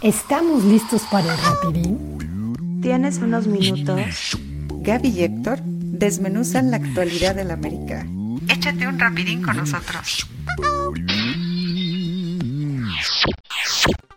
[0.00, 2.80] ¿Estamos listos para el rapidín?
[2.80, 4.38] ¿Tienes unos minutos?
[4.70, 8.06] Gaby y Héctor desmenuzan la actualidad del América.
[8.48, 10.28] Échate un rapidín con nosotros.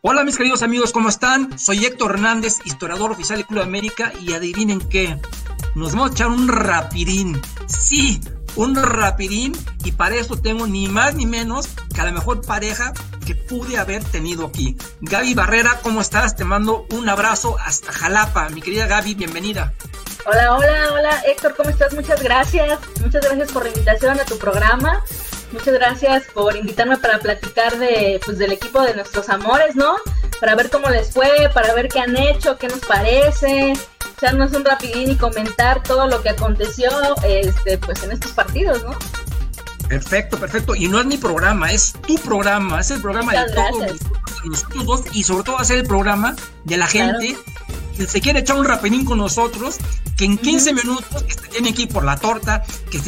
[0.02, 1.58] Hola mis queridos amigos, ¿cómo están?
[1.58, 5.18] Soy Héctor Hernández, historiador oficial del Club América y adivinen qué,
[5.74, 7.42] nos vamos a echar un rapidín.
[7.66, 8.22] Sí,
[8.56, 9.54] un rapidín
[9.84, 12.94] y para eso tengo ni más ni menos que a la mejor pareja
[13.32, 14.76] que pude haber tenido aquí.
[15.00, 16.36] Gaby Barrera, ¿cómo estás?
[16.36, 18.50] Te mando un abrazo hasta Jalapa.
[18.50, 19.74] Mi querida Gaby, bienvenida.
[20.26, 21.94] Hola, hola, hola Héctor, ¿cómo estás?
[21.94, 22.78] Muchas gracias.
[23.00, 25.02] Muchas gracias por la invitación a tu programa.
[25.54, 29.96] Muchas gracias por invitarme para platicar de, pues, del equipo de nuestros amores, ¿no?
[30.42, 33.74] Para ver cómo les fue, para ver qué han hecho, qué nos parece,
[34.18, 36.90] echarnos un rapidín y comentar todo lo que aconteció
[37.24, 38.92] este, pues, en estos partidos, ¿no?
[39.92, 40.74] Perfecto, perfecto.
[40.74, 44.02] Y no es mi programa, es tu programa, es el programa de todos
[44.46, 46.34] nosotros dos y sobre todo va a ser el programa
[46.64, 47.36] de la gente
[47.98, 49.80] que se quiere echar un rapidín con nosotros,
[50.16, 53.00] que en 15 minutos que se tienen que ir por la torta, que,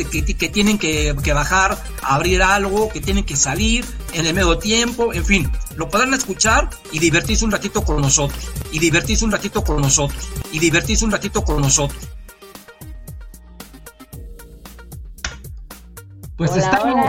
[0.49, 5.23] tienen que, que, bajar, abrir algo, que tienen que salir en el medio tiempo, en
[5.23, 9.81] fin, lo podrán escuchar y divertirse un ratito con nosotros, y divertirse un ratito con
[9.81, 12.12] nosotros, y divertirse un ratito con nosotros.
[16.45, 17.05] Pues estamos,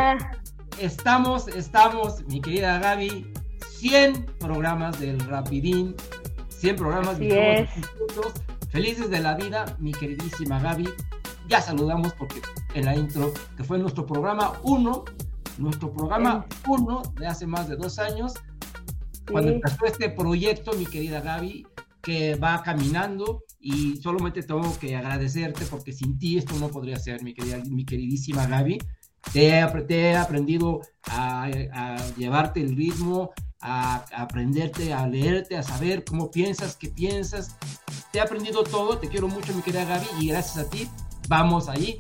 [0.79, 3.33] estamos, estamos, mi querida Gaby,
[3.69, 5.97] 100 programas del Rapidín,
[6.51, 7.69] 100 programas de
[8.71, 10.89] felices de la vida, mi queridísima Gaby.
[11.49, 12.43] Ya saludamos porque
[12.75, 15.05] en la intro, que fue nuestro programa 1,
[15.59, 18.35] nuestro programa 1 de hace más de dos años,
[19.29, 21.67] cuando empezó este proyecto, mi querida Gaby,
[22.03, 27.25] que va caminando y solamente tengo que agradecerte porque sin ti esto no podría ser,
[27.25, 28.79] mi, querida, mi queridísima Gaby.
[29.33, 31.49] Te he, aprendido a,
[32.17, 37.57] llevarte el ritmo, a, aprenderte, a leerte, a saber cómo piensas, qué piensas.
[38.13, 40.89] Te he aprendido todo, te quiero mucho, mi querida Gaby, y gracias a ti
[41.29, 41.99] vamos ahí.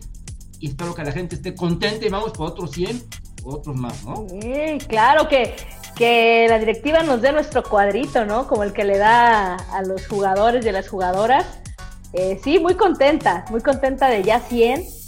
[0.60, 3.02] Y espero que la gente esté contenta y vamos por otros 100,
[3.44, 4.26] otros más, ¿no?
[4.28, 5.56] Sí, claro que,
[5.96, 8.46] que la directiva nos dé nuestro cuadrito, ¿no?
[8.46, 11.44] Como el que le da a los jugadores y a las jugadoras.
[12.12, 15.03] Eh, sí, muy contenta, muy contenta de ya 100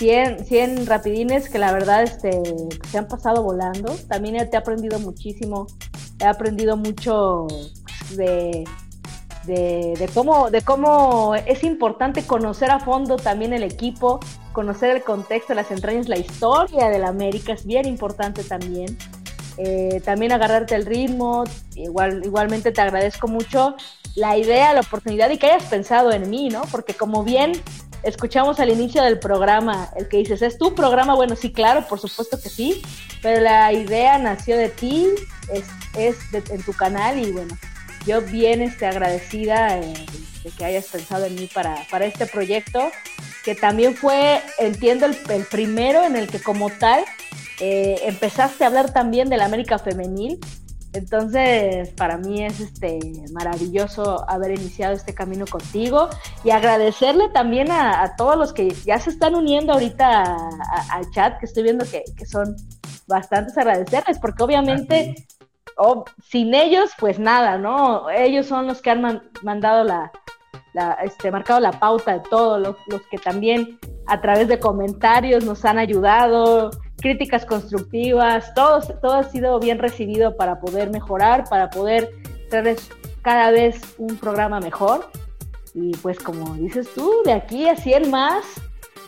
[0.00, 2.40] 100, 100 rapidines que la verdad este,
[2.90, 3.94] se han pasado volando.
[4.08, 5.66] También te he aprendido muchísimo,
[6.18, 7.46] he aprendido mucho
[8.16, 8.64] de,
[9.44, 14.20] de, cómo, de cómo es importante conocer a fondo también el equipo,
[14.54, 18.96] conocer el contexto, las entrañas, la historia de la América es bien importante también.
[19.58, 21.44] Eh, también agarrarte el ritmo,
[21.74, 23.74] igual, igualmente te agradezco mucho
[24.14, 26.62] la idea, la oportunidad y que hayas pensado en mí, ¿no?
[26.70, 27.52] Porque como bien
[28.02, 31.14] escuchamos al inicio del programa, el que dices, ¿es tu programa?
[31.14, 32.82] Bueno, sí, claro, por supuesto que sí,
[33.22, 35.08] pero la idea nació de ti,
[35.52, 35.64] es,
[35.96, 36.16] es
[36.50, 37.56] en tu canal y bueno,
[38.06, 40.06] yo bien este, agradecida eh,
[40.44, 42.90] de que hayas pensado en mí para, para este proyecto,
[43.44, 47.04] que también fue, entiendo, el, el primero en el que como tal
[47.60, 50.38] eh, empezaste a hablar también de la América Femenil
[50.92, 52.98] entonces, para mí es este
[53.32, 56.08] maravilloso haber iniciado este camino contigo
[56.42, 60.36] y agradecerle también a, todos los que ya se están uniendo ahorita
[60.90, 62.56] al chat, que estoy viendo que, son
[63.06, 65.14] bastantes agradecerles, porque obviamente
[66.28, 68.10] sin ellos, pues nada, ¿no?
[68.10, 70.12] Ellos son los que han mandado la,
[71.02, 75.64] este, marcado la pauta de todo, los, los que también a través de comentarios nos
[75.64, 82.10] han ayudado, críticas constructivas, todo, todo ha sido bien recibido para poder mejorar, para poder
[82.48, 82.90] traerles
[83.22, 85.10] cada vez un programa mejor.
[85.74, 88.44] Y pues como dices tú, de aquí a 100 más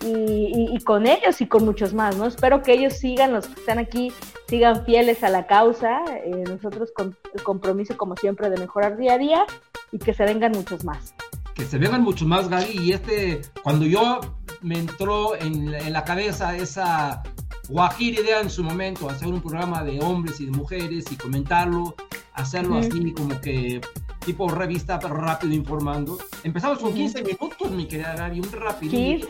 [0.05, 2.27] y, con ellos y con muchos más, ¿no?
[2.27, 4.13] Espero que ellos sigan, los que están aquí,
[4.49, 9.15] sigan fieles a la causa, eh, nosotros con el compromiso como siempre de mejorar día
[9.15, 9.47] a día
[9.91, 11.15] y que se vengan muchos más.
[11.55, 14.21] Que se vengan muchos más, Gaby, y este, cuando yo
[14.63, 17.23] me entró en, en la cabeza esa
[17.69, 21.95] Guajir idea en su momento, hacer un programa de hombres y de mujeres y comentarlo,
[22.35, 23.81] hacerlo así como que
[24.25, 26.19] tipo revista, pero rápido informando.
[26.45, 29.25] Empezamos con 15 minutos, mi querida Gaby, un rapidín.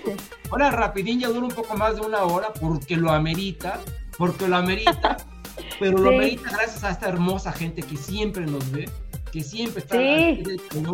[0.51, 3.81] Ahora rapidín ya dura un poco más de una hora porque lo amerita,
[4.19, 5.17] porque lo amerita,
[5.81, 8.89] pero lo amerita gracias a esta hermosa gente que siempre nos ve,
[9.33, 10.45] que siempre está en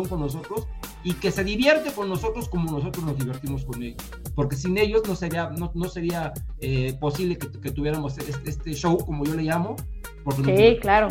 [0.07, 0.65] con nosotros
[1.03, 4.01] y que se divierte con nosotros como nosotros nos divertimos con ellos.
[4.33, 8.73] Porque sin ellos no sería, no, no sería eh, posible que, que, tuviéramos este, este,
[8.73, 9.75] show, como yo le llamo.
[10.23, 11.09] Porque sí, claro.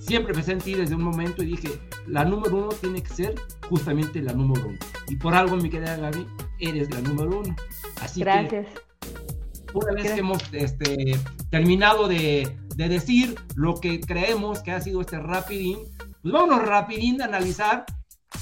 [0.00, 1.68] Siempre me sentí desde un momento y dije,
[2.06, 3.34] la número uno tiene que ser
[3.68, 4.78] justamente la número uno.
[5.08, 6.26] Y por algo, mi querida Gaby,
[6.58, 7.54] eres la número uno.
[8.00, 8.66] Así Gracias.
[8.66, 11.16] que, una vez que hemos este,
[11.50, 15.78] terminado de, de decir lo que creemos que ha sido este rapidín,
[16.22, 17.84] pues vámonos rapidín a analizar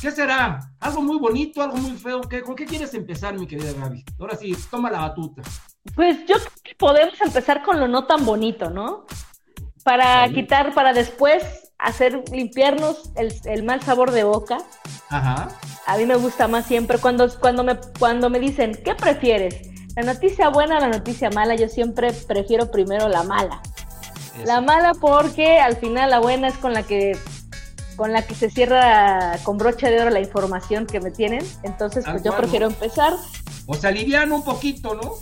[0.00, 0.60] ¿Qué será?
[0.80, 2.20] ¿Algo muy bonito, algo muy feo?
[2.20, 4.04] ¿Qué, ¿Con qué quieres empezar, mi querida Gaby?
[4.18, 5.42] Ahora sí, toma la batuta.
[5.94, 9.06] Pues yo creo que podemos empezar con lo no tan bonito, ¿no?
[9.84, 11.44] Para quitar, para después
[11.78, 14.58] hacer, limpiarnos el, el, mal sabor de boca.
[15.08, 15.48] Ajá.
[15.86, 19.70] A mí me gusta más siempre cuando, cuando, me, cuando me dicen, ¿qué prefieres?
[19.94, 21.54] ¿La noticia buena o la noticia mala?
[21.54, 23.62] Yo siempre prefiero primero la mala.
[24.44, 27.16] La mala porque al final la buena es con la que
[27.96, 31.44] con la que se cierra con brocha de oro la información que me tienen.
[31.62, 33.14] Entonces, pues yo prefiero empezar.
[33.66, 35.14] O sea, alivian un poquito, ¿no?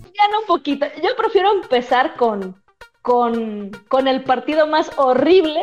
[0.00, 0.86] Alivian un poquito.
[1.02, 2.62] Yo prefiero empezar con,
[3.02, 5.60] con, con el partido más horrible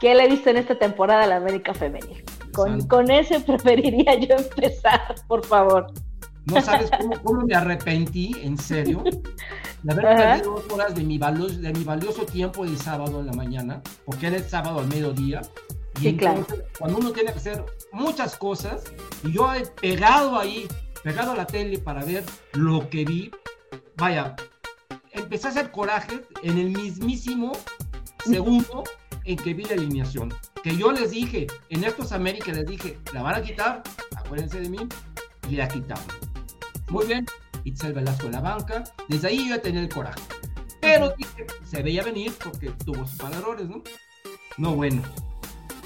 [0.00, 2.24] que le he visto en esta temporada a la América Femenil.
[2.54, 5.92] Con, con, ese preferiría yo empezar, por favor.
[6.46, 9.02] No sabes cómo, cómo me arrepentí, en serio,
[9.82, 13.26] de haber perdido dos horas de mi, valioso, de mi valioso tiempo el sábado en
[13.26, 15.42] la mañana, porque era el sábado al mediodía.
[16.00, 16.46] Y sí, claro.
[16.78, 18.84] cuando uno tiene que hacer muchas cosas,
[19.22, 20.66] y yo he pegado ahí,
[21.02, 23.30] pegado a la tele para ver lo que vi,
[23.96, 24.34] vaya,
[25.12, 27.52] empecé a hacer coraje en el mismísimo
[28.24, 28.84] segundo
[29.24, 30.32] en que vi la alineación.
[30.62, 33.82] Que yo les dije, en estos América les dije, la van a quitar,
[34.16, 34.78] acuérdense de mí,
[35.48, 36.29] y la quitaron.
[36.90, 37.24] Muy bien,
[37.64, 38.84] Itzel Velasco en la banca.
[39.08, 40.20] Desde ahí yo ya tenía el coraje.
[40.80, 43.82] Pero dije, se veía venir porque tuvo sus valores, ¿no?
[44.58, 45.02] No, bueno.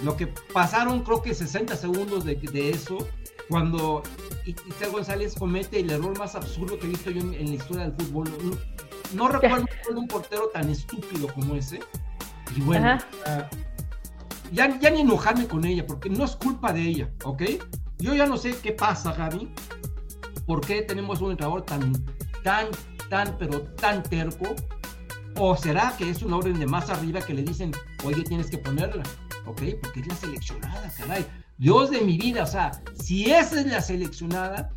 [0.03, 3.07] Lo que pasaron, creo que 60 segundos de, de eso,
[3.49, 4.03] cuando
[4.47, 7.93] Itzel González comete el error más absurdo que he visto yo en, la historia del
[7.93, 8.31] fútbol.
[9.13, 11.81] No, recuerdo un portero tan estúpido como ese.
[12.57, 12.99] Y bueno,
[14.53, 17.43] ya, ya ni enojarme con ella, porque no es culpa de ella, ¿ok?
[17.99, 19.51] Yo ya no sé qué pasa, Gaby,
[20.47, 21.93] ¿Por qué tenemos un entrenador tan,
[22.43, 22.69] tan,
[23.09, 24.55] tan, pero tan terco?
[25.37, 27.73] ¿O será que es una orden de más arriba que le dicen,
[28.05, 29.03] oye, tienes que ponerla?
[29.47, 29.63] ¿Ok?
[29.83, 31.27] Porque es la seleccionada, caray.
[31.57, 34.71] Dios de mi vida, o sea, si esa es la seleccionada,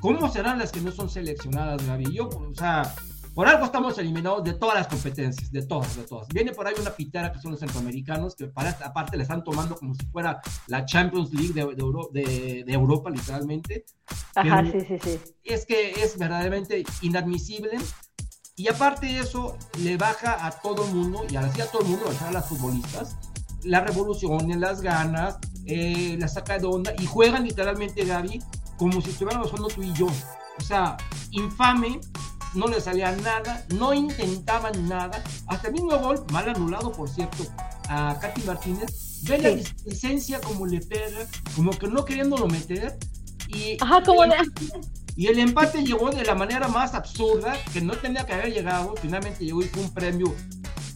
[0.00, 2.12] ¿cómo serán las que no son seleccionadas, Gaby?
[2.12, 2.94] Yo, o sea,
[3.36, 6.26] por algo estamos eliminados de todas las competencias, de todas, de todas.
[6.28, 9.76] Viene por ahí una pitera que son los centroamericanos, que para, aparte le están tomando
[9.76, 13.84] como si fuera la Champions League de, de, Europa, literalmente.
[14.34, 15.20] Ajá, sí, sí, sí.
[15.44, 17.76] Es que es verdaderamente inadmisible.
[18.56, 21.88] Y aparte de eso, le baja a todo el mundo, y así a todo el
[21.88, 23.18] mundo, a las futbolistas,
[23.64, 25.36] la revolución, las ganas,
[25.66, 28.40] eh, la saca de onda, y juegan literalmente, Gaby,
[28.78, 30.06] como si estuviéramos jugando tú y yo.
[30.06, 30.96] O sea,
[31.32, 32.00] infame,
[32.56, 35.22] no le salía nada, no intentaban nada.
[35.46, 37.44] Hasta el mismo gol, mal anulado, por cierto,
[37.88, 39.22] a Katy Martínez.
[39.22, 39.50] Ve la
[39.84, 42.98] licencia como le pega, como que no queriéndolo meter.
[43.48, 44.32] Y, Ajá, como el,
[45.16, 48.94] y el empate llegó de la manera más absurda, que no tenía que haber llegado.
[49.00, 50.34] Finalmente llegó y fue un premio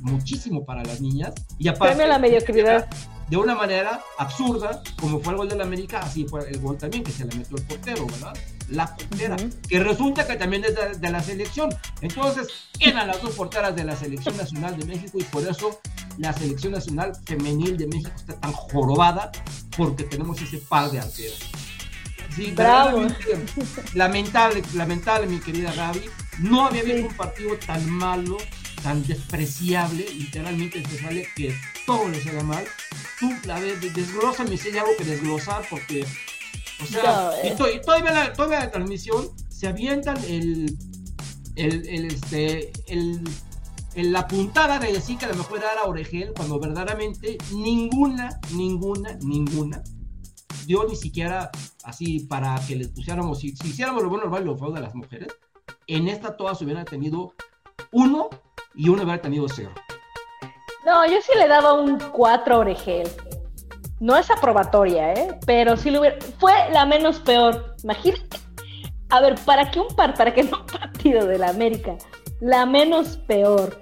[0.01, 1.35] muchísimo para las niñas.
[1.59, 2.89] Y aparte, premio a la mediocridad
[3.31, 6.77] de una manera absurda, como fue el gol de la América, así fue el gol
[6.77, 8.37] también que se le metió el portero, ¿verdad?
[8.71, 9.37] La portera,
[9.69, 11.71] que resulta que también es de, la selección.
[12.01, 12.49] Entonces,
[12.81, 15.81] eran las dos porteras de la selección nacional de México y por eso
[16.19, 19.31] la selección nacional femenil de México está tan jorobada
[19.77, 21.39] porque tenemos ese par de arqueros.
[22.35, 23.07] Sí, Bravo.
[23.95, 26.03] Lamentable, lamentable, mi querida Gaby.
[26.41, 28.39] No había visto un partido tan malo,
[28.83, 31.55] tan despreciable, literalmente se sale que
[32.09, 32.65] le sale mal
[33.21, 36.05] tú, a ver, desglósame si hay algo que desglosar, porque,
[36.83, 40.77] o sea, y, todavía, la, todavía la transmisión se avientan el,
[41.57, 43.23] el, el este, el,
[43.95, 49.13] la puntada de decir que a lo mejor era a Oregel, cuando verdaderamente ninguna, ninguna,
[49.21, 49.83] ninguna
[50.67, 51.51] dio ni siquiera
[51.85, 54.81] así para que les pusiéramos, si, hiciéramos lo bueno, lo malo y lo feo de
[54.81, 55.29] las mujeres,
[55.87, 57.35] en esta todas hubieran tenido
[57.91, 58.31] uno
[58.75, 59.73] y uno hubiera tenido cero.
[60.91, 63.09] No, yo sí le daba un 4 a Oregel.
[64.01, 65.39] No es aprobatoria, ¿eh?
[65.47, 66.17] Pero sí lo hubiera...
[66.41, 67.77] Fue la menos peor.
[67.85, 68.39] Imagínate.
[69.09, 71.95] A ver, para que un par, para que no un partido de la América,
[72.41, 73.81] la menos peor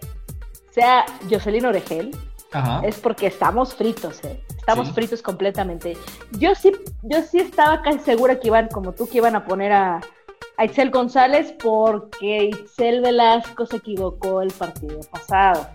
[0.71, 2.11] sea Jocelyn Oregel,
[2.83, 4.45] es porque estamos fritos, ¿eh?
[4.59, 5.97] Estamos fritos completamente.
[6.33, 6.73] Yo sí,
[7.05, 10.01] yo sí estaba casi segura que iban, como tú, que iban a poner a,
[10.59, 15.69] a Itzel González porque Itzel Velasco se equivocó el partido pasado.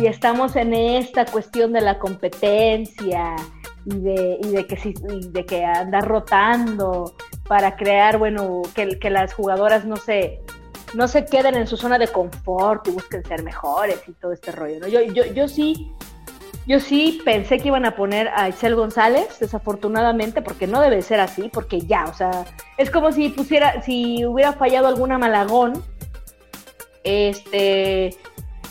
[0.00, 3.36] Y estamos en esta cuestión de la competencia
[3.84, 7.14] y de, y de que si, de que andar rotando
[7.46, 10.40] para crear, bueno, que, que las jugadoras no se,
[10.94, 14.52] no se queden en su zona de confort y busquen ser mejores y todo este
[14.52, 14.80] rollo.
[14.80, 14.88] ¿no?
[14.88, 15.92] Yo, yo, yo sí,
[16.66, 21.20] yo sí pensé que iban a poner a Itzel González, desafortunadamente, porque no debe ser
[21.20, 22.44] así, porque ya, o sea,
[22.76, 25.82] es como si pusiera, si hubiera fallado alguna Malagón,
[27.02, 28.16] este,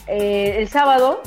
[0.10, 1.22] eh, el sábado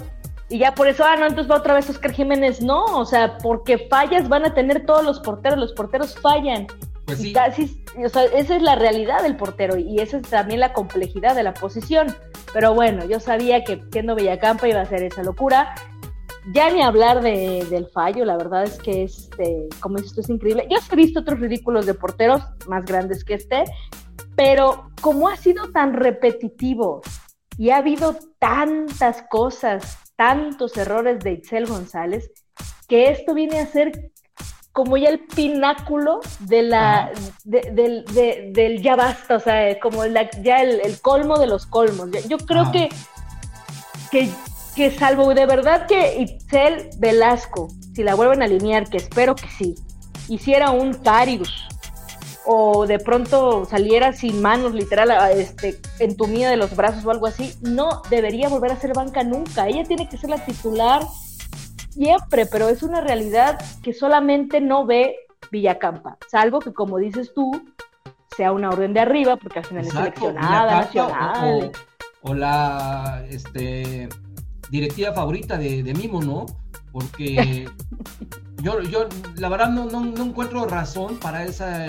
[0.53, 2.61] y ya por eso, ah, no, entonces va otra vez Oscar Jiménez.
[2.61, 6.67] No, o sea, porque fallas van a tener todos los porteros, los porteros fallan.
[7.07, 7.35] Pues sí.
[8.05, 11.43] o sea, esa es la realidad del portero y esa es también la complejidad de
[11.43, 12.15] la posición.
[12.53, 15.75] Pero bueno, yo sabía que siendo Villacampa iba a ser esa locura.
[16.53, 20.67] Ya ni hablar de, del fallo, la verdad es que este, como dices, es increíble.
[20.69, 23.65] Yo he visto otros ridículos de porteros más grandes que este,
[24.37, 27.01] pero como ha sido tan repetitivo
[27.59, 32.30] y ha habido tantas cosas, tantos errores de Itzel González,
[32.88, 34.12] que esto viene a ser
[34.73, 37.12] como ya el pináculo de la,
[37.44, 42.09] del ya basta, o sea, como ya el, colmo de los colmos.
[42.26, 42.88] Yo creo que,
[44.11, 44.30] que,
[44.75, 49.49] que, salvo de verdad que Itzel Velasco, si la vuelven a alinear, que espero que
[49.49, 49.75] sí,
[50.28, 51.68] hiciera un Carius
[52.45, 57.55] o de pronto saliera sin manos, literal, este, entumida de los brazos o algo así,
[57.61, 59.69] no debería volver a ser banca nunca.
[59.69, 61.03] Ella tiene que ser la titular
[61.91, 65.17] siempre, pero es una realidad que solamente no ve
[65.51, 67.63] Villacampa, salvo que, como dices tú,
[68.37, 71.73] sea una orden de arriba, porque al final es seleccionada, nacional.
[72.23, 74.09] O, la este,
[74.71, 76.47] directiva favorita de, Mimo, ¿no?
[76.93, 77.69] Porque
[78.63, 81.87] yo, yo, la verdad, no, no, encuentro razón para esa.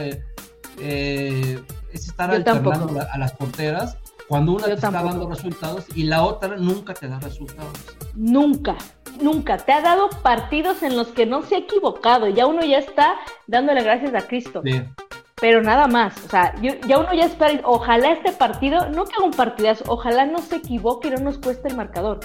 [0.80, 1.62] Eh,
[1.92, 6.56] es estar alternando a las porteras cuando una te está dando resultados y la otra
[6.58, 7.74] nunca te da resultados.
[8.16, 8.76] Nunca
[9.22, 9.58] nunca.
[9.58, 12.28] Te ha dado partidos en los que no se ha equivocado.
[12.28, 13.16] Ya uno ya está
[13.48, 14.62] dándole gracias a Cristo.
[15.36, 16.16] Pero nada más.
[16.26, 17.60] O sea, ya uno ya espera.
[17.64, 21.38] Ojalá este partido, no que haga un partidazo, ojalá no se equivoque y no nos
[21.38, 22.20] cueste el marcador.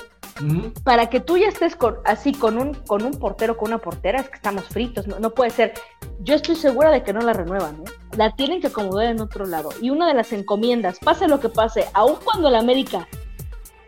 [0.85, 4.29] Para que tú ya estés así con un, con un portero, con una portera, es
[4.29, 5.07] que estamos fritos.
[5.07, 5.75] No, puede ser.
[6.21, 7.83] Yo estoy segura de que no la renuevan.
[7.87, 7.91] ¿eh?
[8.17, 9.71] La tienen que acomodar en otro lado.
[9.81, 13.09] Y una de las encomiendas, pase lo que pase, aun cuando la América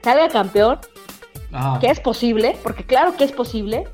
[0.02, 0.78] salga campeón,
[1.80, 3.88] que es posible, porque claro que es posible,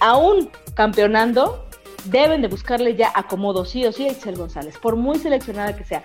[0.00, 1.66] aún campeonando,
[2.04, 6.02] deben de buscarle ya acomodo sí o sí a González, por muy seleccionada que sea.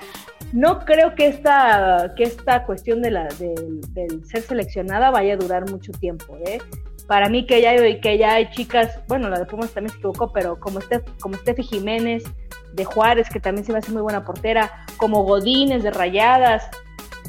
[0.53, 5.67] No creo que esta, que esta cuestión de la, del ser seleccionada vaya a durar
[5.69, 6.37] mucho tiempo.
[6.45, 6.59] ¿eh?
[7.07, 10.31] Para mí que ya, que ya hay chicas, bueno, la de Pumas también se equivocó,
[10.31, 12.23] pero como, Steph, como Steffi Jiménez
[12.71, 16.69] de Juárez, que también se va a hacer muy buena portera, como Godínez de Rayadas,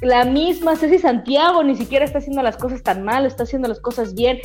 [0.03, 3.81] la misma Ceci Santiago ni siquiera está haciendo las cosas tan mal, está haciendo las
[3.81, 4.39] cosas bien.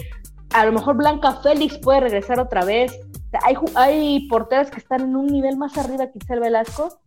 [0.54, 2.98] A lo mejor Blanca Félix puede regresar otra vez.
[3.44, 7.02] Hay, hay porteras que están en un nivel más arriba que Itzel Velasco,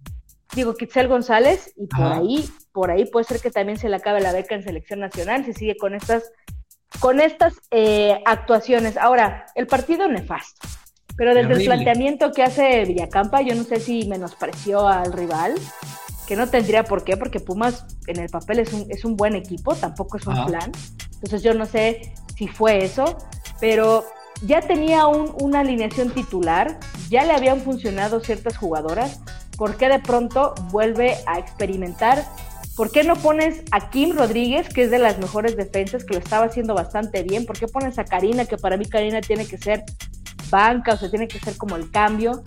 [0.54, 4.21] digo Kitzel González, y por ahí, por ahí puede ser que también se le acabe
[4.21, 6.30] la beca en selección nacional, se sigue con estas,
[7.00, 8.97] con estas eh, actuaciones.
[8.97, 10.68] Ahora, el partido nefasto.
[11.16, 15.54] Pero desde el planteamiento que hace Villacampa, yo no sé si menospreció al rival,
[16.26, 19.35] que no tendría por qué, porque Pumas en el papel es un, es un buen
[19.35, 20.73] equipo, tampoco es un plan.
[21.14, 23.18] Entonces yo no sé si fue eso,
[23.61, 24.04] pero
[24.44, 26.78] ya tenía un, una alineación titular,
[27.11, 29.21] ya le habían funcionado ciertas jugadoras,
[29.62, 32.25] ¿por qué de pronto vuelve a experimentar?
[32.75, 36.19] ¿Por qué no pones a Kim Rodríguez, que es de las mejores defensas, que lo
[36.19, 37.47] estaba haciendo bastante bien?
[37.47, 39.85] ¿Por qué pones a Karina, que para mí Karina tiene que ser
[40.50, 42.42] banca, o sea, tiene que ser como el cambio?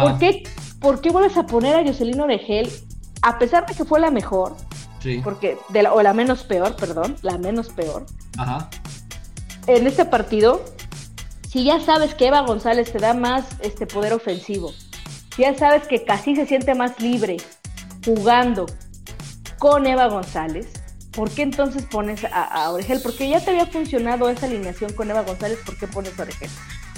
[0.00, 0.44] ¿Por qué,
[0.78, 2.70] ¿Por qué vuelves a poner a Jocelyn Oregel
[3.22, 4.54] a pesar de que fue la mejor,
[5.24, 8.06] porque de la, o la menos peor, perdón, la menos peor,
[9.66, 10.64] en este partido,
[11.48, 14.89] si ya sabes que Eva González te da más este poder ofensivo, si
[15.40, 17.38] ya sabes que casi se siente más libre
[18.04, 18.66] jugando
[19.58, 20.68] con Eva González,
[21.12, 23.00] ¿por qué entonces pones a, a Oregel?
[23.02, 26.50] Porque ya te había funcionado esa alineación con Eva González, ¿por qué pones a Oregel?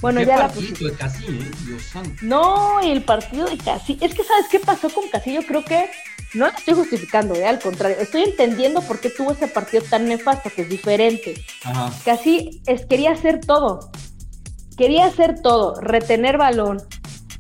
[0.02, 0.84] Bueno, ya la pusiste.
[0.84, 1.50] de Casi, ¿eh?
[1.64, 2.11] Dios santo.
[2.22, 3.96] No, el partido de Casi.
[4.00, 5.32] Es que, ¿sabes qué pasó con Casi?
[5.32, 5.88] Yo creo que
[6.34, 7.46] no lo estoy justificando, ¿eh?
[7.46, 7.96] al contrario.
[8.00, 11.34] Estoy entendiendo por qué tuvo ese partido tan nefasto, que es diferente.
[11.62, 11.92] Ajá.
[12.04, 13.92] Casi es, quería hacer todo.
[14.76, 15.80] Quería hacer todo.
[15.80, 16.82] Retener balón.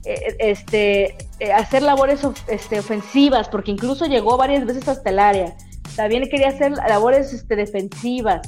[0.04, 5.54] Eh, este, eh, hacer labores este, ofensivas, porque incluso llegó varias veces hasta el área.
[5.96, 8.40] También quería hacer labores este, defensivas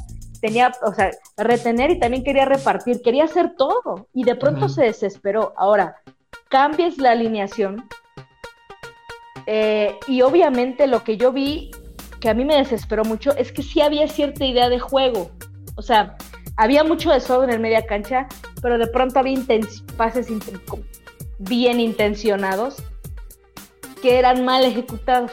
[0.45, 4.83] tenía, o sea, retener y también quería repartir, quería hacer todo y de pronto se
[4.83, 5.55] desesperó.
[5.57, 5.97] Ahora,
[6.51, 7.89] cambies la alineación
[9.47, 11.71] eh, y obviamente lo que yo vi
[12.21, 15.31] que a mí me desesperó mucho es que sí había cierta idea de juego,
[15.77, 16.15] o sea,
[16.59, 18.29] había mucho desorden en media cancha,
[18.61, 19.41] pero de pronto había
[19.97, 20.29] pases
[21.39, 22.83] bien intencionados
[24.03, 25.33] que eran mal ejecutados.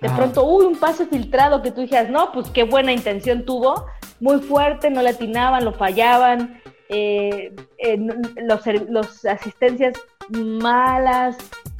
[0.00, 3.86] De pronto, uy, un pase filtrado que tú dijeras, no, pues qué buena intención tuvo,
[4.20, 7.98] muy fuerte, no le atinaban, lo fallaban, eh, eh,
[8.36, 9.94] los, asistencias
[10.30, 11.36] malas,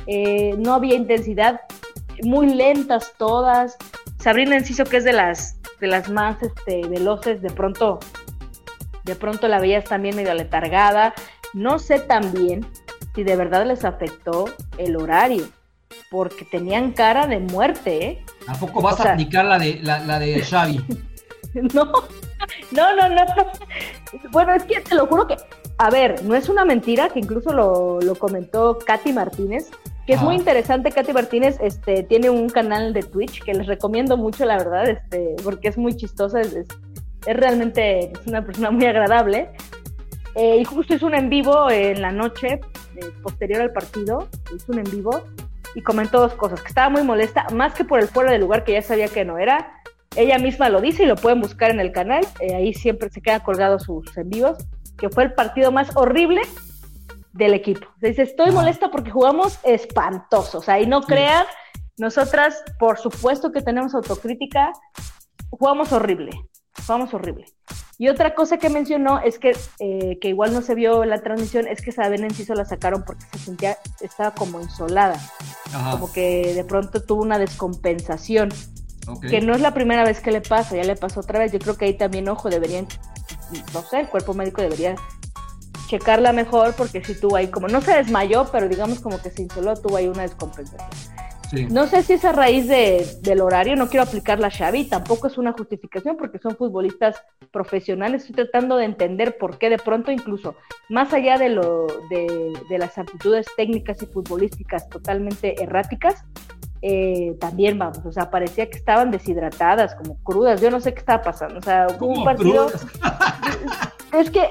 [0.06, 1.60] eh, no había intensidad,
[2.22, 3.76] muy lentas todas.
[4.18, 8.00] Sabrina Enciso, que es de las, de las más este, veloces, de pronto
[9.04, 11.14] De pronto la veías también medio letargada.
[11.54, 12.66] No sé también
[13.14, 14.46] si de verdad les afectó
[14.76, 15.44] el horario,
[16.10, 18.24] porque tenían cara de muerte, ¿eh?
[18.46, 20.84] ¿A poco vas a aplicar la de, la, de Xavi?
[21.74, 21.84] no,
[22.72, 23.24] no, no, no.
[24.30, 25.36] Bueno, es que te lo juro que,
[25.78, 29.70] a ver, no es una mentira, que incluso lo, lo comentó Katy Martínez,
[30.08, 30.90] que es muy interesante.
[30.90, 35.36] Katy Martínez este, tiene un canal de Twitch que les recomiendo mucho, la verdad, este,
[35.44, 36.66] porque es muy chistosa, es,
[37.26, 39.50] realmente es una persona muy agradable.
[40.34, 42.60] Eh, y justo hizo un en vivo en la noche,
[42.98, 45.22] eh, posterior al partido, hizo un en vivo
[45.74, 48.64] y comentó dos cosas, que estaba muy molesta, más que por el fuera de lugar
[48.64, 49.72] que ya sabía que no era.
[50.16, 53.20] Ella misma lo dice y lo pueden buscar en el canal, eh, ahí siempre se
[53.20, 54.58] quedan colgados sus en vivos,
[54.96, 56.42] que fue el partido más horrible
[57.32, 57.86] del equipo.
[58.00, 60.56] Se dice, estoy molesta porque jugamos espantosos.
[60.56, 61.44] O sea, y no crean,
[61.98, 64.72] nosotras, por supuesto que tenemos autocrítica,
[65.50, 66.30] jugamos horrible,
[66.86, 67.46] jugamos horrible.
[68.00, 71.66] Y otra cosa que mencionó es que, eh, que igual no se vio la transmisión,
[71.66, 75.20] es que Saben Enciso la sacaron porque se sentía, estaba como insolada,
[75.90, 78.50] como que de pronto tuvo una descompensación,
[79.28, 81.58] que no es la primera vez que le pasa, ya le pasó otra vez, yo
[81.58, 82.86] creo que ahí también, ojo, deberían,
[83.74, 84.94] no sé, el cuerpo médico debería
[85.88, 89.42] checarla mejor porque si tuvo ahí como, no se desmayó, pero digamos como que se
[89.42, 90.88] insoló, tuvo ahí una descompensación.
[91.70, 95.28] No sé si es a raíz de, del horario, no quiero aplicar la Xavi, tampoco
[95.28, 100.10] es una justificación porque son futbolistas profesionales, estoy tratando de entender por qué de pronto
[100.10, 100.56] incluso,
[100.88, 106.24] más allá de, lo, de, de las aptitudes técnicas y futbolísticas totalmente erráticas,
[106.80, 111.00] eh, también vamos, o sea, parecía que estaban deshidratadas, como crudas, yo no sé qué
[111.00, 112.70] estaba pasando, o sea, un partido...
[114.12, 114.48] es que,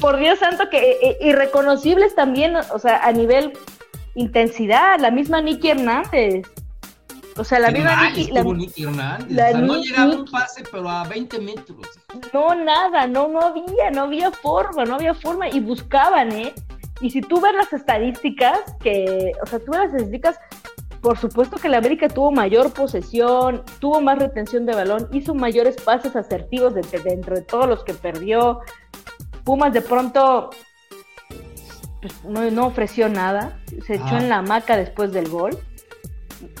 [0.00, 3.52] por Dios santo, que eh, irreconocibles también, o sea, a nivel
[4.16, 6.46] intensidad, la misma Nicky Hernández.
[7.38, 9.56] O sea, la misma Nicky, la, Hernández.
[9.56, 11.86] no llegaba un pase, pero a 20 metros.
[12.32, 15.48] No, nada, no, no había, no había forma, no había forma.
[15.48, 16.54] Y buscaban, ¿eh?
[17.00, 20.38] Y si tú ves las estadísticas, que, o sea, tú ves las estadísticas,
[21.02, 25.76] por supuesto que la América tuvo mayor posesión, tuvo más retención de balón, hizo mayores
[25.76, 28.60] pases asertivos dentro de todos los que perdió.
[29.44, 30.50] Pumas de pronto
[32.22, 35.58] pues, no, ofreció nada, se echó en la hamaca después del gol,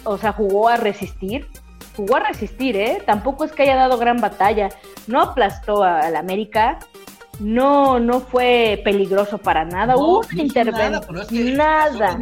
[0.04, 1.46] o sea, jugó a resistir,
[1.96, 3.02] jugó a resistir, ¿eh?
[3.04, 4.68] Tampoco es que haya dado gran batalla,
[5.06, 6.78] no aplastó a, la América,
[7.40, 12.18] no, no fue peligroso para nada, no, hubo intervención, nada.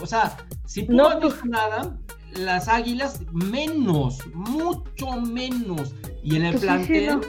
[0.00, 1.96] o sea, si no hizo nada,
[2.34, 7.20] las águilas menos, mucho menos, y en el pues plantel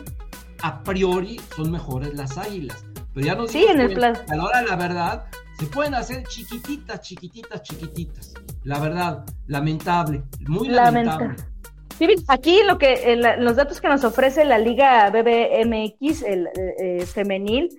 [0.61, 2.85] a priori son mejores las águilas.
[3.13, 4.17] Pero ya no sí, en el plan.
[4.27, 5.25] A la hora de la verdad,
[5.59, 8.33] se pueden hacer chiquititas, chiquititas, chiquititas.
[8.63, 11.35] La verdad, lamentable, muy lamentable.
[11.97, 17.05] Sí, aquí lo que los datos que nos ofrece la Liga BBMX, el eh, eh,
[17.05, 17.69] femenil,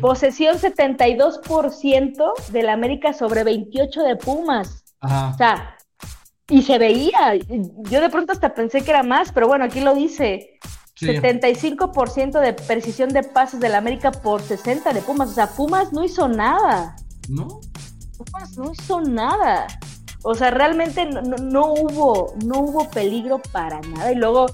[0.00, 4.84] posesión 72% de la América sobre 28 de Pumas.
[5.02, 5.76] O sea,
[6.48, 9.94] y se veía, yo de pronto hasta pensé que era más, pero bueno, aquí lo
[9.94, 10.58] dice.
[11.00, 15.30] 75% de precisión de pases del América por 60 de Pumas.
[15.30, 16.96] O sea, Pumas no hizo nada.
[17.28, 17.60] ¿No?
[18.16, 19.66] Pumas no hizo nada.
[20.22, 24.12] O sea, realmente no, hubo, no hubo peligro para nada.
[24.12, 24.46] Y luego,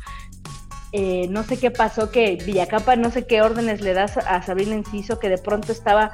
[0.99, 4.75] eh, no sé qué pasó, que Villacampa no sé qué órdenes le das a Sabrina
[4.75, 6.11] Enciso, que de pronto estaba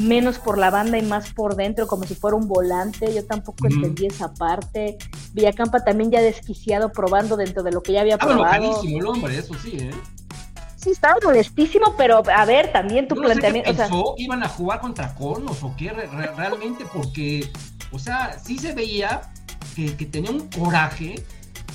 [0.00, 3.14] menos por la banda y más por dentro, como si fuera un volante.
[3.14, 4.98] Yo tampoco entendí esa parte.
[5.32, 8.82] Villacampa también ya desquiciado probando dentro de lo que ya había estaba probado.
[8.82, 9.94] el hombre, eso sí, ¿eh?
[10.74, 13.72] Sí, estaba molestísimo, pero a ver, también tu planteamiento.
[13.76, 16.84] pensó, ¿Iban a jugar contra conos o qué realmente?
[16.92, 17.48] Porque,
[17.92, 19.20] o sea, sí se veía
[19.76, 21.22] que, tenía un coraje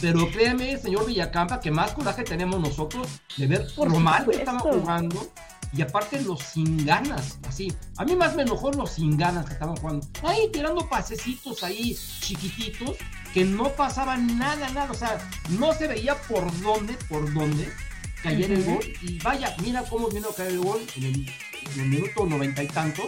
[0.01, 4.37] pero créeme, señor Villacampa, que más coraje tenemos nosotros de ver Por lo mal que
[4.37, 5.31] estaba jugando
[5.73, 7.71] y aparte los sin ganas, así.
[7.97, 10.05] A mí más me enojó los sin ganas que estaban jugando.
[10.23, 12.97] Ahí tirando pasecitos ahí chiquititos
[13.33, 14.91] que no pasaban nada, nada.
[14.91, 15.17] O sea,
[15.51, 17.71] no se veía por dónde, por dónde
[18.21, 18.93] cayera el gol.
[19.01, 23.05] Y vaya, mira cómo vino a caer el gol en el, minuto noventa y tantos.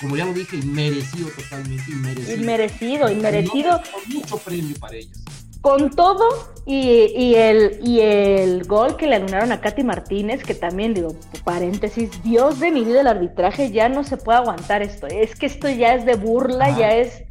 [0.00, 2.36] Como ya lo dije, inmerecido totalmente, inmerecido.
[2.36, 3.82] Inmerecido, inmerecido.
[4.06, 5.24] mucho premio para ellas
[5.68, 6.24] con todo
[6.64, 12.22] y, el, y el gol que le anularon a Katy Martínez, que también digo, paréntesis,
[12.22, 15.06] Dios de mi vida, el arbitraje ya no se puede aguantar esto.
[15.08, 17.22] Es que esto ya es de burla, ya es...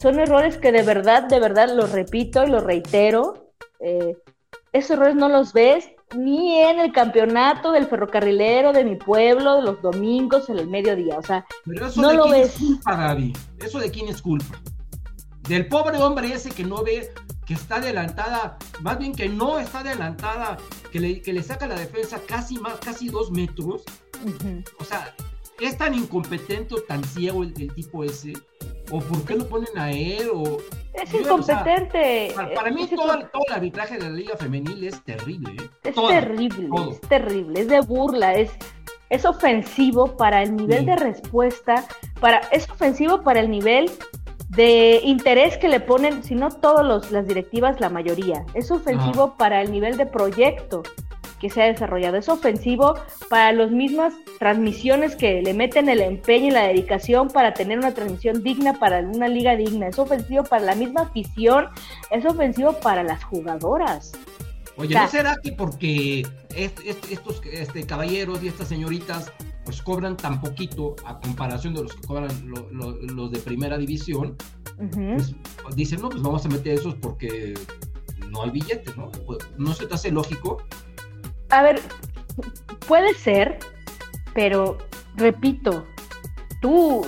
[0.00, 3.50] Son errores que de verdad, de verdad, los repito y los reitero.
[3.80, 4.16] Eh,
[4.72, 9.62] esos errores no los ves ni en el campeonato del ferrocarrilero de mi pueblo, de
[9.62, 11.18] los domingos, en el mediodía.
[11.18, 11.44] O sea,
[11.96, 12.54] no lo ves.
[12.56, 13.32] culpa, Gaby?
[13.64, 14.60] ¿Eso de quién es culpa?
[15.48, 17.10] Del pobre hombre ese que no ve
[17.46, 20.56] que está adelantada, más bien que no está adelantada,
[20.90, 23.82] que le, que le saca la defensa casi más, casi dos metros.
[24.78, 25.14] O sea,
[25.60, 28.32] es tan incompetente o tan ciego el, tipo ese,
[28.90, 30.58] o por qué lo ponen a él, o...
[30.94, 32.32] Es incompetente.
[32.34, 35.52] para, mí todo, el arbitraje de la liga femenil es terrible.
[35.52, 35.70] ¿eh?
[35.84, 38.52] Es terrible, es terrible, es de burla, es,
[39.10, 41.84] es ofensivo para el nivel de respuesta,
[42.20, 43.90] para, es ofensivo para el nivel
[44.56, 48.44] de interés que le ponen, si no todas las directivas, la mayoría.
[48.54, 50.82] Es ofensivo para el nivel de proyecto
[51.40, 52.16] que se ha desarrollado.
[52.16, 52.94] Es ofensivo
[53.28, 57.92] para las mismas transmisiones que le meten el empeño y la dedicación para tener una
[57.92, 59.88] transmisión digna para una liga digna.
[59.88, 61.66] Es ofensivo para la misma afición.
[62.10, 64.12] Es ofensivo para las jugadoras.
[64.76, 69.32] Oye, ¿no será que porque estos este, caballeros y estas señoritas
[69.64, 72.28] pues cobran tan poquito a comparación de los que cobran
[72.70, 74.36] los de primera división,
[74.90, 77.54] pues dicen, no, pues vamos a meter esos porque
[78.30, 79.10] no hay billetes, ¿no?
[79.26, 80.62] Pues, ¿No se te hace lógico?
[81.50, 81.80] A ver,
[82.86, 83.58] puede ser,
[84.34, 84.78] pero
[85.16, 85.86] repito,
[86.60, 87.06] tú,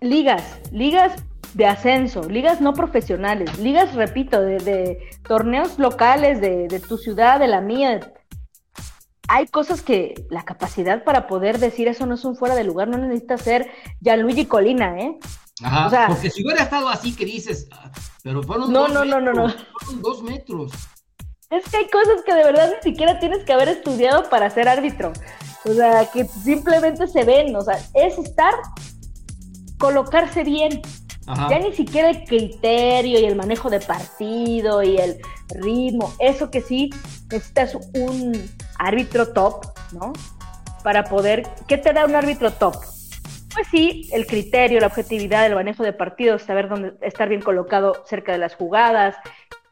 [0.00, 1.22] ligas, ligas
[1.54, 7.46] de ascenso, ligas no profesionales, ligas, repito, de, torneos locales de, de, tu ciudad, de
[7.46, 8.00] la mía,
[9.28, 12.88] hay cosas que la capacidad para poder decir eso no es un fuera de lugar,
[12.88, 15.18] no necesita ser Gianluigi Colina, ¿eh?
[15.62, 17.90] Ajá, porque si hubiera estado así que dices, ah,
[18.22, 19.54] pero fueron no, dos no, metros, no, no, no.
[19.80, 20.72] Fueron dos metros.
[21.50, 24.68] Es que hay cosas que de verdad ni siquiera tienes que haber estudiado para ser
[24.68, 25.12] árbitro.
[25.64, 28.54] O sea, que simplemente se ven, o sea, es estar,
[29.78, 30.82] colocarse bien.
[31.48, 35.16] Ya ni siquiera el criterio y el manejo de partido y el
[35.48, 36.90] ritmo, eso que sí
[37.30, 38.32] necesitas un
[38.78, 40.12] árbitro top, ¿no?
[40.82, 42.74] Para poder, ¿qué te da un árbitro top?
[43.54, 48.04] Pues sí, el criterio, la objetividad, el manejo de partidos, saber dónde estar bien colocado
[48.04, 49.14] cerca de las jugadas,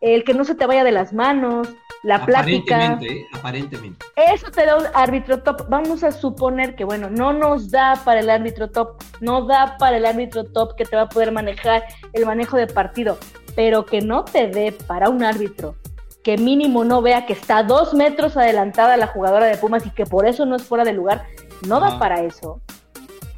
[0.01, 1.69] el que no se te vaya de las manos,
[2.03, 2.77] la plática.
[2.77, 3.27] Aparentemente, ¿eh?
[3.33, 4.07] aparentemente.
[4.17, 5.69] Eso te da un árbitro top.
[5.69, 9.97] Vamos a suponer que, bueno, no nos da para el árbitro top, no da para
[9.97, 13.19] el árbitro top que te va a poder manejar el manejo de partido,
[13.55, 15.77] pero que no te dé para un árbitro
[16.23, 20.07] que mínimo no vea que está dos metros adelantada la jugadora de Pumas y que
[20.07, 21.27] por eso no es fuera de lugar,
[21.67, 22.61] no da para eso.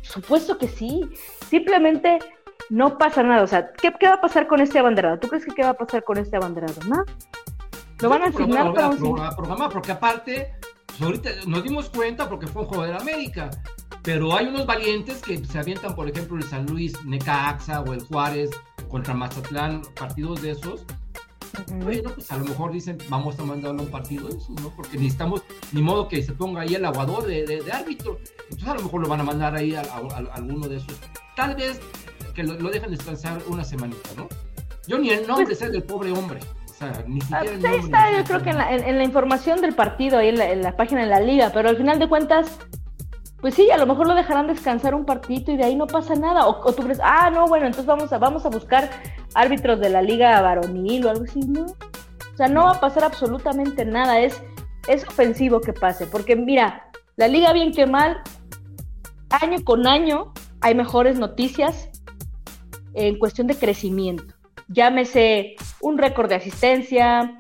[0.02, 1.08] Supuesto que sí.
[1.48, 2.18] Simplemente
[2.70, 3.42] no pasa nada.
[3.42, 5.18] O sea, ¿qué, va a pasar con este abanderado?
[5.18, 6.74] ¿Tú crees que qué va a pasar con este abanderado?
[6.86, 7.04] ¿No?
[8.00, 9.70] Lo van a asignar para un...
[9.72, 10.52] porque aparte,
[10.86, 13.50] pues, ahorita nos dimos cuenta porque fue un juego de la América.
[14.02, 18.02] Pero hay unos valientes que se avientan, por ejemplo, el San Luis Necaxa o el
[18.02, 18.50] Juárez
[18.90, 20.84] contra Mazatlán, partidos de esos
[21.68, 24.70] bueno, pues a lo mejor dicen, vamos a mandarle un partido de eso, ¿no?
[24.70, 28.18] Porque necesitamos, ni modo que se ponga ahí el aguador de, árbitro.
[28.44, 29.82] Entonces a lo mejor lo van a mandar ahí a,
[30.32, 30.98] alguno de esos.
[31.36, 31.80] Tal vez
[32.34, 34.28] que lo, dejen descansar una semanita, ¿no?
[34.86, 36.40] Yo ni el nombre pues, sé del pobre hombre.
[36.70, 39.04] O sea, ni siquiera el ah, nombre, está, yo creo que en la, en, la,
[39.04, 41.98] información del partido, ahí en la, en la página de la liga, pero al final
[41.98, 42.58] de cuentas,
[43.44, 46.14] pues sí, a lo mejor lo dejarán descansar un partito y de ahí no pasa
[46.14, 46.46] nada.
[46.46, 48.88] O, tú crees, ah, no, bueno, entonces vamos a, vamos a buscar
[49.34, 51.66] árbitros de la liga varonil o algo así, ¿no?
[51.66, 54.20] O sea, no va a pasar absolutamente nada.
[54.20, 54.40] Es,
[54.88, 58.22] es ofensivo que pase, porque mira, la liga bien que mal,
[59.30, 61.90] año con año hay mejores noticias
[62.94, 64.34] en cuestión de crecimiento.
[64.68, 67.38] Llámese un récord de asistencia,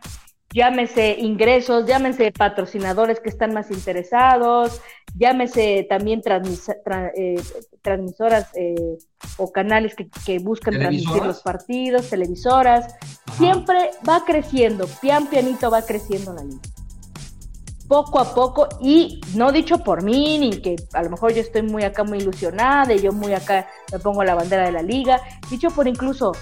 [0.52, 4.80] llámese ingresos, llámese patrocinadores que están más interesados,
[5.14, 7.42] llámese también eh,
[7.82, 8.98] transmisoras eh,
[9.36, 12.94] o canales que, buscan transmitir los partidos, televisoras.
[13.36, 16.60] Siempre va creciendo, pian pianito va creciendo la liga.
[17.86, 21.62] Poco a poco, y no dicho por mí, ni que a lo mejor yo estoy
[21.62, 25.20] muy acá muy ilusionada y yo muy acá me pongo la bandera de la liga,
[25.50, 26.32] dicho por incluso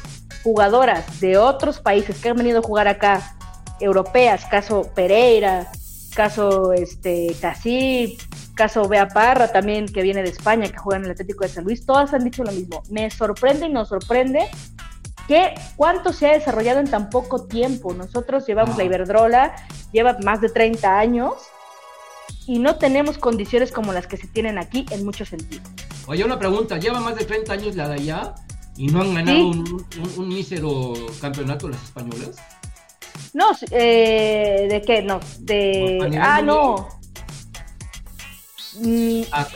[0.45, 3.37] jugadoras de otros países que han venido a jugar acá
[3.81, 5.69] europeas, caso Pereira,
[6.15, 8.19] caso este Casí,
[8.55, 11.65] caso Bea Parra también que viene de España, que juega en el Atlético de San
[11.65, 12.83] Luis, todas han dicho lo mismo.
[12.91, 14.49] Me sorprende y nos sorprende
[15.29, 17.95] que cuánto se ha desarrollado en tan poco tiempo.
[17.95, 19.55] Nosotros llevamos la Iberdrola,
[19.93, 21.35] lleva más de 30 años
[22.47, 25.69] y no tenemos condiciones como las que se tienen aquí en muchos sentidos.
[26.07, 28.35] Oye, una pregunta, lleva más de 30 años la de allá
[28.77, 29.87] y no han ganado un,
[30.17, 32.37] un mísero campeonato las españolas.
[33.35, 35.03] No, eh, ¿de qué?
[35.03, 36.19] No, de...
[36.21, 36.89] Ah, no.
[38.77, 39.49] Mm, ah,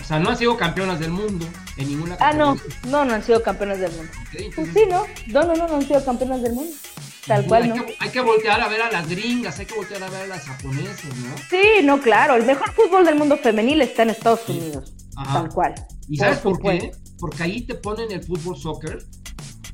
[0.00, 2.56] o sea, no han sido campeonas del mundo en ninguna Ah, no,
[2.88, 4.12] no, no han sido campeonas del mundo.
[4.54, 5.04] pues sí, ¿no?
[5.26, 6.72] No, no, no, no han sido campeonas del mundo.
[7.26, 7.86] Tal cual, hay ¿no?
[7.86, 10.26] Que, hay que voltear a ver a las gringas, hay que voltear a ver a
[10.28, 11.34] las japonesas, ¿no?
[11.50, 12.36] Sí, no, claro.
[12.36, 14.94] El mejor fútbol del mundo femenil está en Estados Unidos.
[15.14, 15.74] Tal cual.
[16.08, 16.92] ¿Y sabes por, qué?
[17.18, 19.04] Porque ahí te ponen el fútbol soccer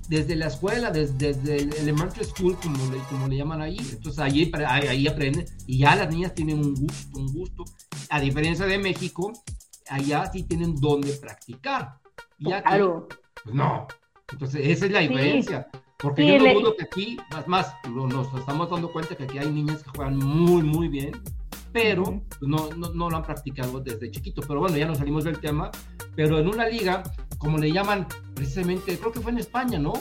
[0.09, 3.79] desde la escuela, desde, el elementary school, como le, como le llaman ahí.
[3.79, 7.65] Entonces ahí, ahí aprenden y ya las niñas tienen un gusto, un gusto.
[8.11, 9.33] A diferencia de México,
[9.89, 11.99] allá sí tienen donde practicar.
[12.39, 13.09] Y aquí, claro.
[13.43, 13.87] pues no.
[14.31, 15.69] Entonces esa es la diferencia.
[15.99, 19.49] Porque yo no dudo que aquí, más, más, nos estamos dando cuenta que aquí hay
[19.49, 21.13] niñas que juegan muy, muy bien,
[21.73, 24.43] pero pues, no, no, no, lo han practicado desde chiquito.
[24.43, 25.71] Pero bueno, ya nos salimos del tema.
[26.15, 27.03] Pero en una liga,
[27.43, 29.93] como le llaman precisamente, creo que fue en España, ¿no?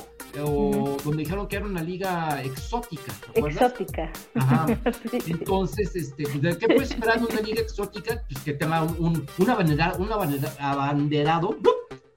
[0.43, 3.13] O donde dijeron que era una liga exótica.
[3.33, 4.11] Exótica.
[4.35, 4.67] Ajá.
[5.27, 8.21] Entonces, este, pues, ¿qué puedes esperar de una liga exótica?
[8.29, 11.57] Pues que tenga un, un, abanderado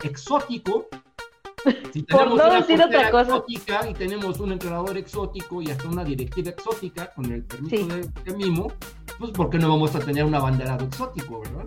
[0.02, 0.86] exótico
[1.92, 3.36] si tenemos no decir otra cosa.
[3.36, 8.34] exótica y tenemos un entrenador exótico y hasta una directiva exótica con el permiso de,
[8.36, 8.70] Mimo,
[9.18, 11.66] pues ¿por qué no vamos a tener un abanderado exótico, verdad?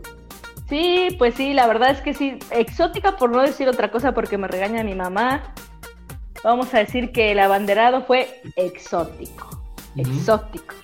[0.70, 4.38] Sí, pues sí, la verdad es que sí, exótica por no decir otra cosa porque
[4.38, 5.54] me regaña mi mamá.
[6.44, 9.50] Vamos a decir que el abanderado fue exótico,
[9.96, 10.76] exótico.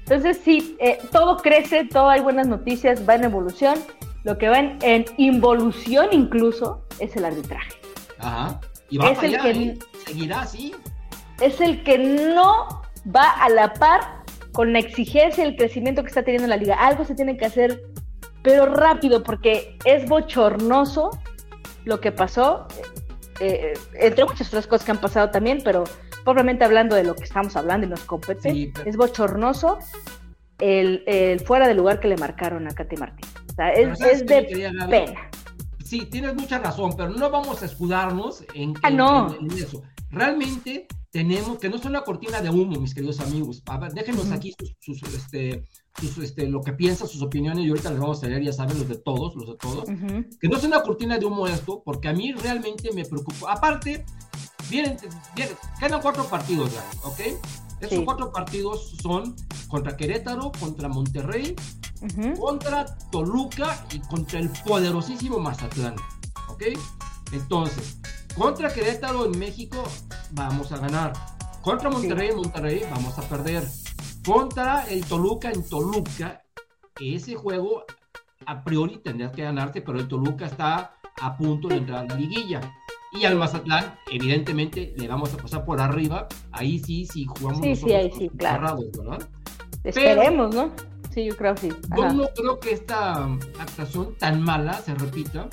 [0.00, 3.78] Entonces sí, eh, todo crece, todo hay buenas noticias, va en evolución.
[4.24, 7.72] Lo que va en involución incluso es el arbitraje.
[8.18, 8.60] Ajá.
[8.90, 9.78] Y va es el que, ¿eh?
[10.06, 10.74] Seguirá así.
[11.40, 12.82] Es el que no
[13.14, 16.74] va a la par con la exigencia y el crecimiento que está teniendo la liga.
[16.74, 17.82] Algo se tiene que hacer,
[18.42, 21.10] pero rápido, porque es bochornoso
[21.84, 22.66] lo que pasó,
[23.40, 25.84] eh, entre muchas otras cosas que han pasado también, pero
[26.24, 29.78] probablemente hablando de lo que estamos hablando y nos compete, es bochornoso
[30.58, 33.28] el, fuera de lugar que le marcaron a Katy Martín.
[33.50, 34.42] O sea, es, de
[34.88, 35.28] pena
[35.88, 39.82] sí, tienes mucha razón, pero no vamos a escudarnos en, ah, eso.
[40.10, 43.62] Realmente tenemos, que no es una cortina de humo, mis queridos amigos.
[43.94, 45.64] déjenos aquí sus, este,
[46.02, 48.88] este, lo que piensan, sus opiniones, y ahorita les vamos a leer, ya saben, los
[48.88, 49.84] de todos, los de todos.
[50.40, 53.52] Que no es una cortina de humo esto, porque a mí realmente me preocupa.
[53.52, 54.04] Aparte,
[54.70, 54.96] vienen,
[55.34, 57.20] vienen quedan cuatro partidos ya, ¿ok?
[57.80, 59.36] Esos cuatro partidos son
[59.68, 61.54] contra Querétaro, contra Monterrey,
[62.38, 65.94] contra Toluca y contra el poderosísimo Mazatlán.
[66.48, 66.64] ¿Ok?
[67.32, 67.98] Entonces,
[68.36, 69.84] contra Querétaro en México
[70.32, 71.12] vamos a ganar.
[71.62, 73.64] Contra Monterrey en Monterrey vamos a perder.
[74.24, 76.42] Contra el Toluca en Toluca,
[77.00, 77.84] ese juego
[78.46, 82.14] a priori tendría que ganarse, pero el Toluca está a punto de entrar a la
[82.14, 82.60] liguilla.
[83.12, 86.28] Y al Mazatlán, evidentemente, le vamos a pasar por arriba.
[86.52, 88.76] Ahí sí, sí jugamos sí, sí, ahí sí, claro.
[88.96, 89.28] ¿verdad?
[89.82, 90.72] Esperemos, ¿no?
[91.10, 91.70] Sí, yo creo sí.
[91.96, 93.24] Yo no creo que esta
[93.58, 95.48] actuación tan mala se repita,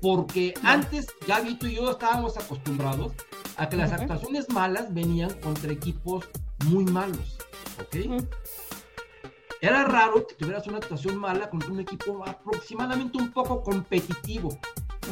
[0.00, 3.12] porque antes Gaby, tú y yo estábamos acostumbrados
[3.56, 6.28] a que las actuaciones malas venían contra equipos
[6.66, 7.36] muy malos,
[7.80, 8.24] ¿ok?
[9.60, 14.58] Era raro que tuvieras una actuación mala contra un equipo aproximadamente un poco competitivo.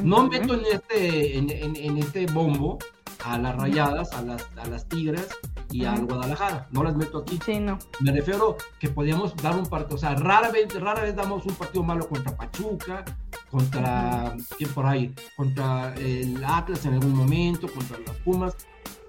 [0.02, 2.78] No meto en este, en, este bombo
[3.24, 5.28] a las rayadas, a las, a las tigres
[5.70, 6.68] y al Guadalajara.
[6.70, 7.38] No las meto aquí.
[7.44, 7.78] Sí, no.
[8.00, 11.54] Me refiero que podíamos dar un partido, o sea, rara vez, rara vez damos un
[11.54, 13.04] partido malo contra Pachuca,
[13.50, 15.14] contra, ¿quién por ahí?
[15.36, 18.56] Contra el Atlas en algún momento, contra las Pumas,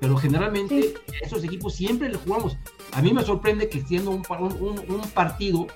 [0.04, 2.58] pero generalmente esos equipos siempre le jugamos.
[2.92, 4.22] A mí me sorprende que siendo un,
[4.60, 5.68] un, un partido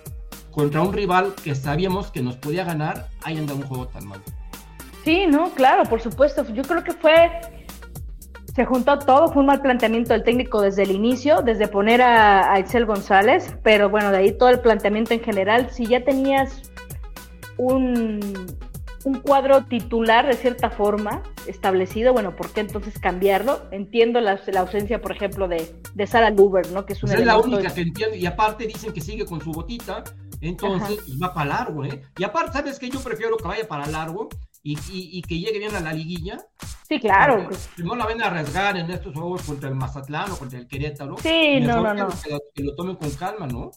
[0.51, 4.23] contra un rival que sabíamos que nos podía ganar, hayan dado un juego tan malo.
[5.05, 6.45] Sí, no, claro, por supuesto.
[6.53, 7.31] Yo creo que fue,
[8.53, 12.51] se juntó todo, fue un mal planteamiento del técnico desde el inicio, desde poner a,
[12.51, 15.69] a Excel González, pero bueno, de ahí todo el planteamiento en general.
[15.71, 16.69] Si ya tenías
[17.55, 18.19] un,
[19.07, 23.61] un cuadro titular de cierta forma establecido, bueno, ¿por qué entonces cambiarlo?
[23.71, 26.85] Entiendo la, la ausencia, por ejemplo, de, de Sara Luber, ¿no?
[26.85, 29.39] Que es una pues es la única que entiendo, y aparte dicen que sigue con
[29.39, 30.03] su botita,
[30.41, 32.01] entonces y va para largo, ¿eh?
[32.17, 32.89] Y aparte, ¿sabes qué?
[32.89, 34.27] Yo prefiero que vaya para largo
[34.63, 36.39] y, que llegue bien a la liguilla.
[36.87, 37.49] Sí, claro.
[37.77, 41.17] no la ven a arriesgar en estos juegos contra el Mazatlán o contra el Querétaro.
[41.17, 42.07] Sí, no, no, no.
[42.53, 43.71] Que, lo tomen con calma, ¿no?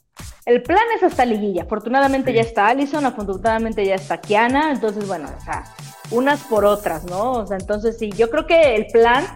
[0.47, 1.65] El plan es hasta liguilla.
[1.65, 5.65] Afortunadamente ya está Alison, afortunadamente ya está Kiana, entonces, bueno, o sea,
[6.11, 7.33] unas por otras, ¿no?
[7.33, 9.27] O sea, entonces sí, yo creo que el plan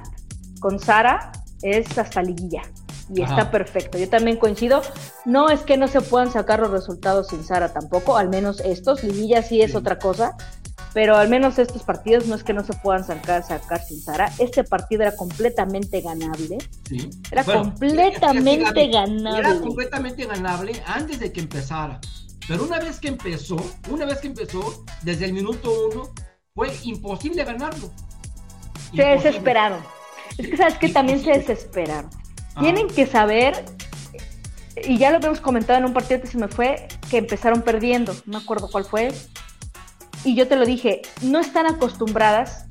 [0.60, 2.62] con Sara es hasta liguilla
[3.12, 3.98] y está perfecto.
[3.98, 4.82] Yo también coincido.
[5.24, 9.04] No es que no se puedan sacar los resultados sin Sara tampoco, al menos estos.
[9.04, 10.36] Liguilla sí es otra cosa,
[10.94, 14.32] pero al menos estos partidos no es que no se puedan sacar, sacar sin Sara.
[14.38, 16.58] Este partido era completamente ganable.
[16.88, 17.10] Sí.
[17.32, 19.38] Era completamente ganable.
[19.40, 22.00] Era completamente ganable antes de que empezara.
[22.46, 23.56] Pero una vez que empezó,
[23.90, 26.14] una vez que empezó, desde el minuto uno,
[26.54, 27.90] fue imposible ganarlo.
[28.94, 29.80] Se desesperaron.
[30.38, 32.08] Es que sabes que también se desesperaron.
[32.60, 33.64] Tienen que saber,
[34.84, 38.14] y ya lo habíamos comentado en un partido que se me fue, que empezaron perdiendo.
[38.26, 39.12] No me acuerdo cuál fue
[40.24, 42.64] y yo te lo dije, no están acostumbradas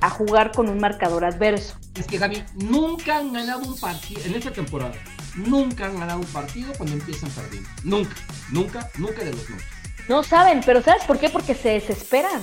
[0.00, 1.76] a jugar con un marcador adverso.
[1.94, 4.94] Es que Gaby, nunca han ganado un partido en esta temporada.
[5.36, 7.68] Nunca han ganado un partido cuando empiezan perdiendo.
[7.84, 8.14] Nunca,
[8.50, 9.64] nunca, nunca de los nunca.
[10.08, 11.28] No saben, pero ¿sabes por qué?
[11.28, 12.40] Porque se desesperan.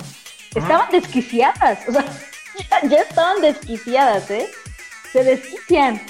[0.55, 2.05] Estaban desquiciadas, o sea,
[2.89, 4.49] ya estaban desquiciadas, ¿eh?
[5.13, 6.01] Se desquician,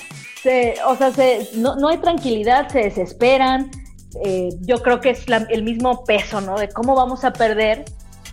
[0.42, 3.70] se, o sea, se, no, no hay tranquilidad, se desesperan.
[4.24, 6.58] Eh, yo creo que es el mismo peso, ¿no?
[6.58, 7.86] De cómo vamos a perder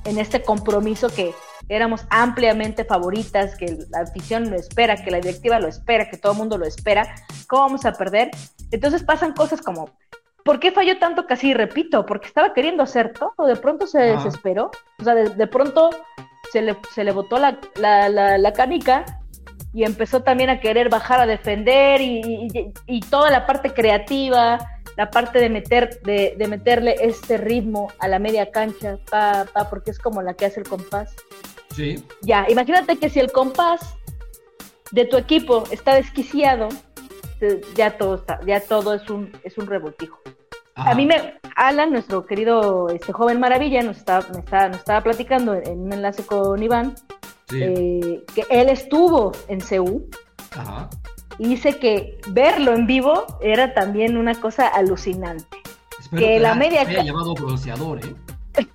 [0.07, 1.35] en este compromiso que
[1.69, 6.33] éramos ampliamente favoritas, que la afición lo espera, que la directiva lo espera, que todo
[6.33, 7.15] el mundo lo espera,
[7.49, 8.31] ¿cómo vamos a perder?
[8.71, 9.91] Entonces pasan cosas como,
[10.45, 11.55] ¿por qué falló tanto casi?
[11.55, 15.91] Repito, porque estaba queriendo hacer todo, de pronto se desesperó, o sea, de, pronto
[16.53, 19.05] se le, se le botó la, la, canica
[19.75, 24.59] y empezó también a querer bajar a defender y, y toda la parte creativa,
[24.97, 29.69] la parte de, meter, de, de, meterle este ritmo a la media cancha, pa, pa,
[29.69, 31.15] porque es como la que hace el compás.
[31.75, 32.03] Sí.
[32.23, 33.95] Ya, imagínate que si el compás
[34.93, 36.69] de tu equipo está desquiciado,
[37.75, 40.19] ya todo está, ya todo es un, es un revoltijo.
[40.75, 45.03] A mí me, Alan, nuestro querido este joven maravilla, nos estaba, me estaba, nos estaba
[45.03, 46.95] platicando en un enlace con Iván,
[47.55, 50.09] eh, que él estuvo en CEU.
[50.53, 50.91] Ajá
[51.39, 55.59] y dice que verlo en vivo era también una cosa alucinante.
[56.17, 58.15] que, la media haya llamado bronceador, ¿eh?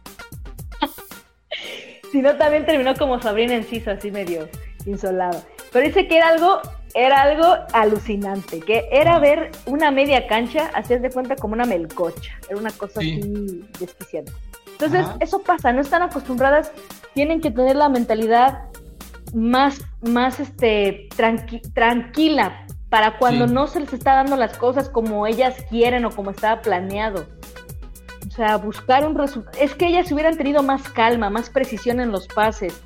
[2.11, 4.47] si no, también terminó como Sabrina Enciso, así medio
[4.85, 5.41] insolado.
[5.71, 6.59] Pero dice que era algo,
[6.93, 12.37] era algo alucinante, que era ver una media cancha, hacías de cuenta como una melcocha,
[12.49, 14.31] era una cosa así desquiciante.
[14.71, 16.71] Entonces, eso pasa, no están acostumbradas,
[17.13, 18.70] tienen que tener la mentalidad
[19.33, 21.09] más, más este,
[21.73, 26.31] tranquila para cuando no se les está dando las cosas como ellas quieren o como
[26.31, 27.25] estaba planeado.
[28.27, 29.57] O sea, buscar un resultado.
[29.59, 32.81] Es que ellas hubieran tenido más calma, más precisión en los pases,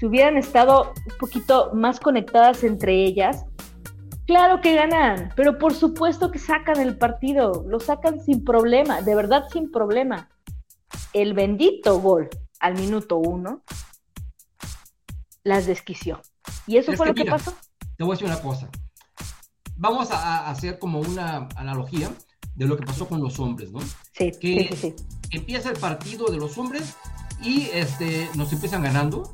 [0.00, 3.44] si hubieran estado un poquito más conectadas entre ellas,
[4.26, 9.14] claro que ganan, pero por supuesto que sacan el partido, lo sacan sin problema, de
[9.14, 10.30] verdad sin problema.
[11.12, 13.62] El bendito gol al minuto uno
[15.44, 16.20] las desquició.
[16.66, 17.54] Y eso fue lo que pasó.
[17.96, 18.68] Te voy a decir una cosa.
[19.76, 22.10] Vamos a, hacer como una analogía
[22.54, 23.80] de lo que pasó con los hombres, ¿no?
[24.12, 24.94] Sí, que sí,
[25.30, 26.96] Empieza el partido de los hombres
[27.42, 29.32] y este, nos empiezan ganando.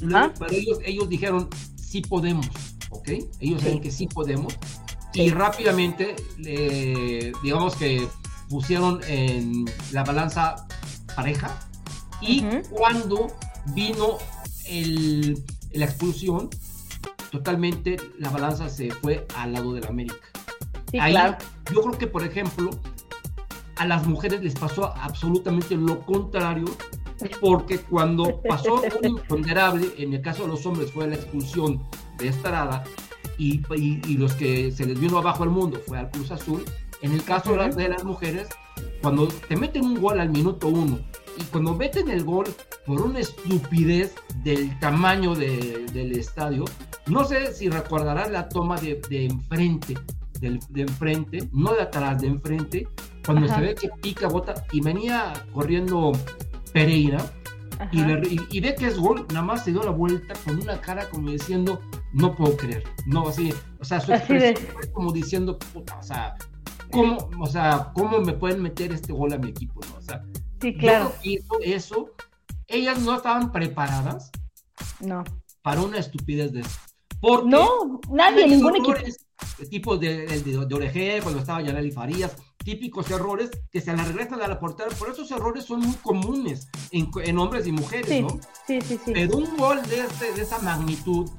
[0.00, 2.48] pero ellos, ellos dijeron, sí podemos,
[2.90, 3.08] ¿ok?
[3.40, 4.56] Ellos saben que sí podemos.
[5.12, 6.16] Y rápidamente,
[7.42, 8.06] digamos que
[8.48, 10.66] pusieron en la balanza
[11.14, 11.58] pareja.
[12.20, 13.28] Y cuando
[13.74, 14.18] vino
[14.68, 16.50] el, la expulsión,
[17.30, 20.26] totalmente la balanza se fue al lado de la América.
[20.98, 21.14] Ahí,
[21.72, 22.70] Yo creo que, por ejemplo,
[23.76, 26.66] a las mujeres les pasó absolutamente lo contrario,
[27.40, 31.82] porque cuando pasó un imponderable, en el caso de los hombres fue la expulsión
[32.18, 32.84] de Estarada,
[33.38, 36.64] y, y, los que se les vino abajo al mundo fue al Cruz Azul,
[37.02, 38.48] en el caso de las mujeres,
[39.02, 40.98] cuando te meten un gol al minuto uno
[41.38, 42.46] y cuando meten el gol
[42.86, 46.64] por una estupidez del tamaño del estadio,
[47.06, 49.94] no sé si recordarás la toma de, enfrente,
[50.40, 52.88] de enfrente, no de atrás, de enfrente,
[53.24, 56.12] cuando se ve que pica, bota y venía corriendo
[56.72, 57.18] Pereira
[57.92, 61.30] y, ve que es gol, nada más se dio la vuelta con una cara como
[61.30, 61.80] diciendo,
[62.12, 66.36] no puedo creer, no, así, o sea, su expresión fue como diciendo, puta, o sea,
[66.90, 69.80] ¿cómo, o sea, ¿cómo me pueden meter este gol a mi equipo?
[69.90, 69.98] ¿no?
[69.98, 70.22] O sea,
[70.60, 71.12] Sí, claro.
[71.62, 72.10] eso,
[72.66, 74.30] ellas no estaban preparadas
[75.00, 75.24] no.
[75.62, 76.78] para una estupidez de eso.
[77.20, 78.94] Porque no, nadie, ningún equipo.
[79.70, 84.48] Tipo de, de, de, cuando estaba Yaneli Farías, típicos errores que se la regresan a
[84.48, 84.90] la portera.
[84.90, 88.40] Por esos errores son muy comunes en, en hombres y mujeres, ¿no?
[88.66, 89.12] Sí, sí, sí.
[89.14, 91.30] Pero un gol de, este, de esa magnitud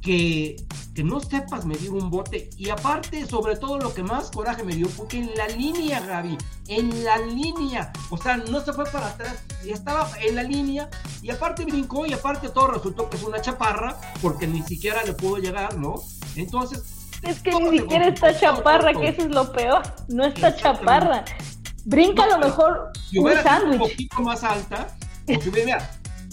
[0.00, 0.56] que,
[0.94, 2.50] que no sepas medir un bote.
[2.56, 6.00] Y aparte, sobre todo, lo que más coraje me dio fue que en la línea,
[6.00, 6.36] Gaby,
[6.68, 10.88] en la línea, o sea, no se fue para atrás, estaba en la línea
[11.22, 15.14] y aparte brincó y aparte todo resultó que es una chaparra porque ni siquiera le
[15.14, 15.94] pudo llegar, ¿no?
[16.36, 16.82] Entonces...
[17.22, 21.24] Es que ni siquiera está chaparra, que eso es lo peor, no está chaparra.
[21.84, 24.88] Brinca a lo mejor si un poquito más alta,
[25.28, 25.88] o si hubiera,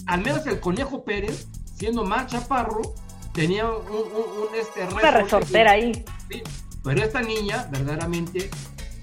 [0.06, 2.80] al menos el Conejo Pérez, siendo más chaparro,
[3.32, 6.04] tenía un, un, este Una resortera ahí.
[6.82, 8.50] Pero esta niña, verdaderamente,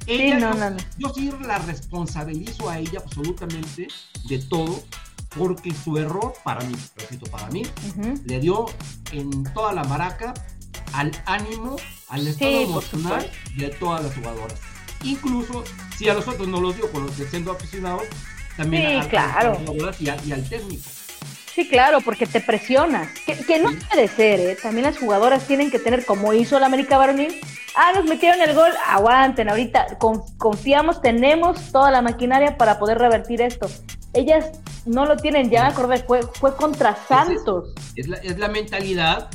[0.08, 3.88] ella, yo, sí la responsabilizo a ella absolutamente
[4.28, 4.82] de todo,
[5.38, 7.64] porque su error, para mí, repito, para mí,
[8.26, 8.66] le dio
[9.12, 10.34] en toda la maraca
[10.94, 11.76] al ánimo,
[12.10, 14.60] al estado emocional de todas las jugadoras.
[15.04, 15.64] Incluso
[15.98, 18.04] si a nosotros no los dio con los que siendo aficionados,
[18.56, 19.54] también a, claro.
[19.54, 20.90] las jugadoras y, y al técnico.
[21.58, 23.10] Sí, claro, porque te presionas.
[23.26, 24.58] Que, no puede ser, ¿eh?
[24.62, 27.34] También las jugadoras tienen que tener, como hizo la América Varonil,
[27.76, 29.98] ah, nos metieron el gol, aguanten, ahorita
[30.38, 33.68] confiamos, tenemos toda la maquinaria para poder revertir esto.
[34.14, 34.52] Ellas
[34.86, 37.74] no lo tienen, ya acordé, fue, fue contra Santos.
[37.96, 39.28] Es, la, mentalidad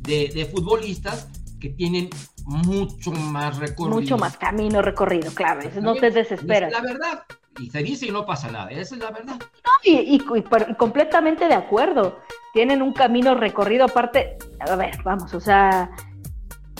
[0.00, 1.28] de, futbolistas
[1.60, 2.10] que tienen
[2.44, 4.00] mucho más recorrido.
[4.00, 6.72] Mucho más camino recorrido, claro, no te desesperas.
[6.72, 7.22] la verdad,
[7.58, 9.36] y se dice y no pasa nada, esa es la verdad.
[9.82, 10.18] y,
[10.76, 12.20] completamente de acuerdo.
[12.52, 15.90] Tienen un camino recorrido aparte, a ver, vamos, o sea,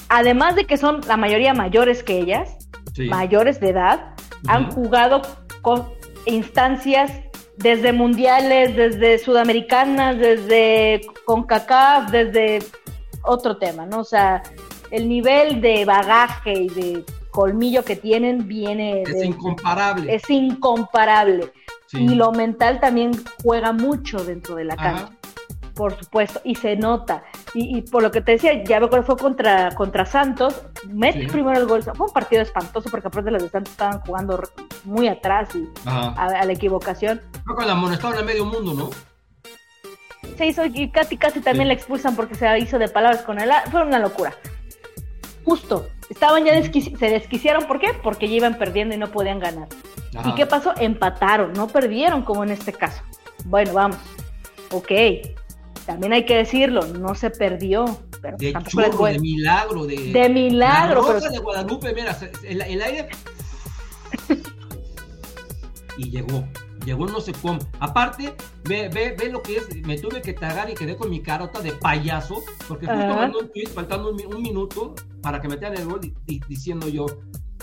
[0.09, 2.57] además de que son la mayoría mayores que ellas,
[3.09, 4.15] mayores de edad,
[4.47, 5.23] han jugado
[5.63, 5.89] con
[6.27, 7.13] instancias
[7.57, 12.61] desde mundiales, desde sudamericanas, desde CONCACAF, desde
[13.23, 14.01] otro tema, ¿no?
[14.01, 14.43] O sea,
[14.91, 17.05] el nivel de bagaje y de
[17.39, 20.13] colmillo que tienen viene es incomparable.
[20.13, 21.53] Es incomparable.
[21.93, 23.13] Y lo mental también
[23.45, 25.11] juega mucho dentro de la cancha.
[25.73, 27.23] Por supuesto, y se nota.
[27.55, 31.57] Y, por lo que te decía, ya me acuerdo fue contra, contra Santos, mete primero
[31.61, 31.85] el gol.
[31.85, 34.43] Fue un partido espantoso porque aparte los de Santos estaban jugando
[34.83, 37.21] muy atrás y a, la equivocación.
[37.45, 38.91] Creo que la amonestaron a medio mundo, ¿no?
[40.37, 43.49] Se hizo y casi casi también la expulsan porque se hizo de palabras con él.
[43.71, 44.35] Fue una locura.
[45.49, 47.89] Justo, Estaban ya se desquiciaron, ¿por qué?
[48.03, 49.69] Porque ya iban perdiendo y no podían ganar.
[50.27, 50.75] ¿Y qué pasó?
[50.79, 53.03] Empataron, no perdieron como en este caso.
[53.47, 53.97] Bueno, vamos.
[54.71, 54.91] Ok,
[55.87, 57.99] también hay que decirlo, no se perdió.
[58.21, 61.03] Pero de churro, de milagro, de, de milagro.
[61.03, 63.09] La rosa de Guadalupe, mira, el, el aire.
[65.97, 66.45] y llegó
[66.89, 67.59] llegó no sé cómo.
[67.81, 68.35] Aparte,
[68.65, 71.61] ve, ve, ve lo que es, me tuve que tragar y quedé con mi carota
[71.61, 76.01] de payaso, porque justo mandó un tweet faltando un, minuto para que metan el gol
[76.49, 77.07] diciendo yo,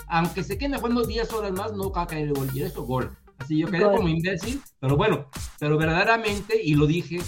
[0.08, 2.48] aunque se queden jugando 10 horas más, no va a caer el gol.
[2.54, 3.16] Y eso, gol.
[3.38, 5.26] Así yo quedé como imbécil, pero bueno,
[5.58, 7.18] pero verdaderamente, y lo dije,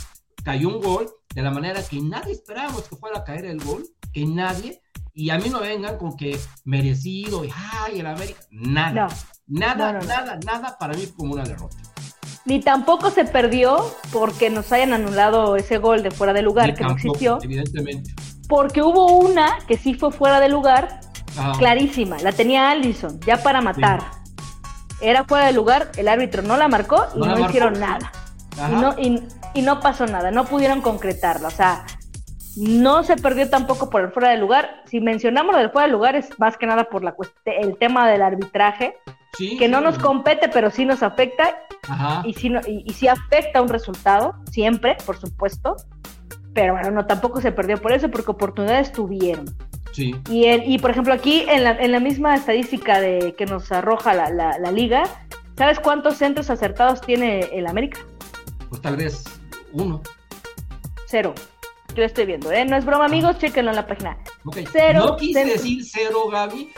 [0.43, 3.85] cayó un gol de la manera que nadie esperábamos que fuera a caer el gol,
[4.13, 4.81] que nadie,
[5.13, 9.09] y a mí no vengan con que merecido, y ay, el América, nada.
[9.49, 11.77] Nada, nada, nada para mí como una derrota.
[12.45, 16.85] Ni tampoco se perdió porque nos hayan anulado ese gol de fuera de lugar que
[16.85, 17.39] no existió.
[17.43, 18.15] Evidentemente.
[18.49, 21.01] Porque hubo una que sí fue fuera de lugar,
[21.59, 22.19] clarísima.
[22.21, 24.03] La tenía Allison, ya para matar.
[25.01, 28.11] Era fuera de lugar, el árbitro no la marcó y no, hicieron nada.
[28.57, 28.95] Y no,
[29.55, 31.49] y no pasó nada, no pudieron concretarla.
[31.49, 31.85] O sea,
[32.57, 34.83] no se perdió tampoco por el fuera de lugar.
[34.87, 38.09] Si mencionamos lo del fuera de lugar es más que nada por la el tema
[38.09, 38.97] del arbitraje,
[39.37, 41.57] que no nos compete, pero sí nos afecta
[42.25, 45.77] y sí, y, sí afecta un resultado, siempre, por supuesto.
[46.55, 49.47] Pero bueno, no, tampoco se perdió por eso, porque oportunidades tuvieron.
[49.93, 50.15] Sí.
[50.29, 54.15] Y, y por ejemplo, aquí en la, en la misma estadística de que nos arroja
[54.15, 55.05] la, la, la liga,
[55.57, 58.01] ¿sabes cuántos centros acertados tiene el América?
[58.69, 59.25] Pues tal vez
[59.73, 60.03] uno.
[61.07, 61.35] Cero
[61.99, 62.65] yo estoy viendo, ¿eh?
[62.65, 64.17] No es broma, amigos, chéquenlo en la página.
[64.73, 65.05] Cero.
[65.05, 66.71] No quise decir cero, Gaby,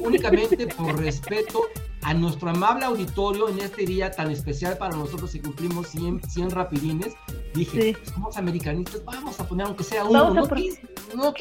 [0.00, 1.62] únicamente por respeto
[2.02, 6.50] a nuestro amable auditorio en este día tan especial para nosotros si cumplimos 100, 100
[6.50, 7.14] rapidines.
[7.54, 10.34] Dije, somos americanistas, vamos a poner aunque sea uno.
[10.34, 10.82] No, quise,
[11.14, 11.32] no,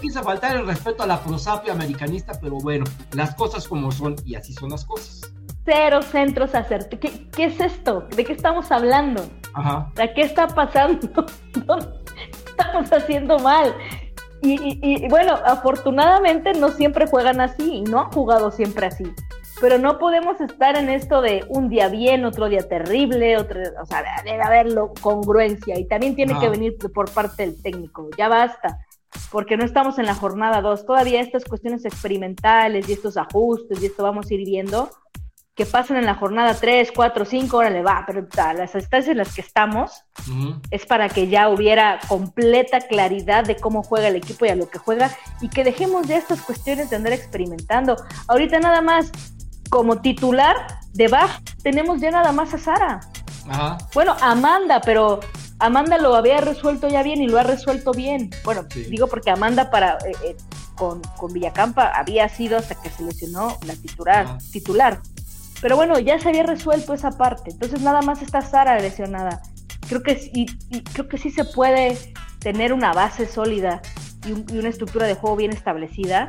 [0.00, 4.34] quise, faltar el respeto a la prosapia americanista, pero bueno, las cosas como son y
[4.34, 5.32] así son las cosas
[5.64, 6.98] cero centros acertados.
[7.00, 8.06] ¿Qué, ¿Qué, es esto?
[8.16, 9.24] ¿De qué estamos hablando?
[9.54, 9.92] Ajá.
[10.14, 11.08] ¿Qué está pasando?
[12.62, 13.74] estamos haciendo mal.
[14.44, 19.04] Y, bueno, afortunadamente no siempre juegan así y no han jugado siempre así.
[19.60, 23.86] Pero no podemos estar en esto de un día bien, otro día terrible, otro, o
[23.86, 28.08] sea, debe haberlo congruencia y también tiene que venir por parte del técnico.
[28.18, 28.84] Ya basta,
[29.30, 30.86] porque no estamos en la jornada 2.
[30.86, 34.90] Todavía estas cuestiones experimentales y estos ajustes y esto vamos a ir viendo
[35.54, 39.34] que pasen en la jornada 3, 4, 5, órale, va, pero las instancias en las
[39.34, 40.04] que estamos
[40.70, 44.70] es para que ya hubiera completa claridad de cómo juega el equipo y a lo
[44.70, 47.96] que juega y que dejemos ya estas cuestiones de andar experimentando.
[48.28, 49.12] Ahorita nada más,
[49.68, 50.56] como titular
[50.94, 53.00] de Bach, tenemos ya nada más a Sara.
[53.92, 55.20] Bueno, Amanda, pero
[55.58, 58.30] Amanda lo había resuelto ya bien y lo ha resuelto bien.
[58.44, 60.36] Bueno, digo porque Amanda para eh, eh,
[60.76, 65.00] con, con, Villacampa había sido hasta que se lesionó la titular, titular.
[65.62, 67.52] Pero bueno, ya se había resuelto esa parte.
[67.52, 69.40] Entonces nada más está Sara lesionada.
[69.88, 70.46] Creo que, y,
[70.92, 71.96] creo que sí se puede
[72.40, 73.80] tener una base sólida
[74.26, 76.28] y, una estructura de juego bien establecida.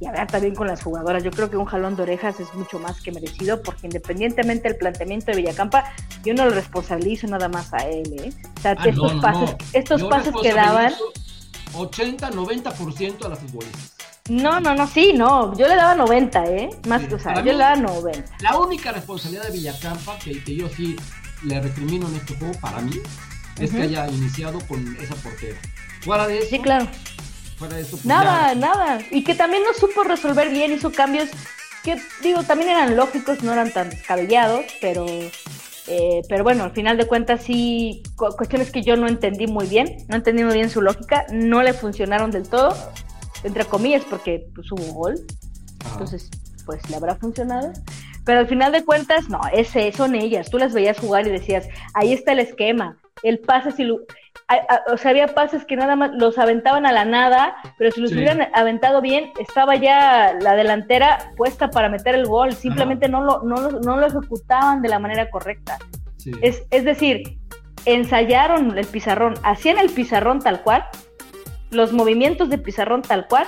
[0.00, 1.22] Y hablar también con las jugadoras.
[1.22, 4.76] Yo creo que un jalón de orejas es mucho más que merecido porque independientemente del
[4.76, 5.84] planteamiento de Villacampa,
[6.22, 8.12] yo no lo responsabilizo nada más a él.
[8.20, 8.32] ¿eh?
[8.58, 10.92] O sea, ah, estos pases, Estos pases que daban...
[11.74, 13.93] 80, 90% a las futbolistas.
[14.30, 15.54] No, no, no, sí, no.
[15.54, 16.70] Yo le daba 90, ¿eh?
[16.88, 17.44] Más que usar.
[17.44, 18.24] Yo le daba 90.
[18.40, 20.96] La única responsabilidad de Villacampa que, que yo sí
[21.42, 23.00] le recrimino en este juego para mí
[23.60, 25.58] es que haya iniciado con esa portera.
[26.00, 26.48] Fuera de eso.
[26.48, 26.88] Sí, claro.
[27.58, 27.90] Fuera de eso.
[27.92, 28.98] Pues nada, nada.
[29.10, 31.28] Y que también no supo resolver bien, hizo cambios
[31.82, 35.04] que, digo, también eran lógicos, no eran tan descabellados, pero.
[35.86, 39.98] Eh, pero bueno, al final de cuentas sí, cuestiones que yo no entendí muy bien,
[40.08, 42.74] no entendí muy bien su lógica, no le funcionaron del todo,
[43.44, 45.14] entre comillas, porque pues hubo gol,
[45.92, 46.30] entonces
[46.66, 47.72] pues le habrá funcionado.
[48.24, 50.50] Pero al final de cuentas, no, ese, son ellas.
[50.50, 52.96] Tú las veías jugar y decías, ahí está el esquema.
[53.22, 54.00] El pase, si lo,
[54.90, 58.12] o sea, había pases que nada más los aventaban a la nada, pero si los
[58.12, 62.54] hubieran aventado bien, estaba ya la delantera puesta para meter el gol.
[62.54, 65.78] Simplemente no lo, no, no lo ejecutaban de la manera correcta.
[66.40, 67.38] Es, es decir,
[67.84, 70.86] ensayaron el pizarrón, hacían el pizarrón tal cual,
[71.74, 73.46] los movimientos de pizarrón tal cual.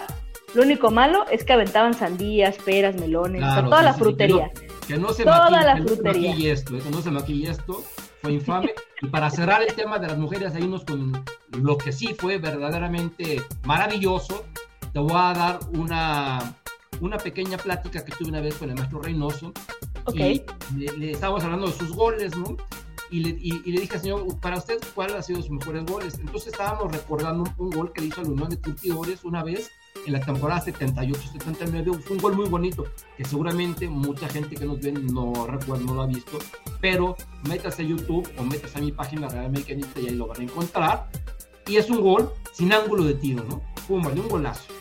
[0.54, 4.50] Lo único malo es que aventaban sandías, peras, melones, toda la frutería.
[4.86, 6.52] Que no se Toda la frutería.
[6.52, 6.80] esto, ¿eh?
[6.80, 7.82] que no se maquille esto,
[8.22, 8.72] fue infame.
[9.02, 12.38] y para cerrar el tema de las mujeres, ahí nos con lo que sí fue
[12.38, 14.44] verdaderamente maravilloso.
[14.92, 16.56] Te voy a dar una,
[17.00, 19.52] una pequeña plática que tuve una vez con el maestro Reynoso.
[20.04, 20.44] Okay.
[20.76, 22.56] Y le, estábamos hablando de sus goles, ¿no?
[23.10, 26.18] Y le, y, le, dije, señor, para usted, ¿cuál ha sido sus mejores goles?
[26.18, 29.70] Entonces estábamos recordando un, gol que le hizo al Unión de Curtidores una vez
[30.06, 32.00] en la temporada 78-79.
[32.00, 32.84] Fue un gol muy bonito,
[33.16, 36.38] que seguramente mucha gente que nos ve no recuerda, no lo ha visto,
[36.80, 37.16] pero
[37.48, 40.44] métase a YouTube o métase a mi página Real Americanista y ahí lo van a
[40.44, 41.08] encontrar.
[41.68, 43.62] Y es un gol sin ángulo de tiro, ¿no?
[43.86, 44.72] Pumba, de un golazo.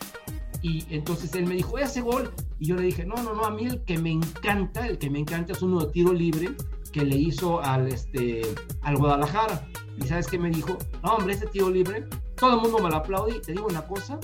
[0.64, 2.34] Y entonces él me dijo, ese gol.
[2.60, 5.12] Y yo le dije, no, no, no, a mí el que me encanta, el que
[5.12, 6.56] me encanta es uno de tiro libre
[6.96, 8.42] que le hizo al, este,
[8.82, 9.68] al Guadalajara.
[9.98, 12.96] Y sabes qué me dijo, no, hombre, ese tiro libre, todo el mundo me lo
[12.96, 14.18] aplaude y te digo una cosa,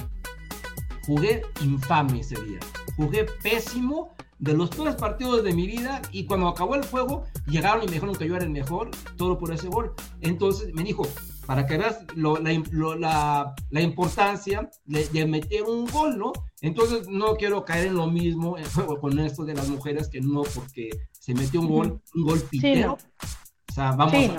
[1.05, 2.59] jugué infame ese día.
[2.95, 7.83] Jugué pésimo de los peores partidos de mi vida y cuando acabó el juego llegaron
[7.83, 9.93] y me dijeron que yo era el mejor, todo por ese gol.
[10.21, 11.03] Entonces me dijo,
[11.51, 16.31] para que veas la, la, importancia de, meter un gol, ¿no?
[16.61, 18.55] Entonces no quiero caer en lo mismo
[19.01, 22.93] con esto de las mujeres que no porque se metió un gol, un gol pitero.
[22.93, 24.31] O sea, vamos,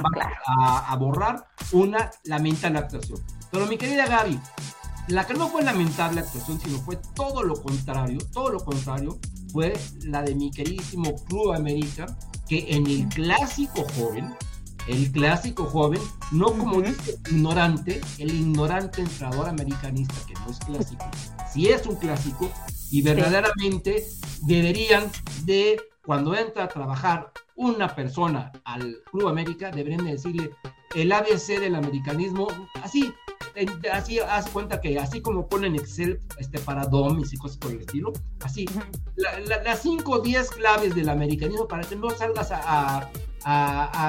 [0.47, 3.21] a, a, borrar una lamentable actuación.
[3.51, 4.41] Pero mi querida Gaby,
[5.09, 9.19] la que no fue lamentable actuación, sino fue todo lo contrario, todo lo contrario,
[9.53, 12.07] fue la de mi queridísimo Club América,
[12.49, 14.35] que en el clásico joven,
[14.87, 21.05] el clásico joven, no como dice ignorante, el ignorante entrador americanista, que no es clásico,
[21.53, 22.51] si es un clásico,
[22.91, 24.05] y verdaderamente
[24.43, 25.11] deberían
[25.45, 30.51] de, cuando entra a trabajar una persona al Club América, deberían decirle
[30.95, 32.49] el ABC del americanismo,
[32.83, 33.13] así,
[33.91, 37.81] así haz cuenta que así como ponen Excel este, para DOMs y cosas por el
[37.81, 38.67] estilo, así,
[39.17, 43.11] las 5 o 10 claves del americanismo para que no salgas a, a,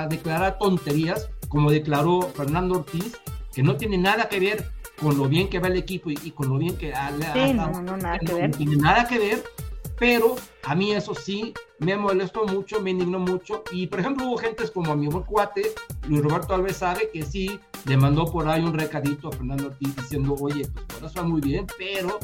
[0.09, 3.15] declarar tonterías como declaró Fernando Ortiz,
[3.53, 4.65] que no tiene nada que ver
[4.99, 6.91] con lo bien que va el equipo y, con lo bien que
[7.31, 8.55] sí, no, no, nada que ver.
[8.55, 9.43] tiene nada que ver,
[10.03, 13.63] pero a mí eso sí me molestó mucho, me indignó mucho.
[13.71, 15.73] Y por ejemplo, hubo gentes como mi buen cuate,
[16.09, 19.95] Luis Roberto Alves sabe que sí le mandó por ahí un recadito a Fernando Ortiz
[19.95, 22.19] diciendo, oye, pues por eso va muy bien, pero,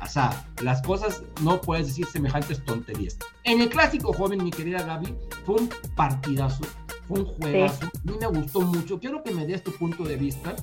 [0.00, 3.18] o sea, las cosas no puedes decir semejantes tonterías.
[3.42, 6.62] En el clásico joven, mi querida Gaby, fue un partidazo,
[7.08, 9.00] fue un juegazo, a mí me gustó mucho.
[9.00, 10.54] Quiero que me des tu punto de vista,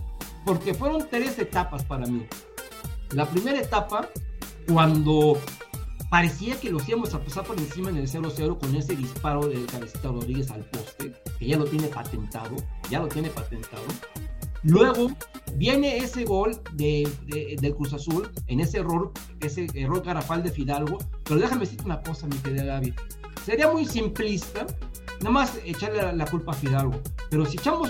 [0.45, 2.25] porque fueron tres etapas para mí.
[3.09, 4.07] La primera etapa,
[4.71, 5.37] cuando
[6.11, 9.65] parecía que los íbamos a pasar por encima en el 0-0 con ese disparo de
[9.65, 12.53] Cabecita Rodríguez al poste, que ya lo tiene patentado,
[12.89, 13.83] ya lo tiene patentado.
[14.61, 15.09] Luego
[15.55, 17.09] viene ese gol de,
[17.61, 22.01] del Cruz Azul, en ese error, ese error garafal de Fidalgo, pero déjame decirte una
[22.01, 22.93] cosa, mi querida Gaby.
[23.45, 24.67] Sería muy simplista
[25.21, 27.89] nada más echarle la, culpa a Fidalgo, pero si echamos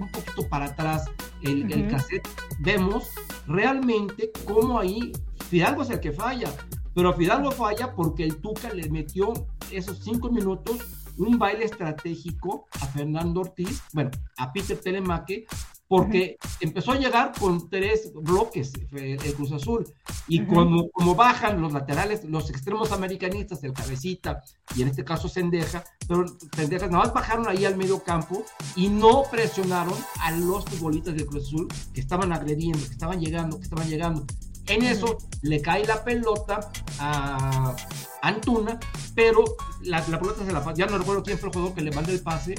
[0.00, 1.04] un poquito para atrás
[1.42, 2.26] el, el cassette,
[2.58, 3.04] vemos
[3.46, 5.12] realmente cómo ahí
[5.48, 6.52] Fidalgo es el que falla.
[6.94, 9.32] Pero Fidalgo falla porque el Tuca le metió
[9.70, 10.78] esos cinco minutos
[11.16, 15.46] un baile estratégico a Fernando Ortiz, bueno, a Peter Telemaque,
[15.92, 19.84] porque empezó a llegar con tres bloques eh, el Cruz Azul.
[20.26, 24.42] Y como, como bajan los laterales, los extremos americanistas, el cabecita
[24.74, 26.24] y en este caso Sendeja, pero
[26.56, 28.42] Sendeja nada más bajaron ahí al medio campo
[28.74, 33.58] y no presionaron a los futbolistas del Cruz Azul que estaban agrediendo, que estaban llegando,
[33.58, 34.24] que estaban llegando.
[34.66, 37.74] En eso le cae la pelota a
[38.22, 38.78] Antuna,
[39.14, 39.44] pero
[39.82, 42.20] la, pelota se la ya no recuerdo quién fue el jugador que le mandó el
[42.20, 42.54] pase,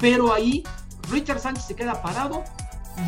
[0.00, 0.64] pero ahí
[1.10, 2.42] Richard Sánchez se queda parado,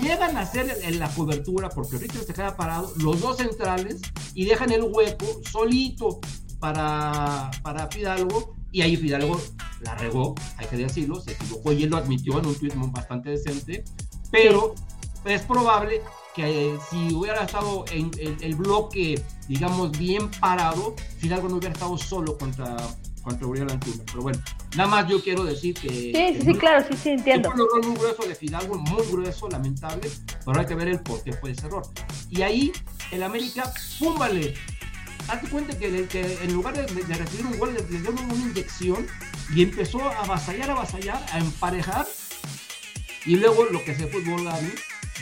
[0.01, 4.01] llegan a hacer en la cobertura porque Richard se queda parado, los dos centrales
[4.35, 6.21] y dejan el hueco solito
[6.61, 9.41] para, para Fidalgo y ahí Fidalgo
[9.81, 13.31] la regó, hay que decirlo, se equivocó y él lo admitió en un tweet bastante
[13.31, 13.85] decente
[14.31, 14.75] pero
[15.25, 16.03] es probable
[16.37, 21.97] que eh, si hubiera estado en, el bloque, digamos, bien parado, Fidalgo no hubiera estado
[21.97, 22.77] solo contra,
[23.23, 24.05] contra Uriel Antuna.
[24.05, 24.39] Pero bueno,
[24.77, 25.89] nada más yo quiero decir que...
[25.89, 27.49] Sí, sí, claro, sí, sí, entiendo.
[27.49, 30.11] Un error muy grueso de Fidalgo, muy grueso, lamentable,
[30.45, 31.85] pero hay que ver el por qué fue ese error.
[32.29, 32.71] Y ahí,
[33.13, 34.53] el América, ¡púmbale!
[35.29, 39.07] Hazte cuenta que, que, en lugar de, recibir un gol, le dio una inyección
[39.55, 42.07] y empezó a avasallar, a avasallar, a emparejar.
[43.25, 44.73] Y luego lo que se fútbol, Gaby,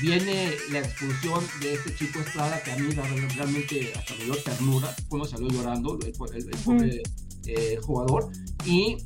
[0.00, 2.92] viene la expulsión de este chico Estrada que a mí
[3.36, 7.02] realmente hasta me dio ternura, cuando salió llorando el, el,
[7.46, 8.30] eh, jugador,
[8.64, 8.96] y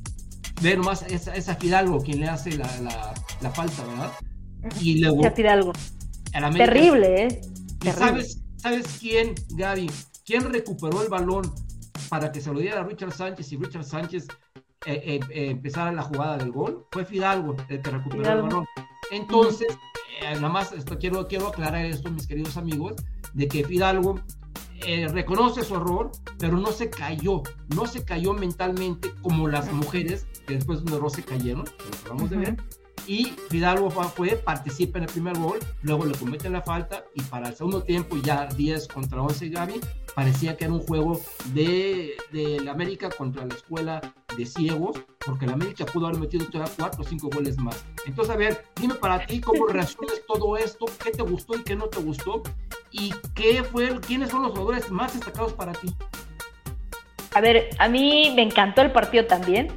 [0.63, 4.13] ver más esa, esa Fidalgo quien le hace la, la, la falta, ¿verdad?
[4.81, 5.21] Y luego...
[5.21, 5.73] Esa Fidalgo.
[6.57, 7.41] Terrible, ¿eh?
[7.97, 9.91] ¿Sabes, ¿Sabes quién, Gaby?
[10.25, 11.53] ¿Quién recuperó el balón
[12.09, 14.27] para que se lo diera a Richard Sánchez y Richard Sánchez
[14.87, 16.87] eh, eh, empezara la jugada del gol?
[16.91, 18.67] Fue Fidalgo el que recuperó el balón.
[19.11, 19.69] Entonces,
[20.21, 22.95] eh, nada más esto, quiero, quiero aclarar esto, mis queridos amigos,
[23.35, 24.21] de que Fidalgo
[24.87, 27.43] eh, reconoce su error, pero no se cayó,
[27.75, 31.99] no se cayó mentalmente como las mujeres que después de un error se cayeron, lo
[32.01, 32.57] acabamos de ver,
[33.09, 37.49] y Fidalgo fue, participa en el primer gol, luego le cometen la falta y para
[37.49, 39.81] el segundo tiempo ya 10 contra 11 Gaby,
[40.15, 41.19] parecía que era un juego
[41.55, 44.01] de, de la América contra la escuela
[44.37, 47.83] de ciegos, porque la América pudo haber metido todavía 4 o 5 goles más.
[48.07, 51.77] Entonces, a ver, dime para ti cómo resumes todo esto, qué te gustó y qué
[51.77, 52.43] no te gustó,
[52.91, 55.95] y qué fue, quiénes son los jugadores más destacados para ti.
[57.35, 59.69] A ver, a mí me encantó el partido también.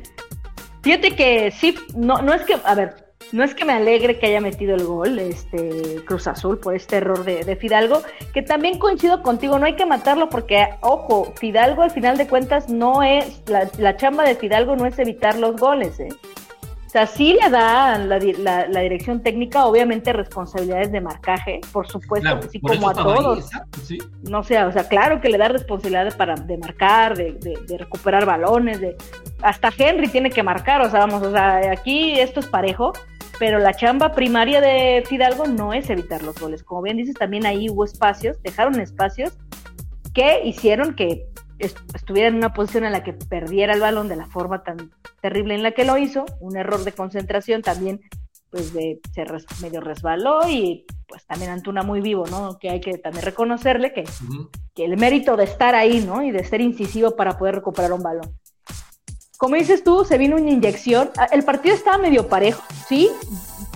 [0.81, 4.27] Fíjate que sí, no, no es que, a ver, no es que me alegre que
[4.27, 8.01] haya metido el gol este Cruz Azul por este error de, Fidalgo,
[8.33, 12.69] que también coincido contigo, no hay que matarlo porque, ojo, Fidalgo al final de cuentas
[12.69, 16.09] no es, la, la chamba de Fidalgo no es evitar los goles, ¿eh?
[16.85, 18.19] O sea, sí le da la,
[18.67, 23.49] la, dirección técnica, obviamente, responsabilidades de marcaje, por supuesto, así como a todos.
[24.29, 27.31] No sé, o sea, claro que le da responsabilidades para de marcar, de,
[27.65, 28.97] de, recuperar balones, de
[29.41, 32.91] hasta Henry tiene que marcar, o sea, vamos, o sea, aquí esto es parejo,
[33.41, 36.63] pero la chamba primaria de Fidalgo no es evitar los goles.
[36.63, 39.35] Como bien dices, también ahí hubo espacios, dejaron espacios
[40.13, 41.25] que hicieron que
[41.57, 44.91] estuviera en una posición en la que perdiera el balón de la forma tan
[45.23, 48.01] terrible en la que lo hizo, un error de concentración también,
[48.51, 49.25] pues de, se
[49.63, 52.59] medio resbaló y pues también Antuna muy vivo, ¿no?
[52.59, 54.03] Que hay que también reconocerle que,
[54.75, 56.21] que el mérito de estar ahí, ¿no?
[56.21, 58.37] Y de ser incisivo para poder recuperar un balón.
[59.41, 61.09] Como dices tú, se vino una inyección.
[61.17, 63.09] Ah, el partido estaba medio parejo, ¿sí?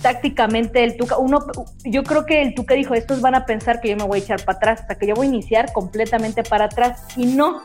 [0.00, 1.44] Tácticamente el Tuca, uno,
[1.82, 4.22] yo creo que el Tuca dijo, estos van a pensar que yo me voy a
[4.22, 7.02] echar para atrás, hasta que yo voy a iniciar completamente para atrás.
[7.16, 7.62] Y no,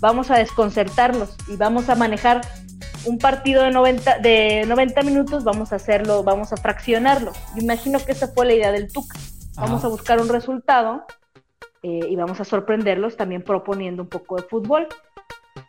[0.00, 2.42] vamos a desconcertarlos y vamos a manejar
[3.06, 7.32] un partido de 90, de 90 minutos, vamos a hacerlo, vamos a fraccionarlo.
[7.56, 9.18] Yo imagino que esa fue la idea del Tuca.
[9.56, 11.06] Vamos a buscar un resultado
[11.82, 14.88] eh, y vamos a sorprenderlos también proponiendo un poco de fútbol.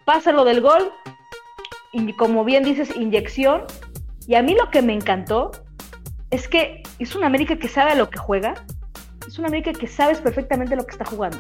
[0.04, 0.92] Pasa lo del gol,
[1.96, 3.64] y como bien dices, inyección.
[4.28, 5.52] Y a mí lo que me encantó
[6.30, 8.54] es que es una América que sabe a lo que juega,
[9.26, 11.38] es una América que sabes perfectamente lo que está jugando.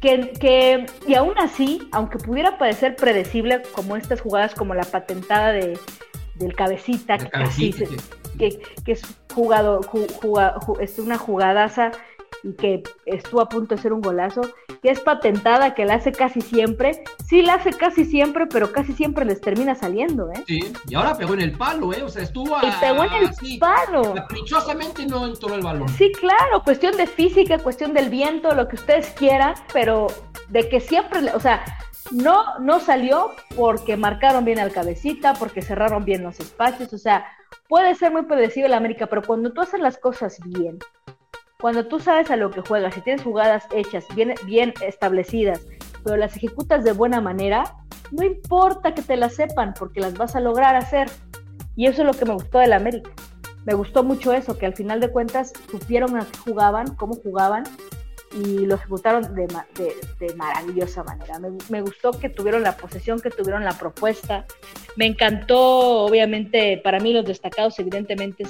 [0.00, 5.52] Que, que, y aún así, aunque pudiera parecer predecible, como estas jugadas, como la patentada
[5.52, 5.78] de,
[6.36, 7.18] del cabecita,
[8.38, 9.02] que, que, es
[9.34, 9.80] jugado,
[10.80, 11.92] es una jugadaza
[12.42, 14.42] y que estuvo a punto de ser un golazo,
[14.82, 17.02] que es patentada, que la hace casi siempre.
[17.26, 20.42] Sí, la hace casi siempre, pero casi siempre les termina saliendo, ¿eh?
[20.46, 22.02] Sí, y ahora pegó en el palo, ¿eh?
[22.02, 24.14] O sea, estuvo Y pegó en el palo.
[24.14, 25.88] Caprichosamente no entró el balón.
[25.90, 30.08] Sí, claro, cuestión de física, cuestión del viento, lo que ustedes quieran, pero
[30.48, 31.64] de que siempre, o sea,
[32.10, 37.26] no, no salió porque marcaron bien al cabecita, porque cerraron bien los espacios, o sea,
[37.68, 40.78] puede ser muy predecible la América, pero cuando tú haces las cosas bien,
[41.60, 45.60] cuando tú sabes a lo que juegas, si tienes jugadas hechas, bien, bien establecidas,
[46.02, 47.76] pero las ejecutas de buena manera,
[48.10, 51.10] no importa que te las sepan, porque las vas a lograr hacer.
[51.76, 53.10] Y eso es lo que me gustó del América.
[53.64, 57.64] Me gustó mucho eso, que al final de cuentas supieron a qué jugaban, cómo jugaban,
[58.32, 61.38] y lo ejecutaron de, maravillosa manera.
[61.68, 64.46] Me, gustó que tuvieron la posesión, que tuvieron la propuesta.
[64.96, 68.44] Me encantó, obviamente, para mí los destacados, evidentemente,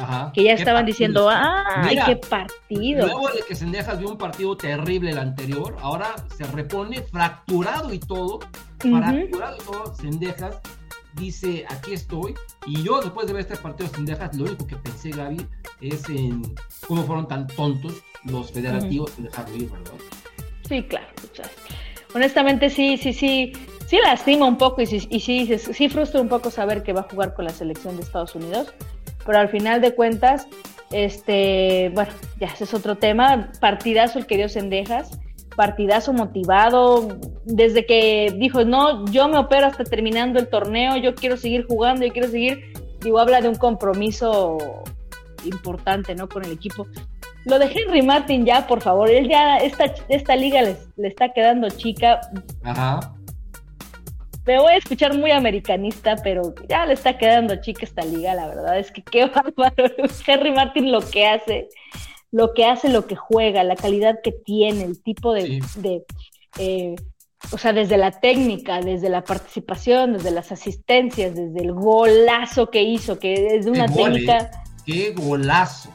[0.00, 3.06] Cendejas que ya estaban diciendo, ¡ay, qué partido!
[3.06, 7.98] Luego de que Sendejas vio un partido terrible el anterior, ahora se repone fracturado y
[7.98, 8.40] todo,
[8.78, 10.60] fracturado y todo, Sendejas
[11.14, 12.34] dice, aquí estoy,
[12.66, 15.46] y yo después de ver este partido de Sendejas, lo único que pensé, Gaby,
[15.80, 16.42] es en
[16.86, 17.94] cómo fueron tan tontos
[18.24, 19.92] los federativos de dejarlo ir, ¿verdad?
[20.68, 21.06] Sí, claro,
[22.14, 23.52] honestamente sí, sí, sí,
[23.86, 27.00] sí lastima un poco y sí, y sí, sí frustra un poco saber que va
[27.00, 28.72] a jugar con la selección de Estados Unidos,
[29.24, 30.46] pero al final de cuentas,
[30.90, 35.18] este, bueno, ya ese es otro tema, partidazo el que dio Sendejas,
[35.56, 37.08] partidazo motivado,
[37.44, 42.06] desde que dijo, no, yo me opero hasta terminando el torneo, yo quiero seguir jugando,
[42.06, 44.58] yo quiero seguir, digo, habla de un compromiso
[45.44, 46.28] importante, ¿no?
[46.28, 46.86] Con el equipo.
[47.44, 50.76] Lo de Henry Martin ya, por favor, él ya, esta, esta liga le,
[51.08, 52.20] está quedando chica.
[52.62, 53.00] Ajá.
[54.50, 58.48] Me voy a escuchar muy americanista, pero ya le está quedando chica esta liga, la
[58.48, 59.84] verdad es que qué bárbaro.
[60.26, 61.68] Henry Martin lo que hace,
[62.32, 65.62] lo que hace, lo que juega, la calidad que tiene, el tipo de,
[66.58, 66.96] eh,
[67.52, 72.82] o sea, desde la técnica, desde la participación, desde las asistencias, desde el golazo que
[72.82, 74.38] hizo, que es una técnica.
[74.38, 74.50] Eh.
[74.84, 75.90] ¡Qué golazo!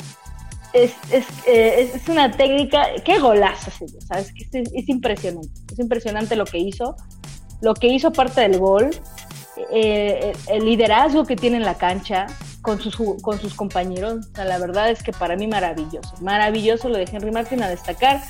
[0.72, 3.70] Es, es, eh, es, una técnica, qué golazo,
[4.08, 4.32] ¿sabes?
[4.54, 6.96] Es, es, impresionante, es impresionante lo que hizo,
[7.62, 8.90] lo que hizo parte del gol,
[9.72, 12.28] eh, el liderazgo que tiene en la cancha
[12.62, 17.08] con sus, con sus compañeros, la verdad es que para mí maravilloso, maravilloso lo de
[17.12, 18.22] Henry Martin a destacar,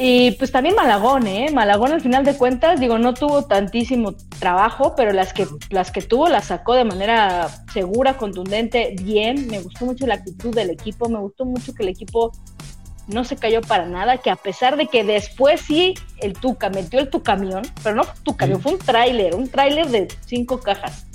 [0.00, 1.50] y pues también Malagón, ¿eh?
[1.52, 6.02] Malagón al final de cuentas, digo, no tuvo tantísimo trabajo, pero las que, las que
[6.02, 9.48] tuvo las sacó de manera segura, contundente, bien.
[9.48, 12.30] Me gustó mucho la actitud del equipo, me gustó mucho que el equipo
[13.08, 17.00] no se cayó para nada, que a pesar de que después sí el Tuca metió
[17.00, 21.06] el tu camión, pero no tu camión, fue un tráiler, un tráiler de cinco cajas.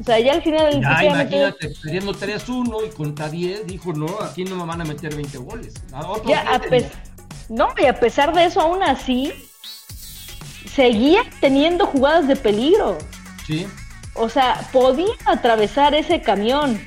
[0.00, 4.08] O sea, ya al final del Ya, imagínate, perdiendo 3-1 y contra 10, dijo, no,
[4.20, 5.74] aquí no me van a meter 20 goles.
[6.26, 6.90] ya, a pesar
[7.48, 9.32] no, y a pesar de eso, aún así,
[10.72, 12.98] seguía teniendo jugadas de peligro.
[13.46, 13.66] Sí.
[14.14, 16.80] O sea, podían atravesar ese camión.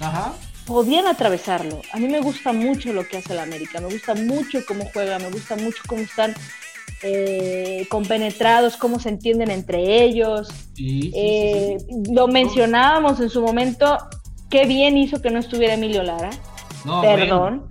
[0.00, 0.32] Ajá.
[0.66, 1.82] Podían atravesarlo.
[1.92, 5.18] A mí me gusta mucho lo que hace el América, me gusta mucho cómo juega,
[5.18, 6.34] me gusta mucho cómo están
[7.02, 10.48] eh, compenetrados, cómo se entienden entre ellos.
[10.74, 11.76] Sí, eh,
[12.10, 13.98] lo mencionábamos en su momento,
[14.48, 16.30] qué bien hizo que no estuviera Emilio Lara.
[16.84, 17.66] No, Perdón.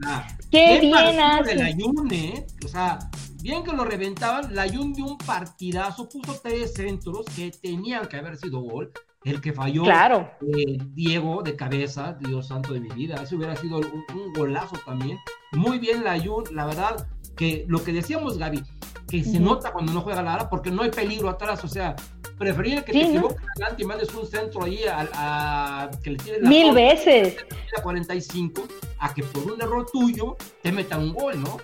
[0.52, 1.56] Qué bien hace.
[1.56, 2.46] la ¿eh?
[2.64, 3.00] O sea,
[3.42, 8.38] bien que lo reventaban, la dio un partidazo, puso tres centros que tenían que haber
[8.38, 8.92] sido gol.
[9.26, 10.30] El que falló claro.
[10.42, 15.18] Eh, Diego de cabeza, Dios santo de mi vida, ese hubiera sido un, golazo también.
[15.54, 18.64] Muy bien la Jun, la verdad, que lo que decíamos, Gaby,
[19.08, 21.96] que se nota cuando no juega Lara porque no hay peligro atrás, o sea,
[22.38, 26.50] preferir que te equivoques adelante y mandes un centro ahí a, que le tires la
[26.50, 27.38] mil veces
[27.78, 28.64] a 45
[29.00, 31.58] a que por un error tuyo te metan un gol, ¿no?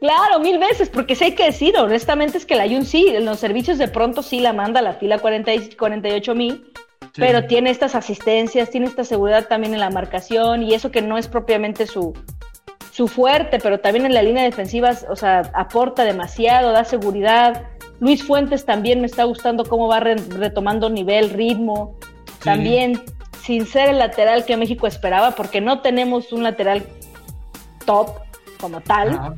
[0.00, 3.38] Claro, mil veces, porque hay que decir, honestamente es que la Jun sí, en los
[3.38, 6.72] servicios de pronto sí la manda a la fila 40 y 48 mil,
[7.16, 11.18] pero tiene estas asistencias, tiene esta seguridad también en la marcación y eso que no
[11.18, 12.14] es propiamente su,
[12.92, 17.64] su fuerte, pero también en la línea defensiva, o sea, aporta demasiado, da seguridad.
[17.98, 21.98] Luis Fuentes también me está gustando cómo va retomando nivel, ritmo.
[22.42, 23.02] También
[23.42, 26.86] sin ser el lateral que México esperaba, porque no tenemos un lateral
[27.84, 28.10] top
[28.60, 29.34] como tal,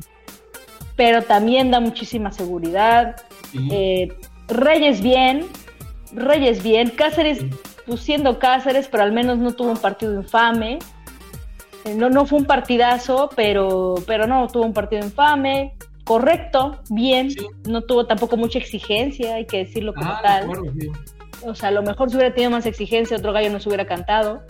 [0.95, 3.15] pero también da muchísima seguridad.
[3.71, 4.09] Eh,
[4.47, 5.45] Reyes bien,
[6.13, 7.45] Reyes bien, Cáceres,
[7.85, 10.79] pues siendo Cáceres, pero al menos no tuvo un partido infame.
[11.85, 15.75] Eh, no, no fue un partidazo, pero, pero no, tuvo un partido infame.
[16.03, 17.29] Correcto, bien,
[17.65, 20.49] no tuvo tampoco mucha exigencia, hay que decirlo como ah, tal.
[21.45, 23.85] O sea, a lo mejor si hubiera tenido más exigencia, otro gallo no se hubiera
[23.85, 24.43] cantado,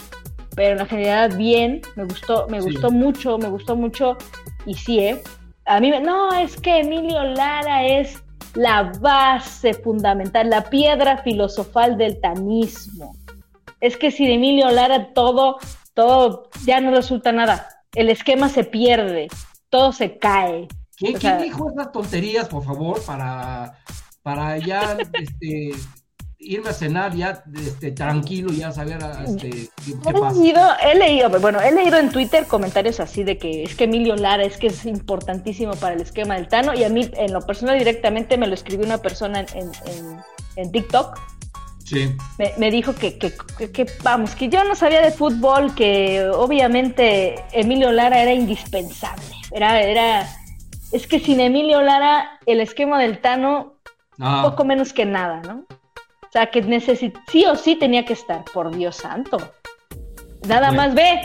[0.56, 4.18] pero en la generalidad bien, me gustó, me gustó mucho, me gustó mucho,
[4.66, 5.22] y sí, ¿eh?
[5.66, 8.22] A mí, no, es que Emilio Lara es
[8.54, 13.16] la base fundamental, la piedra filosofal del tanismo.
[13.80, 15.58] Es que sin Emilio Lara todo,
[15.94, 17.68] todo ya no resulta nada.
[17.94, 19.28] El esquema se pierde,
[19.70, 20.68] todo se cae.
[20.98, 23.78] ¿Quién, dijo esas tonterías, por favor, para,
[24.22, 25.72] para ya este,
[26.44, 30.40] irme a cenar ya este, tranquilo ya saber este, qué, he pasa?
[30.40, 34.16] Leído, he leído, bueno, he leído en Twitter comentarios así de que es que Emilio
[34.16, 37.42] Lara es que es importantísimo para el esquema del Tano y a mí en lo
[37.42, 40.20] personal directamente me lo escribió una persona en, en,
[40.56, 41.20] en TikTok.
[41.86, 42.16] Sí.
[42.40, 43.34] Me, me dijo que, que,
[43.72, 49.26] que, vamos, que yo no sabía de fútbol, que obviamente Emilio Lara era indispensable.
[49.52, 50.30] Era, era,
[50.92, 53.74] es que sin Emilio Lara, el esquema del Tano,
[54.18, 54.44] ah.
[54.46, 55.66] poco menos que nada, ¿no?
[56.34, 56.64] O sea, que
[57.28, 59.38] sí o sí tenía que estar, por Dios santo.
[60.48, 61.22] Nada más ve,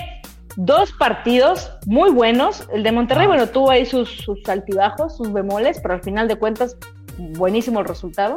[0.57, 2.69] dos partidos muy buenos.
[2.75, 3.29] El de Monterrey, ah.
[3.29, 6.77] bueno, tuvo ahí sus, sus altibajos, sus bemoles, pero al final de cuentas,
[7.17, 8.37] buenísimo el resultado.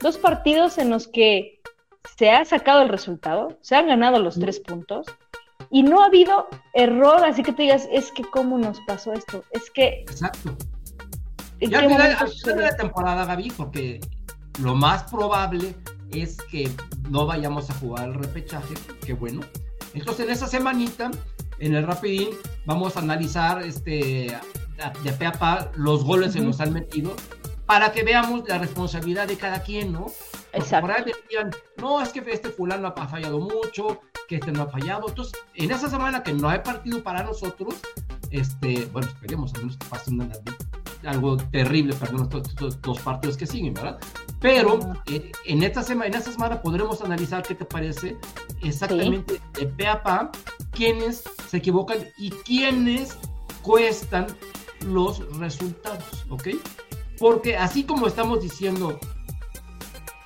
[0.00, 1.60] Dos partidos en los que
[2.16, 5.04] se ha sacado el resultado, se han ganado los tres puntos
[5.70, 9.44] y no ha habido error, así que te digas, es que cómo nos pasó esto,
[9.50, 10.06] es que...
[10.08, 10.56] Exacto.
[11.60, 14.00] Ya al final, de la temporada, Gaby, porque
[14.62, 15.74] lo más probable
[16.10, 16.70] es que
[17.10, 19.40] no vayamos a jugar el repechaje, que bueno.
[19.94, 21.10] Entonces, en esa semanita,
[21.58, 22.28] en el Rapidín,
[22.64, 24.36] vamos a analizar este,
[25.02, 27.14] de pe a pa los goles que nos han metido
[27.66, 30.06] para que veamos la responsabilidad de cada quien, ¿no?
[30.52, 30.86] Exacto.
[30.86, 34.68] Por ahí decían, no, es que este fulano ha fallado mucho, que este no ha
[34.68, 35.08] fallado.
[35.08, 37.74] Entonces, en esa semana que no hay partido para nosotros,
[38.30, 40.10] este, bueno, esperemos a menos que pase
[41.06, 43.98] algo terrible para estos dos partidos que siguen, ¿verdad?
[44.40, 48.16] Pero eh, en, esta semana, en esta semana podremos analizar qué te parece
[48.62, 50.30] exactamente de pe a pa
[50.72, 53.18] quiénes se equivocan y quiénes
[53.62, 54.26] cuestan
[54.86, 56.48] los resultados, ¿ok?
[57.18, 58.98] Porque así como estamos diciendo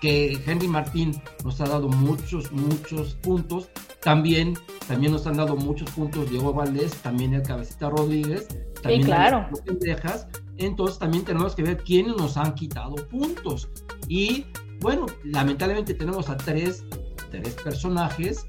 [0.00, 3.68] que Henry Martín nos ha dado muchos, muchos puntos,
[4.02, 4.58] también,
[4.88, 8.48] también nos han dado muchos puntos Diego Valdés, también el Cabecita Rodríguez,
[8.82, 9.48] también sí, claro.
[9.64, 10.26] Pendejas,
[10.66, 13.68] entonces también tenemos que ver quiénes nos han quitado puntos.
[14.08, 14.46] Y
[14.80, 16.84] bueno, lamentablemente tenemos a tres,
[17.30, 18.46] tres personajes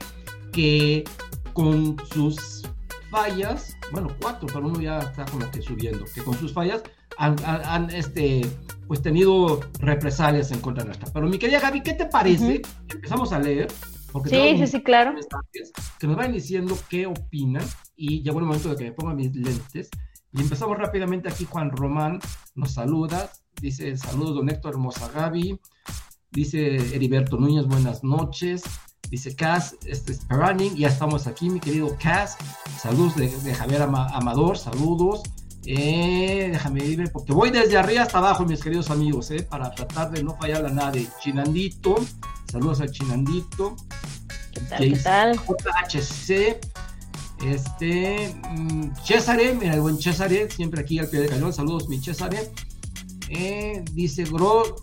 [0.51, 1.03] que
[1.53, 2.64] con sus
[3.09, 6.84] fallas, bueno, cuatro, pero uno ya está como que subiendo, que con sus fallas
[7.18, 8.41] han, este,
[8.88, 11.12] pues tenido represalias en contra nuestra.
[11.14, 12.62] Pero mi querida Gaby, ¿qué te parece?
[12.89, 13.68] Empezamos a leer.
[14.12, 15.16] Porque sí, sí, sí, claro.
[15.99, 17.64] Que nos van diciendo qué opinan
[17.95, 19.89] y llegó el momento de que me ponga mis lentes.
[20.34, 21.46] Y empezamos rápidamente aquí.
[21.46, 22.20] Juan Román
[22.56, 23.32] nos saluda.
[23.62, 25.60] Dice, saludos, don Héctor Hermosa Gaby.
[26.32, 28.64] Dice Heriberto Núñez, buenas noches.
[29.10, 30.76] Dice Cas, este es running.
[30.76, 32.38] Ya estamos aquí, mi querido Cas.
[32.80, 35.22] Saludos de, Javier Amador, saludos.
[35.66, 40.10] Eh, déjame irme, porque voy desde arriba hasta abajo, mis queridos amigos, eh, para tratar
[40.10, 41.08] de no fallar a nadie.
[41.20, 41.96] Chinandito,
[42.50, 43.76] saludos a Chinandito.
[44.54, 44.80] ¿Qué tal?
[44.80, 45.36] ¿Qué tal?
[45.36, 46.60] JHC,
[47.44, 52.00] este, mm, Césare, mira el buen Césare, siempre aquí al pie de cañón, saludos mi
[52.00, 52.52] Césare.
[53.30, 54.76] Eh, dice Gro,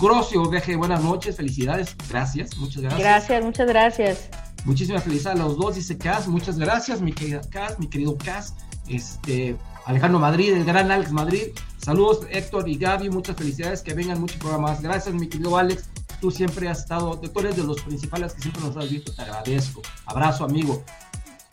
[0.00, 3.00] Grocio VG, buenas noches, felicidades, gracias, muchas gracias.
[3.00, 4.28] Gracias, muchas gracias.
[4.64, 8.54] Muchísimas felicidades a los dos, dice Cas, muchas gracias, mi querida Cas, mi querido Cas.
[8.88, 11.48] Este, Alejandro Madrid, el gran Alex Madrid.
[11.78, 14.80] Saludos Héctor y Gaby, muchas felicidades, que vengan muchos programas.
[14.80, 15.88] Gracias mi querido Alex,
[16.20, 19.22] tú siempre has estado, tú eres de los principales que siempre nos has visto, te
[19.22, 19.82] agradezco.
[20.06, 20.84] Abrazo amigo.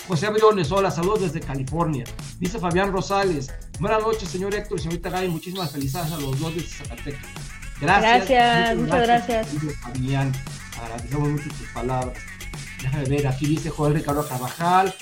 [0.09, 2.03] José Briones, hola, saludos desde California.
[2.39, 6.55] Dice Fabián Rosales, buenas noches señor Héctor y señorita Gaby, muchísimas felicidades a los dos
[6.55, 7.21] de Zacatecas.
[7.79, 8.27] Gracias.
[8.27, 9.47] Gracias, muchas gracias.
[9.83, 10.33] Fabián,
[10.81, 12.17] agradecemos mucho tus palabras.
[12.81, 14.95] Déjame ver, aquí dice Joel Ricardo Carvajal,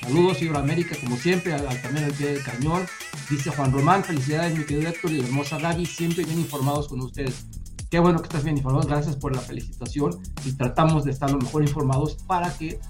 [0.00, 2.86] Saludos, América como siempre, también al pie del cañón.
[3.28, 7.44] Dice Juan Román, felicidades, mi querido Héctor y hermosa Gaby, siempre bien informados con ustedes.
[7.90, 11.36] Qué bueno que estás bien informados, gracias por la felicitación y tratamos de estar lo
[11.36, 12.80] mejor informados para que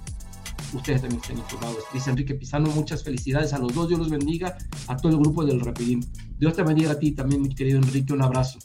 [0.73, 1.83] ustedes también estén informados.
[1.93, 4.57] Dice Enrique Pizano, muchas felicidades a los dos, Dios los bendiga,
[4.87, 6.05] a todo el grupo del Rapidín.
[6.37, 8.59] Dios te bendiga a ti también, mi querido Enrique, un abrazo.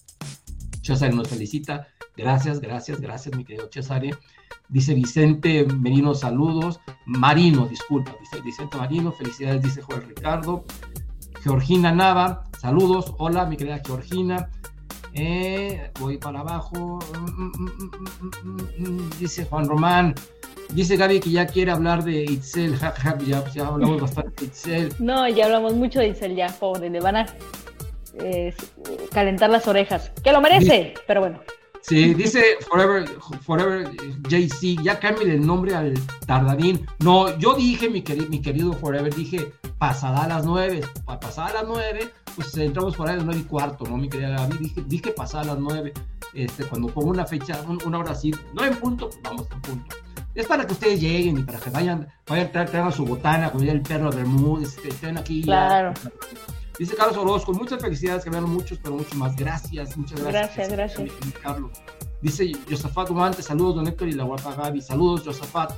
[0.83, 4.03] César nos felicita, gracias, gracias, gracias, mi querido César.
[4.69, 6.81] Dice Vicente Merino, saludos.
[7.07, 10.65] Marino, disculpa, dice Vicente Marino, felicidades, dice Juan Ricardo.
[11.43, 13.15] Georgina Nava, saludos.
[13.19, 14.51] Hola, mi querida Georgina.
[15.13, 16.99] Eh, voy para abajo.
[19.19, 20.15] dice Juan Román.
[20.73, 22.79] Dice Gaby que ya quiere hablar de Itzel.
[23.27, 24.93] ya, hablamos bastante de Itzel.
[24.99, 26.91] No, ya hablamos mucho de Itzel, ya, pobre.
[26.91, 27.27] Le van a
[28.21, 28.55] eh,
[29.13, 30.11] calentar las orejas.
[30.23, 31.41] Que lo merece, pero bueno.
[31.87, 33.07] Sí, dice Forever,
[33.43, 33.91] Forever
[34.27, 35.93] JC, ya cambien el nombre al
[36.27, 36.87] Tardadín.
[37.01, 40.81] No, yo dije, mi querido, mi querido Forever, dije pasada a las nueve.
[41.05, 43.99] Pasada a las nueve, pues entramos por ahí a las nueve y cuarto, ¿no?
[43.99, 45.93] Mi querida dije, dije pasada a las nueve.
[46.33, 49.97] Este, cuando pongo una fecha, una hora así, no en punto, pues vamos en punto.
[50.35, 53.83] Es para que ustedes lleguen y para que vayan, vayan traigan su botana, con el
[53.83, 55.43] perro de Bermúdez, estén aquí.
[55.43, 55.93] Claro.
[56.79, 59.37] Dice Carlos Orozco, muchas felicidades, que vean muchos, pero mucho más.
[59.37, 60.69] Gracias, muchas gracias.
[60.71, 61.35] Gracias, gracias.
[61.43, 61.71] Carlos.
[62.21, 64.81] Dice Josafat Humante, saludos, don Héctor y la guapa Gaby.
[64.81, 65.73] Saludos, Josafat.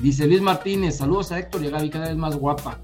[0.00, 2.78] Dice Luis Martínez, saludos a Héctor y a Gaby, cada vez más guapa.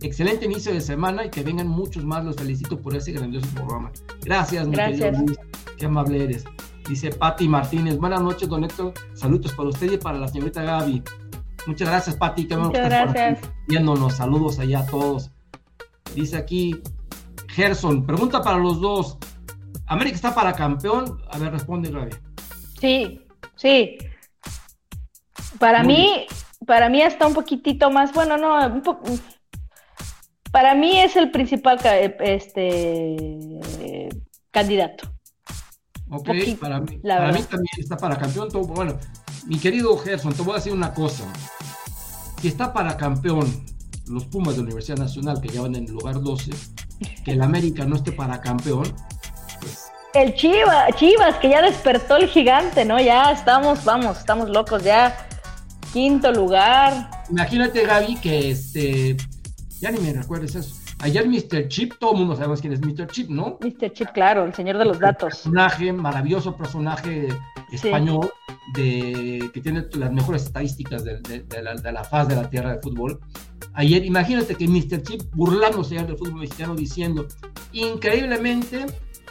[0.00, 2.24] Excelente inicio de semana y que vengan muchos más.
[2.24, 3.90] Los felicito por ese grandioso programa.
[4.22, 5.38] Gracias, mi querido Luis.
[5.76, 6.44] Qué amable eres.
[6.88, 8.94] Dice Patti Martínez, buenas noches, don Héctor.
[9.14, 11.02] Saludos para usted y para la señorita Gaby.
[11.66, 12.48] Muchas gracias, Patti.
[12.56, 13.40] Muchas gracias.
[13.66, 15.31] Viéndonos, saludos allá a todos.
[16.14, 16.80] Dice aquí
[17.48, 19.18] Gerson, pregunta para los dos.
[19.86, 21.22] ¿América está para campeón?
[21.30, 22.14] A ver, responde Gaby.
[22.80, 23.98] Sí, sí.
[25.58, 26.26] Para mí,
[26.66, 28.82] para mí está un poquitito más, bueno, no,
[30.50, 31.78] para mí es el principal
[32.20, 33.60] este
[34.50, 35.08] candidato.
[36.10, 36.28] Ok,
[36.60, 38.48] para, mí, para mí también está para campeón.
[38.52, 38.98] bueno,
[39.46, 41.24] mi querido Gerson, te voy a decir una cosa.
[42.40, 43.64] Si está para campeón
[44.12, 46.50] los Pumas de la Universidad Nacional, que ya van en el lugar 12,
[47.24, 48.84] que el América no esté para campeón,
[49.60, 49.86] pues...
[50.14, 53.00] El Chivas, Chivas, que ya despertó el gigante, ¿no?
[53.00, 55.16] Ya estamos, vamos, estamos locos, ya
[55.92, 57.10] Quinto lugar.
[57.28, 59.16] Imagínate, Gaby, que este.
[59.78, 60.74] Ya ni me recuerdes eso.
[61.02, 61.66] Ayer Mr.
[61.66, 63.08] Chip, todo el mundo sabemos quién es Mr.
[63.08, 63.58] Chip, ¿no?
[63.60, 63.92] Mr.
[63.92, 65.30] Chip, claro, el señor de los datos.
[65.30, 67.26] Personaje, maravilloso personaje
[67.72, 68.30] español
[68.74, 71.20] de, que tiene las mejores estadísticas de,
[71.60, 73.18] la, faz de la tierra de fútbol.
[73.74, 75.02] Ayer, imagínate que Mr.
[75.02, 77.26] Chip burlándose del fútbol mexicano diciendo,
[77.72, 78.86] increíblemente,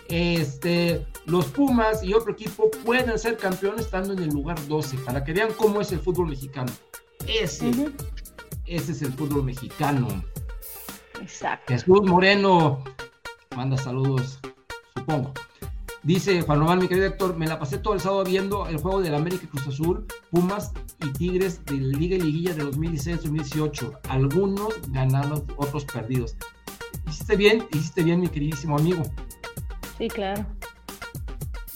[0.09, 5.23] este, los Pumas y otro equipo pueden ser campeones estando en el lugar 12, para
[5.23, 6.71] que vean cómo es el fútbol mexicano.
[7.25, 7.71] Ese,
[8.65, 10.21] ese es el fútbol mexicano.
[11.21, 11.73] Exacto.
[11.73, 12.83] Jesús Moreno
[13.55, 14.39] manda saludos,
[14.95, 15.33] supongo.
[16.03, 19.01] Dice Juan Román, mi querido Héctor, me la pasé todo el sábado viendo el juego
[19.01, 23.99] del América Cruz Azul, Pumas y Tigres de Liga y Liguilla de 2016-2018.
[24.09, 26.35] Algunos ganados, otros perdidos.
[27.07, 29.03] Hiciste bien, hiciste bien, mi queridísimo amigo.
[29.99, 30.43] Sí, claro.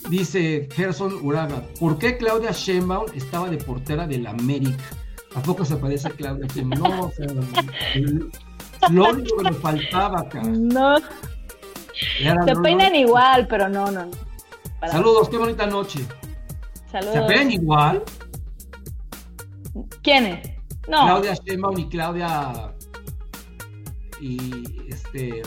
[0.10, 4.84] Dice Gerson Uraga, ¿por qué Claudia Sheinbaum estaba de portera del América?
[5.36, 6.82] ¿A poco se parece a Claudia Sheinbaum?
[6.82, 7.28] No, o sea,
[8.92, 10.42] lo único que nos faltaba acá.
[10.44, 10.98] No.
[12.46, 14.10] Se peinan igual, pero no, no.
[14.90, 16.06] Saludos, qué bonita noche.
[16.92, 17.14] Saludos.
[17.14, 18.04] ¿Se peinan igual?
[20.02, 20.50] ¿Quiénes?
[20.88, 21.06] No.
[21.06, 22.72] Claudia Sheinbaum y Claudia
[24.22, 25.42] y este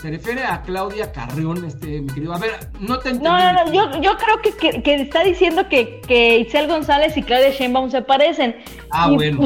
[0.00, 2.32] se refiere a Claudia Carrión, este, mi querido.
[2.32, 3.36] A ver, no te entiendo.
[3.36, 7.22] No, no, no, yo, yo creo que, que, está diciendo que, que Itzel González y
[7.22, 8.56] Claudia Sheinbaum se parecen.
[8.90, 9.40] Ah, bueno.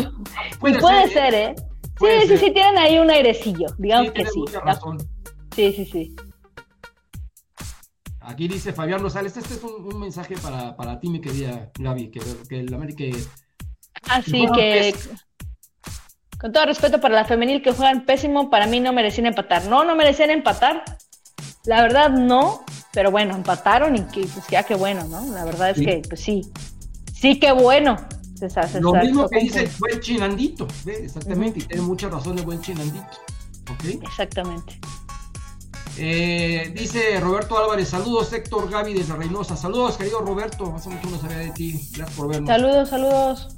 [0.61, 1.55] Puede, puede ser, ¿eh?
[1.99, 4.39] Sí, sí, sí, tienen ahí un airecillo, digamos que sí.
[4.39, 4.99] Mucha razón.
[5.55, 6.17] Sí, sí, sí.
[8.21, 12.21] Aquí dice Fabián Rosales, este es un, mensaje para, para, ti, mi querida Gaby, que,
[12.49, 13.05] que el América...
[14.09, 14.95] Así ah, que...
[16.41, 19.67] Con todo respeto para la femenil que juegan pésimo, para mí no merecían empatar.
[19.67, 20.85] No, no merecían empatar.
[21.67, 25.33] La verdad no, pero bueno, empataron y que, pues ya qué bueno, ¿no?
[25.33, 26.43] La verdad es que, pues sí,
[27.13, 27.97] sí qué bueno.
[28.81, 33.07] Lo mismo que dice el buen chinandito, exactamente, y tiene mucha razón el buen chinandito.
[33.73, 34.01] ¿okay?
[34.03, 34.79] Exactamente.
[35.97, 39.57] Eh, dice Roberto Álvarez, saludos Héctor Gaby desde Reynosa.
[39.57, 41.73] Saludos, querido Roberto, hace mucho no sabía de ti.
[41.93, 42.49] Gracias por vernos.
[42.49, 43.57] Saludos, saludos.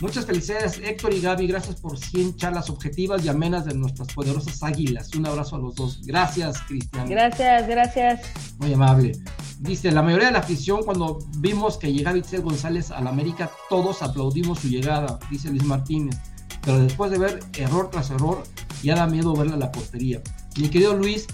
[0.00, 1.48] Muchas felicidades, Héctor y Gaby.
[1.48, 5.12] Gracias por 100 charlas objetivas y amenas de nuestras poderosas águilas.
[5.14, 6.02] Un abrazo a los dos.
[6.04, 7.08] Gracias, Cristian.
[7.08, 8.20] Gracias, gracias.
[8.58, 9.12] Muy amable.
[9.58, 13.50] Dice, la mayoría de la afición, cuando vimos que llegaba Itzel González a la América,
[13.68, 16.16] todos aplaudimos su llegada, dice Luis Martínez.
[16.62, 18.44] Pero después de ver error tras error,
[18.84, 20.22] ya da miedo verla a la portería.
[20.60, 21.26] Mi querido Luis,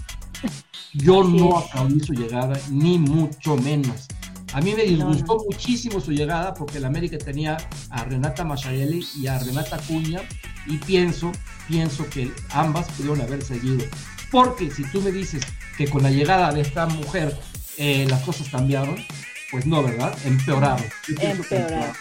[0.93, 4.07] yo no aplaudí su llegada, ni mucho menos.
[4.55, 7.57] A mí me disgustó muchísimo su llegada porque el América tenía
[7.89, 10.21] a Renata Macharelli y a Renata Cuña
[10.65, 11.33] y pienso,
[11.67, 13.83] pienso que ambas pudieron haber seguido.
[14.31, 15.43] Porque si tú me dices
[15.77, 17.37] que con la llegada de esta mujer
[17.75, 18.95] eh, las cosas cambiaron,
[19.51, 20.17] pues no, ¿verdad?
[20.23, 20.85] Empeoraron.
[21.19, 21.93] Empeoraron.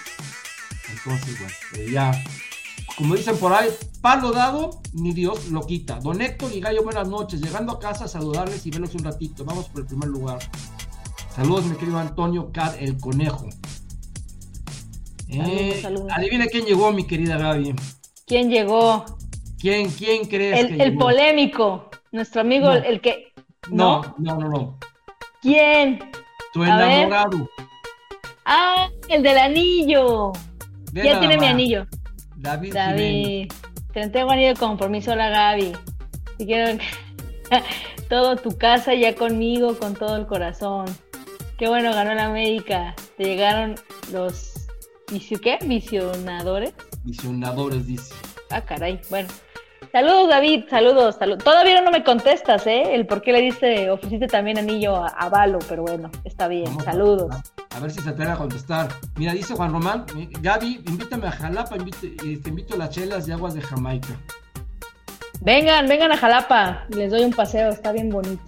[0.92, 2.24] Entonces, bueno, eh, ya,
[2.96, 3.68] como dicen por ahí,
[4.00, 5.98] palo dado, ni Dios lo quita.
[5.98, 7.40] Don Héctor y Gallo, buenas noches.
[7.40, 9.44] Llegando a casa, saludarles y verlos un ratito.
[9.44, 10.38] Vamos por el primer lugar.
[11.34, 13.48] Saludos, mi querido Antonio Cad, el conejo.
[15.28, 15.82] Eh,
[16.12, 17.74] adivina quién llegó, mi querida Gaby.
[18.24, 19.04] ¿Quién llegó?
[19.58, 23.32] ¿Quién, quién crees el, que El polémico, nuestro amigo, el que...
[23.68, 24.78] No, no, no, no.
[25.42, 25.98] ¿Quién?
[26.52, 27.50] Tu enamorado.
[28.44, 30.30] Ah, el del anillo.
[30.92, 31.88] ya tiene mi anillo.
[32.36, 32.74] David.
[32.74, 33.52] David.
[33.92, 35.72] Te entrego anillo de compromiso a la Gaby.
[36.38, 36.78] Si quiero
[38.08, 40.86] todo tu casa ya conmigo, con todo el corazón.
[41.58, 42.94] Qué bueno, ganó la América.
[43.16, 43.76] Te llegaron
[44.12, 44.54] los
[45.42, 45.58] ¿qué?
[45.64, 46.74] Visionadores.
[47.04, 48.14] Visionadores, dice.
[48.50, 49.00] Ah, caray.
[49.10, 49.28] Bueno.
[49.92, 50.64] Saludos, David.
[50.68, 51.44] Saludos, saludos.
[51.44, 52.94] Todavía no me contestas, ¿eh?
[52.94, 56.66] El por qué le diste, ofreciste también anillo a, a Valo, pero bueno, está bien.
[56.80, 57.36] saludos.
[57.70, 58.88] A, ver si se atreve a contestar.
[59.16, 60.06] Mira, dice Juan Román,
[60.40, 64.18] Gaby, invítame a Jalapa, eh, te invito a las chelas de aguas de Jamaica.
[65.40, 66.86] Vengan, vengan a Jalapa.
[66.88, 68.42] Les doy un paseo, está bien bonito.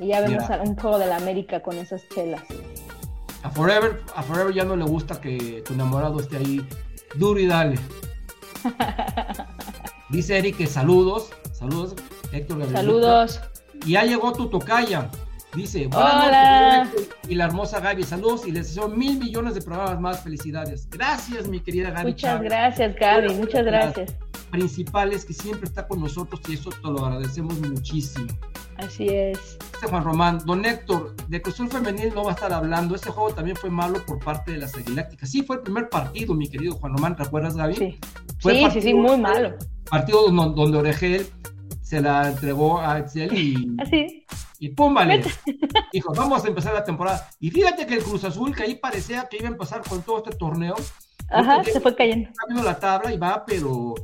[0.00, 2.42] Y ya vemos un juego de la América con esas chelas.
[3.42, 6.66] A Forever, a Forever ya no le gusta que tu enamorado esté ahí
[7.14, 7.78] duro y dale.
[10.10, 11.30] Dice Eric que saludos.
[11.52, 11.94] Saludos,
[12.32, 12.76] Héctor Gabriel.
[12.76, 13.40] Saludos.
[13.84, 15.10] Y ya llegó tu tocaya.
[15.54, 16.88] Dice, Hola.
[17.26, 20.22] y la hermosa Gaby, saludos y les deseo mil millones de programas más.
[20.22, 20.88] Felicidades.
[20.90, 22.12] Gracias, mi querida Gaby.
[22.12, 23.34] Muchas gracias, Gaby.
[23.34, 24.14] Muchas gracias.
[24.50, 28.28] Principales que siempre está con nosotros y eso te lo agradecemos muchísimo.
[28.78, 29.58] Así es.
[29.74, 32.94] Este Juan Román, don Héctor, de Cruzul Femenil no va a estar hablando.
[32.94, 35.30] Este juego también fue malo por parte de las Aguilácticas.
[35.30, 37.74] Sí, fue el primer partido, mi querido Juan Román, ¿te acuerdas, Gaby?
[37.74, 37.98] Sí,
[38.72, 39.54] sí, sí, muy malo.
[39.90, 41.26] Partido donde, donde Oregel
[41.82, 43.76] se la entregó a Excel y.
[43.82, 44.24] Así.
[44.60, 45.22] Y pum, vale.
[45.92, 47.28] Dijo, vamos a empezar la temporada.
[47.40, 50.18] Y fíjate que el Cruz Azul, que ahí parecía que iba a empezar con todo
[50.18, 50.74] este torneo,
[51.30, 52.30] Ajá, se fue cayendo.
[52.48, 53.94] Viendo la tabla y va, pero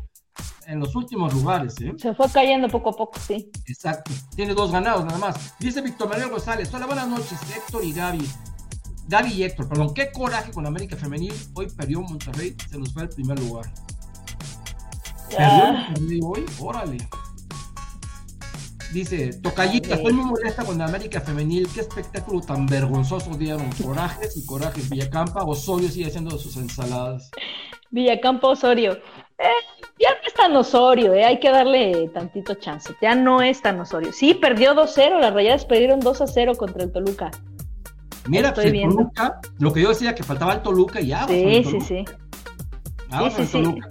[0.67, 1.93] en los últimos lugares, ¿eh?
[1.97, 3.51] Se fue cayendo poco a poco, sí.
[3.67, 4.13] Exacto.
[4.35, 5.55] Tiene dos ganados nada más.
[5.59, 6.73] Dice Víctor Manuel González.
[6.73, 8.29] Hola, buenas noches, Héctor y Gaby.
[9.09, 9.95] Gaby y Héctor, perdón.
[9.95, 11.35] Qué coraje con América Femenil.
[11.55, 13.67] Hoy perdió Monterrey, se nos fue al primer lugar.
[15.31, 15.89] Ya.
[15.95, 16.45] ¿Perdió hoy?
[16.61, 16.99] Órale.
[18.93, 21.69] Dice, Tocallita, estoy muy molesta con la América Femenil.
[21.75, 23.69] Qué espectáculo tan vergonzoso dieron.
[23.73, 24.89] Corajes y corajes.
[24.89, 27.31] Villacampa, Osorio sigue haciendo sus ensaladas.
[27.91, 28.99] Villacampa Osorio.
[29.39, 29.49] Eh,
[29.99, 32.95] ya no es tan Osorio, eh, hay que darle tantito chance.
[33.03, 34.13] Ya no es tan Osorio.
[34.13, 37.31] Sí, perdió 2-0, las rayadas perdieron 2-0 contra el Toluca.
[38.27, 38.97] Mira, pues el viendo.
[38.97, 41.27] Toluca, lo que yo decía que faltaba el Toluca y ya.
[41.27, 42.05] Sí, sí, sí.
[43.11, 43.53] Ah, Sí, sí, en sí.
[43.53, 43.89] Toluca.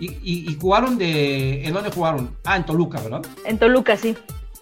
[0.00, 1.64] Y, y, y jugaron de.
[1.64, 2.36] ¿En dónde jugaron?
[2.44, 3.22] Ah, en Toluca, ¿verdad?
[3.44, 4.16] En Toluca, sí.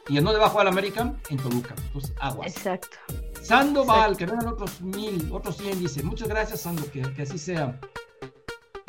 [0.09, 1.15] ¿Y en dónde va a jugar el América?
[1.31, 1.75] En Toluca.
[1.87, 2.49] Entonces, aguas.
[2.49, 2.99] Exacto.
[3.41, 6.03] Sandoval, que vengan otros mil, otros cien, dice.
[6.03, 7.79] Muchas gracias, Sando, que, que así sea.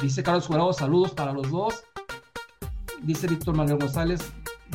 [0.01, 1.83] Dice Carlos Jurado, saludos para los dos.
[3.03, 4.21] Dice Víctor Manuel González,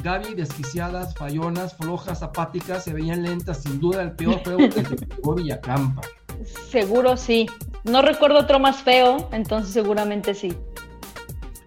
[0.03, 4.85] Gaby, desquiciadas, fallonas, flojas, apáticas, se veían lentas, sin duda el peor juego que
[5.16, 6.03] jugó Villacampa.
[6.70, 7.47] Seguro sí.
[7.85, 10.57] No recuerdo otro más feo, entonces seguramente sí.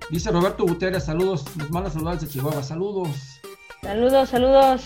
[0.10, 3.39] Dice Roberto Guterres, saludos, nos manda saludar desde Chihuahua, saludos.
[3.82, 4.84] Saludos, saludos.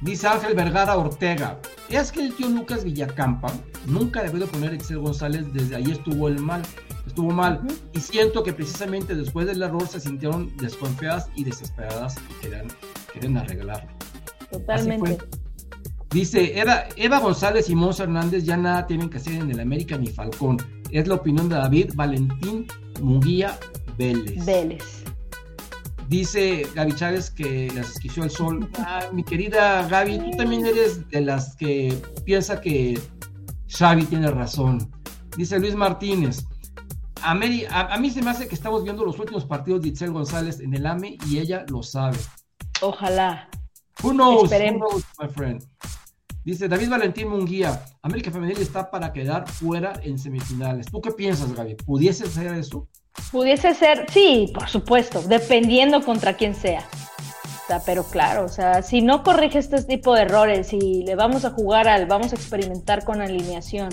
[0.00, 1.58] Dice Ángel Vergara Ortega,
[1.88, 3.52] es que el tío Lucas Villacampa
[3.86, 6.62] nunca debió de poner a Excel González, desde ahí estuvo el mal,
[7.14, 7.64] estuvo mal.
[7.92, 12.66] Y siento que precisamente después del error se sintieron desconfiadas y desesperadas y querían,
[13.12, 13.88] querían arreglarlo.
[14.50, 15.18] Totalmente.
[16.10, 19.96] Dice Eva, Eva González y Monza Hernández ya nada tienen que hacer en el América
[19.96, 20.56] ni Falcón.
[20.90, 22.66] Es la opinión de David Valentín
[23.00, 23.58] Munguía
[23.96, 24.44] Vélez.
[24.44, 25.04] Vélez.
[26.08, 28.68] Dice Gaby Chávez que las esquició el sol.
[28.78, 32.98] Ah, mi querida Gaby, tú también eres de las que piensa que
[33.68, 34.90] Xavi tiene razón.
[35.36, 36.44] Dice Luis Martínez.
[37.24, 39.88] A, Mary- a- a mí se me hace que estamos viendo los últimos partidos de
[39.88, 42.18] Itzel González en el AME y ella lo sabe.
[42.82, 43.48] Ojalá.
[44.02, 44.36] Who knows?
[44.36, 44.90] Who Esperemos.
[44.90, 45.64] knows, my friend?
[46.44, 50.86] Dice David Valentín Munguía, América Femenil está para quedar fuera en semifinales.
[50.90, 51.76] ¿Tú qué piensas, Gaby?
[51.76, 52.86] ¿Pudiese ser eso?
[53.32, 56.86] Pudiese ser, sí, por supuesto, dependiendo contra quién sea.
[57.64, 61.14] O sea, pero claro, o sea, si no corrige este tipo de errores y le
[61.14, 63.88] vamos a jugar al, vamos a experimentar con alineación,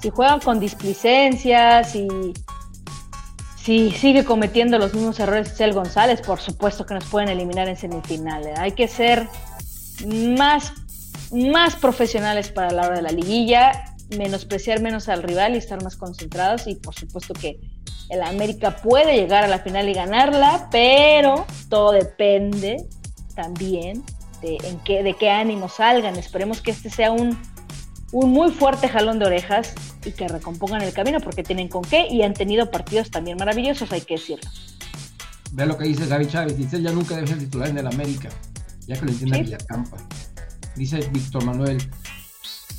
[0.00, 2.08] si juegan con displicencias y
[3.56, 7.76] si sigue cometiendo los mismos errores Cel González, por supuesto que nos pueden eliminar en
[7.76, 8.58] semifinales.
[8.58, 9.28] Hay que ser
[10.06, 10.72] más,
[11.32, 15.96] más profesionales para la hora de la liguilla, menospreciar menos al rival y estar más
[15.96, 17.60] concentrados y por supuesto que
[18.08, 22.86] el América puede llegar a la final y ganarla, pero todo depende
[23.34, 24.02] también
[24.40, 26.16] de, en qué, de qué ánimo salgan.
[26.16, 27.38] Esperemos que este sea un,
[28.12, 32.06] un muy fuerte jalón de orejas y que recompongan el camino porque tienen con qué
[32.10, 34.50] y han tenido partidos también maravillosos, hay que decirlo.
[35.52, 36.56] Ve lo que dice Gaby Chávez.
[36.56, 38.28] Dice, ya nunca debe ser titular en el América,
[38.86, 39.44] ya que lo entiende Sí.
[39.44, 39.96] Villacampa.
[40.76, 41.78] Dice Víctor Manuel.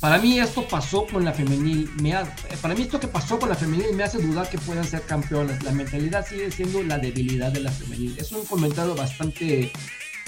[0.00, 1.90] Para mí esto pasó con la femenil.
[2.00, 2.24] Me ha-
[2.62, 5.62] para mí esto que pasó con la femenil me hace dudar que puedan ser campeones.
[5.62, 8.16] La mentalidad sigue siendo la debilidad de la femenil.
[8.18, 9.70] Es un comentario bastante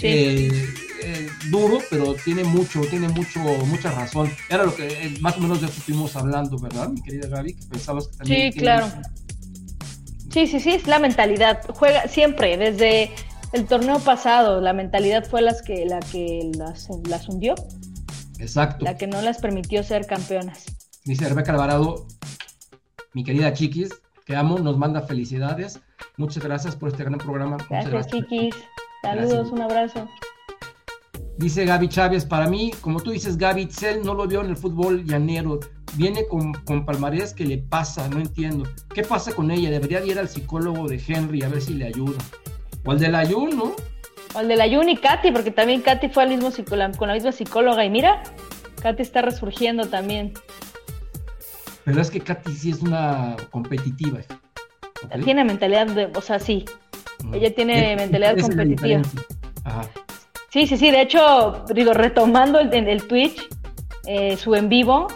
[0.02, 0.08] Sí.
[0.08, 0.74] eh,
[1.04, 4.30] eh, duro, pero tiene mucho, tiene mucho, mucha razón.
[4.48, 7.54] Era lo que eh, más o menos de eso estuvimos hablando, ¿verdad, mi querida Gaby?
[7.54, 8.86] Que pensabas que también Sí, claro.
[10.30, 11.60] Sí, sí, sí, es la mentalidad.
[11.74, 13.10] Juega siempre, desde
[13.52, 17.54] el torneo pasado, la mentalidad fue las que, la que las, las hundió,
[18.38, 18.84] Exacto.
[18.84, 20.64] la que no las permitió ser campeonas.
[21.04, 22.06] Dice Rebeca Alvarado,
[23.12, 23.90] mi querida Chiquis,
[24.24, 25.80] que amo, nos manda felicidades.
[26.16, 27.58] Muchas gracias por este gran programa.
[27.68, 28.54] Gracias, chiquis.
[29.02, 29.52] Saludos, Gracias.
[29.52, 30.08] un abrazo.
[31.38, 34.56] Dice Gaby Chávez, para mí, como tú dices, Gaby Itzel no lo vio en el
[34.56, 35.58] fútbol llanero.
[35.94, 38.68] Viene con, con palmarés que le pasa, no entiendo.
[38.94, 39.70] ¿Qué pasa con ella?
[39.70, 42.18] Debería de ir al psicólogo de Henry a ver si le ayuda.
[42.84, 43.72] O al del ayuno, ¿no?
[44.34, 46.50] O el de la Juni, Katy, porque también Katy fue al mismo
[46.96, 47.84] con la misma psicóloga.
[47.84, 48.22] Y mira,
[48.80, 50.32] Katy está resurgiendo también.
[51.84, 54.20] Pero es que Katy sí es una competitiva.
[55.04, 55.24] ¿ok?
[55.24, 56.64] Tiene mentalidad de, o sea, sí.
[57.32, 59.00] Ella tiene mentalidad competitiva.
[59.64, 59.82] Ajá.
[60.50, 60.90] Sí, sí, sí.
[60.90, 63.40] De hecho, digo, retomando el, el Twitch,
[64.06, 65.06] eh, su en vivo,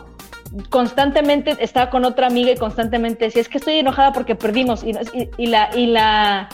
[0.70, 4.82] constantemente estaba con otra amiga y constantemente decía, es que estoy enojada porque perdimos.
[4.84, 6.48] Y, y- y la, y la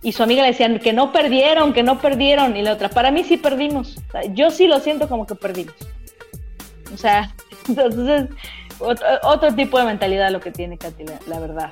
[0.00, 2.56] y su amiga le decían que no perdieron, que no perdieron.
[2.56, 3.96] Y la otra, para mí sí perdimos.
[4.08, 5.74] O sea, yo sí lo siento como que perdimos.
[6.94, 7.34] O sea,
[7.68, 8.28] entonces,
[8.78, 11.70] otro, otro tipo de mentalidad lo que tiene Katy, la, la verdad.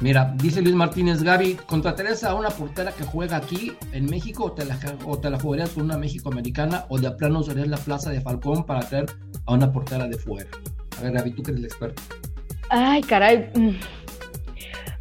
[0.00, 4.52] Mira, dice Luis Martínez, Gaby, ¿contratarías a una portera que juega aquí en México o
[4.52, 4.64] te
[5.30, 9.06] la, jugarías con una México-americana o de plano usarías la plaza de Falcón para traer
[9.46, 10.50] a una portera de fuera?
[10.98, 12.02] A ver, Gaby, tú que eres la experta.
[12.68, 13.50] Ay, caray.
[13.54, 13.70] mm.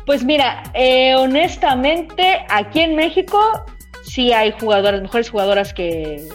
[0.05, 3.39] Pues mira, eh, honestamente, aquí en México
[4.03, 6.30] sí hay jugadoras, mejores jugadoras que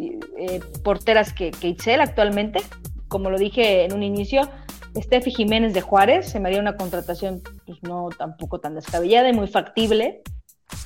[0.00, 2.60] eh, porteras que, que Itzel actualmente.
[3.06, 4.48] Como lo dije en un inicio,
[4.96, 9.32] Steffi Jiménez de Juárez se me haría una contratación pues no tampoco tan descabellada y
[9.32, 10.22] muy factible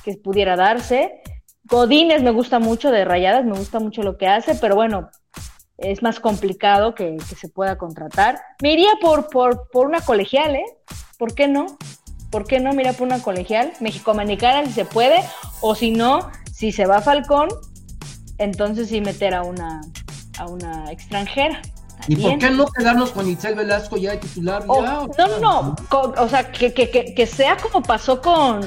[0.03, 1.21] que pudiera darse.
[1.65, 5.09] Godínez me gusta mucho de Rayadas, me gusta mucho lo que hace, pero bueno,
[5.77, 8.39] es más complicado que, se pueda contratar.
[8.61, 10.65] Me iría por, por, por, una colegial, ¿eh?
[11.17, 11.77] ¿Por qué no?
[12.31, 12.73] ¿Por qué no?
[12.73, 15.19] Mira por una colegial, México-Americana si se puede,
[15.61, 17.49] o si no, si se va Falcón,
[18.37, 19.81] entonces sí meter a una,
[20.37, 21.61] a una extranjera.
[22.07, 24.65] ¿Y por qué no quedarnos con Itzel Velasco ya de titular?
[24.65, 25.75] no, no, no,
[26.17, 28.61] o sea, que, que, que, sea como pasó con,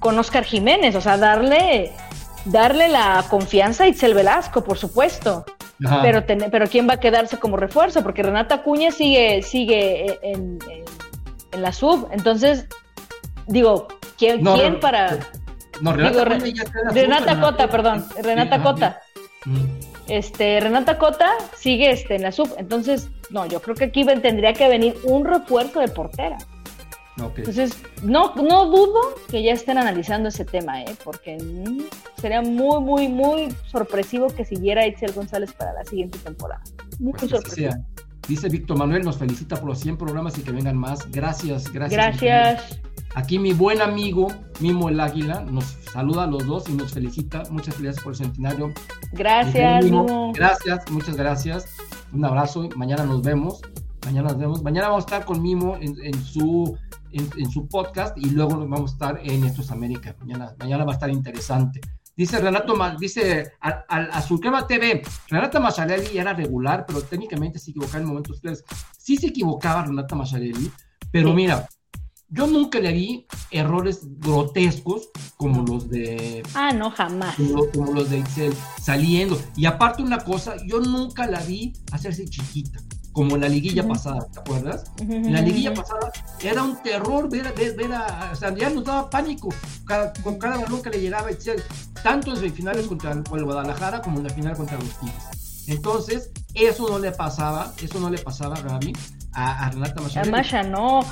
[0.00, 1.92] con Oscar Jiménez, o sea, darle,
[2.46, 5.44] darle la confianza a Itzel Velasco, por supuesto.
[6.02, 8.02] Pero, pero ¿quién va a quedarse como refuerzo?
[8.02, 10.58] Porque Renata Cuña sigue, sigue en,
[11.52, 12.08] la sub.
[12.10, 12.66] Entonces,
[13.46, 15.18] digo, ¿quién, ¿quién para...?
[15.80, 16.24] No, Renata,
[16.92, 18.06] Renata Cota, perdón.
[18.22, 19.00] Renata Cota.
[20.08, 22.54] Este, Renata Cota sigue este, en la sub.
[22.58, 26.38] Entonces, no, yo creo que aquí tendría que venir un refuerzo de portera.
[27.16, 29.00] Entonces, no, no dudo
[29.30, 30.96] que ya estén analizando ese tema, ¿eh?
[31.04, 31.82] porque mm,
[32.20, 36.62] sería muy, muy, muy sorpresivo que siguiera Itzel González para la siguiente temporada.
[36.98, 37.72] Muy pues sorpresivo.
[38.26, 41.10] Dice Víctor Manuel, nos felicita por los 100 programas y que vengan más.
[41.10, 42.20] Gracias, gracias.
[42.20, 42.80] Gracias.
[43.14, 44.28] Aquí mi buen amigo
[44.60, 47.42] Mimo el Águila nos saluda a los dos y nos felicita.
[47.50, 48.72] Muchas felicidades por el centenario.
[49.12, 50.32] Gracias, Mimo.
[50.34, 51.66] Gracias, muchas gracias.
[52.12, 52.68] Un abrazo.
[52.76, 53.60] Mañana nos vemos.
[54.04, 54.62] Mañana nos vemos.
[54.62, 56.76] Mañana vamos a estar con Mimo en su
[57.14, 60.14] en, su podcast y luego nos vamos a estar en Estos América.
[60.20, 61.80] Mañana, mañana va a estar interesante.
[62.16, 67.98] Dice Renato, dice al, al Azulcrema TV, Renata Macharelli era regular, pero técnicamente se equivocaba
[67.98, 68.64] en momentos claves.
[68.96, 70.70] Sí se equivocaba Renata Macharelli,
[71.10, 71.66] pero mira,
[72.34, 76.42] yo nunca le vi errores grotescos como los de.
[76.54, 77.36] Ah, no, jamás.
[77.72, 78.52] Como, los de Excel
[78.82, 79.40] saliendo.
[79.56, 82.80] Y aparte, una cosa, yo nunca la vi hacerse chiquita
[83.12, 84.90] como en la liguilla pasada, ¿te acuerdas?
[84.98, 86.10] En la liguilla pasada
[86.42, 89.50] era un terror ver, ver, a, o sea, ya nos daba pánico
[90.24, 94.24] con cada balón que le llegaba a tanto en semifinales contra el, Guadalajara como en
[94.24, 95.64] la final contra los Tigres.
[95.68, 98.92] Entonces, eso no le pasaba, eso no le pasaba, Gaby,
[99.32, 100.22] a, a Renata Masha.
[100.22, 101.02] A Masha no.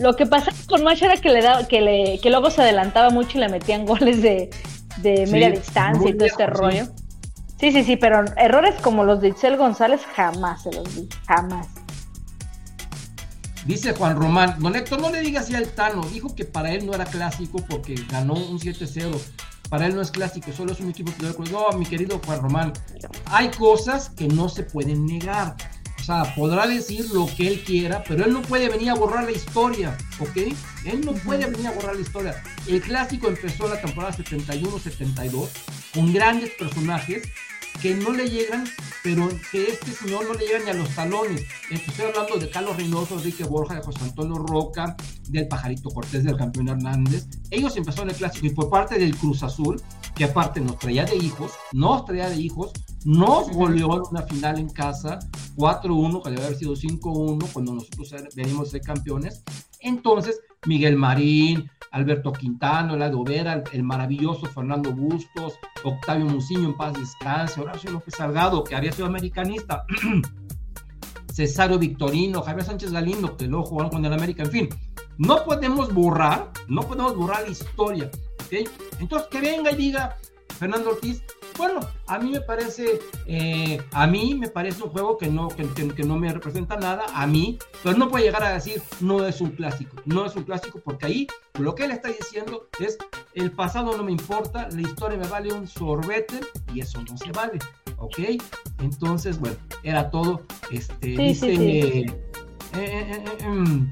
[0.00, 3.10] Lo que pasaba con Masha era que le daba, que le, que luego se adelantaba
[3.10, 4.50] mucho y le metían goles de,
[4.98, 6.86] de media distancia y todo este rollo.
[7.58, 11.66] Sí, sí, sí, pero errores como los de Itzel González jamás se los vi, jamás.
[13.66, 16.86] Dice Juan Román, don Héctor, no le digas así al Tano, dijo que para él
[16.86, 19.14] no era clásico porque ganó un 7-0.
[19.68, 22.72] Para él no es clásico, solo es un equipo que No, mi querido Juan Román,
[23.26, 25.54] hay cosas que no se pueden negar.
[26.10, 29.30] Sea, podrá decir lo que él quiera, pero él no puede venir a borrar la
[29.30, 30.38] historia, ¿ok?
[30.84, 32.42] Él no puede venir a borrar la historia.
[32.66, 35.48] El clásico empezó la temporada 71-72
[35.94, 37.28] con grandes personajes
[37.80, 38.64] que no le llegan,
[39.04, 41.44] pero que este señor no le llega ni a los talones.
[41.70, 44.96] Estoy hablando de Carlos Reynoso, Enrique Borja, de José Antonio Roca,
[45.28, 47.28] del Pajarito Cortés, del campeón Hernández.
[47.52, 49.80] Ellos empezaron el clásico y por parte del Cruz Azul,
[50.16, 52.72] que aparte nos traía de hijos, nos traía de hijos,
[53.04, 55.18] nos goleó en una final en casa,
[55.56, 59.42] 4-1, que debe haber sido 5-1 cuando nosotros venimos de campeones.
[59.80, 66.92] Entonces, Miguel Marín, Alberto Quintano, Eladio Vera, el, maravilloso Fernando Bustos, Octavio Muciño en paz
[66.94, 69.84] descanse, Horacio López Salgado, que había sido americanista,
[71.32, 74.68] Cesario Victorino, Javier Sánchez Galindo, que luego jugaron con el América, en fin,
[75.16, 78.10] no podemos borrar, no podemos borrar la historia,
[78.44, 78.68] ¿ok?
[79.00, 80.16] Entonces, que venga y diga
[80.58, 81.22] Fernando Ortiz,
[81.60, 86.04] bueno, a mí me parece, eh, a mí me parece un juego que no, que,
[86.04, 89.50] no me representa nada, a mí, pero no puede llegar a decir no es un
[89.50, 91.26] clásico, no es un clásico porque ahí
[91.58, 92.96] lo que él está diciendo es
[93.34, 96.40] el pasado no me importa, la historia me vale un sorbete
[96.72, 97.58] y eso no se vale,
[97.98, 98.18] ¿ok?
[98.78, 102.06] Entonces, bueno, era todo, este, dice...
[102.72, 103.90] Eh, eh, em,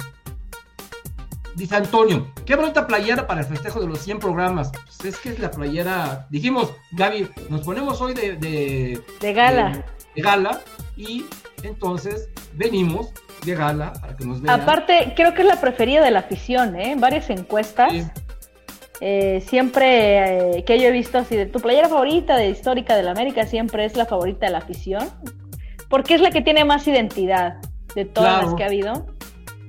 [1.59, 4.71] Dice Antonio, qué bonita playera para el festejo de los 100 programas.
[4.71, 6.29] Pues es que es la playera.
[6.31, 8.37] Dijimos, Gaby, nos ponemos hoy de.
[8.37, 9.85] De, gala.
[10.15, 10.61] De, gala.
[10.97, 11.27] Y
[11.65, 13.09] entonces venimos
[13.45, 14.61] de gala para que nos vean.
[14.61, 16.95] Aparte, creo que es la preferida de la afición, ¿eh?
[16.97, 17.93] Varias encuestas.
[19.01, 23.05] Eh, siempre eh, que yo he visto así de tu playera favorita de histórica de
[23.05, 25.09] la América siempre es la favorita de la afición
[25.89, 27.61] porque es la que tiene más identidad
[27.95, 29.07] de todas las que ha habido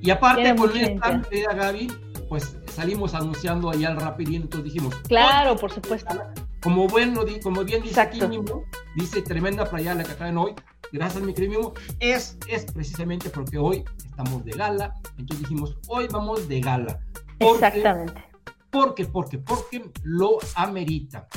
[0.01, 1.91] y aparte con esta querida Gaby,
[2.29, 4.95] pues salimos anunciando ahí al rapidín, entonces dijimos.
[5.07, 6.21] Claro, por supuesto.
[6.61, 8.19] Como bueno, como bien dice aquí
[8.95, 10.53] dice tremenda playa la que traen hoy.
[10.91, 14.93] Gracias, mi querido Es, es precisamente porque hoy estamos de gala.
[15.17, 16.99] Entonces dijimos, hoy vamos de gala.
[17.39, 18.25] Exactamente.
[18.69, 21.27] Porque, porque, porque lo amerita.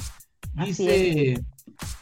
[0.54, 1.42] Dice,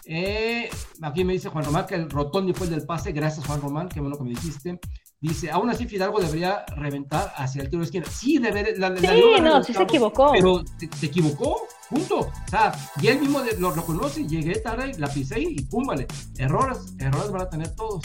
[0.06, 0.70] eh,
[1.02, 3.12] aquí me dice Juan Román que el fue el del pase.
[3.12, 4.80] Gracias, Juan Román, qué bueno que me dijiste.
[5.22, 8.06] Dice, aún así Fidalgo debería reventar hacia el tiro de esquina.
[8.10, 9.06] Sí, debe, la, sí,
[9.42, 10.32] no, sí se equivocó.
[10.32, 10.64] Pero
[10.98, 11.60] se, equivocó,
[11.90, 12.20] punto.
[12.20, 12.72] O sea,
[13.02, 16.06] y él mismo lo reconoce, llegué tarde, la pisé y pum, vale.
[16.38, 18.02] Errores, errores van a tener todos.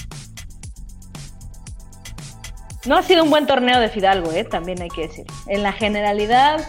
[2.85, 4.43] No ha sido un buen torneo de Fidalgo, ¿eh?
[4.43, 5.25] también hay que decir.
[5.47, 6.67] En la generalidad,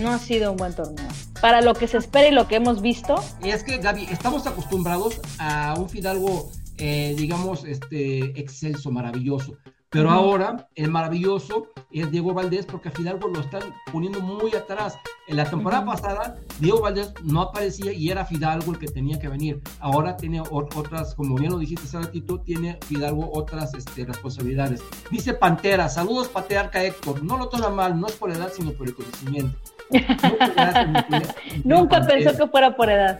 [0.00, 1.08] no ha sido un buen torneo.
[1.40, 3.22] Para lo que se espera y lo que hemos visto.
[3.40, 9.56] Es que, Gaby, estamos acostumbrados a un Fidalgo, eh, digamos, este, excelso, maravilloso.
[9.96, 14.98] Pero ahora el maravilloso es Diego Valdés porque a Fidalgo lo están poniendo muy atrás.
[15.26, 19.28] En la temporada pasada, Diego Valdés no aparecía y era Fidalgo el que tenía que
[19.28, 19.62] venir.
[19.80, 24.82] Ahora tiene otras, como bien lo dijiste hace ratito, tiene Fidalgo otras este, responsabilidades.
[25.10, 27.22] Dice Pantera, saludos Patearca Héctor.
[27.24, 29.56] No lo toma mal, no es por edad, sino por el conocimiento.
[31.64, 33.18] Nunca pensó que fuera por edad.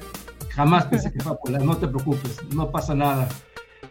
[0.51, 3.27] Jamás pensé que fuera por edad, no te preocupes, no pasa nada.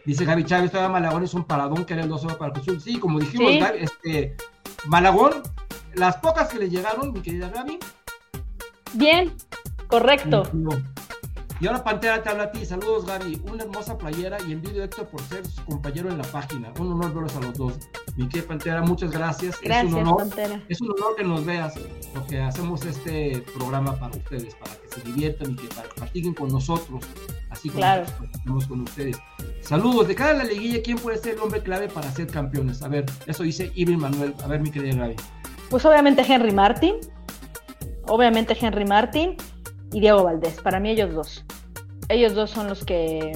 [0.05, 2.83] Dice Gaby Chávez, todavía Malagón es un paradón que era el 2 para el Cruz
[2.83, 4.35] Sí, como dijimos, este,
[4.85, 5.41] Malagón,
[5.95, 7.79] las pocas que le llegaron, mi querida Gaby.
[8.93, 9.33] Bien,
[9.87, 10.43] correcto.
[11.61, 12.65] Y ahora Pantera te habla a ti.
[12.65, 13.41] Saludos, Gaby.
[13.49, 16.73] Una hermosa playera y envío Héctor por ser su compañero en la página.
[16.79, 17.73] Un honor verlos a los dos.
[18.17, 19.55] Mi querida Pantera, muchas gracias.
[19.61, 20.61] Gracias, es un honor, Pantera.
[20.67, 21.75] Es un honor que nos veas,
[22.13, 25.67] porque hacemos este programa para ustedes, para que se diviertan y que
[25.97, 27.05] participen con nosotros,
[27.49, 28.05] así como claro.
[28.43, 29.17] nosotros con ustedes.
[29.61, 30.09] Saludos.
[30.09, 32.81] De cada la liguilla, ¿quién puede ser el hombre clave para ser campeones?
[32.81, 34.33] A ver, eso dice Ibn Manuel.
[34.43, 35.15] A ver, mi querida Gaby.
[35.69, 36.95] Pues obviamente Henry Martin.
[38.07, 39.37] Obviamente Henry Martin
[39.95, 40.59] y Diego Valdés.
[40.61, 41.45] Para mí ellos dos.
[42.09, 43.31] Ellos dos son los que...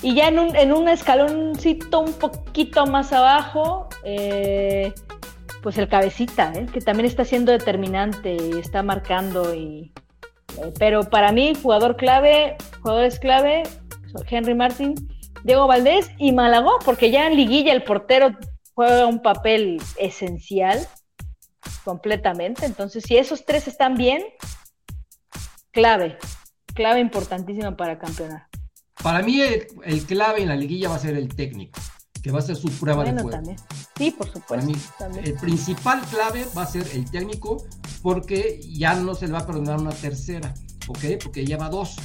[0.00, 4.92] Y ya en un, en un escaloncito un poquito más abajo, eh,
[5.62, 6.66] pues el cabecita, ¿eh?
[6.72, 9.52] que también está siendo determinante y está marcando.
[9.52, 9.92] Y,
[10.58, 13.64] eh, pero para mí, jugador clave, jugadores clave,
[14.28, 14.94] Henry Martin,
[15.42, 18.30] Diego Valdés y Malagón, porque ya en liguilla el portero
[18.74, 20.86] juega un papel esencial
[21.84, 22.64] completamente.
[22.64, 24.22] Entonces, si esos tres están bien,
[25.76, 26.16] clave,
[26.74, 28.48] clave importantísima para campeonar.
[29.02, 31.78] Para mí el, clave en la liguilla va a ser el técnico,
[32.22, 33.28] que va a ser su prueba de juego.
[33.28, 33.56] También.
[33.94, 34.72] Sí, por supuesto.
[35.22, 37.62] el principal clave va a ser el técnico,
[38.02, 40.54] porque ya no se le va a perdonar una tercera,
[40.88, 41.22] ¿ok?
[41.22, 41.96] Porque lleva dos.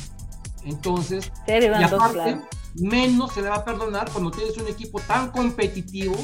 [0.66, 2.42] Entonces, y aparte,
[2.76, 6.16] menos se le va a perdonar cuando tienes un equipo tan competitivo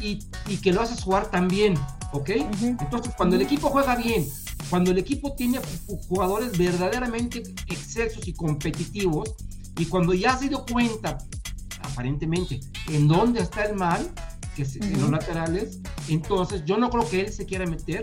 [0.00, 0.18] y,
[0.58, 1.74] que lo haces jugar tan bien,
[2.12, 2.30] ¿ok?
[2.60, 4.28] Entonces, cuando el equipo juega bien,
[4.68, 5.60] cuando el equipo tiene
[6.08, 9.34] jugadores verdaderamente excelsos y competitivos,
[9.78, 11.18] y cuando ya se dio cuenta,
[11.82, 14.10] aparentemente, en dónde está el mal,
[14.54, 18.02] que es en los laterales, entonces yo no creo que él se quiera meter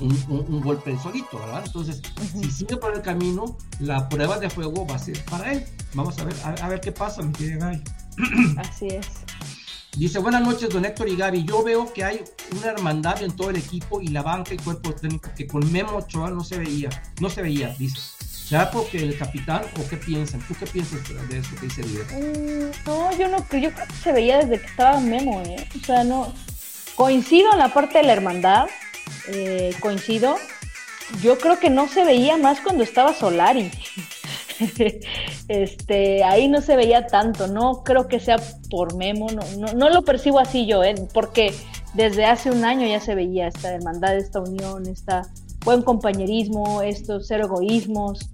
[0.00, 1.62] un, golpe solito, ¿verdad?
[1.64, 2.02] Entonces,
[2.32, 5.64] si sigue por el camino, la prueba de fuego va a ser para él.
[5.94, 7.80] Vamos a ver, a, ver qué pasa, mi querida.
[8.58, 9.06] Así es.
[9.96, 11.44] Dice, buenas noches, don Héctor y Gaby.
[11.44, 12.24] Yo veo que hay
[12.56, 15.96] una hermandad en todo el equipo y la banca y cuerpo técnico que con Memo
[15.96, 16.88] Ochoa no se veía,
[17.20, 18.00] no se veía, dice.
[18.48, 20.40] ¿Ya porque el capitán o qué piensan?
[20.48, 23.94] ¿Tú qué piensas de eso que dice el mm, no, yo no yo creo que
[24.02, 25.68] se veía desde que estaba Memo, ¿eh?
[25.80, 26.32] O sea, no.
[26.96, 28.66] Coincido en la parte de la hermandad,
[29.28, 30.36] eh, coincido.
[31.22, 33.70] Yo creo que no se veía más cuando estaba Solari.
[35.48, 38.36] este, ahí no se veía tanto, no creo que sea
[38.70, 40.94] por Memo, no, no, lo percibo así yo, ¿eh?
[41.12, 41.54] porque
[41.94, 45.22] desde hace un año ya se veía esta hermandad, esta unión, esta
[45.64, 48.28] buen compañerismo, estos cero egoísmos,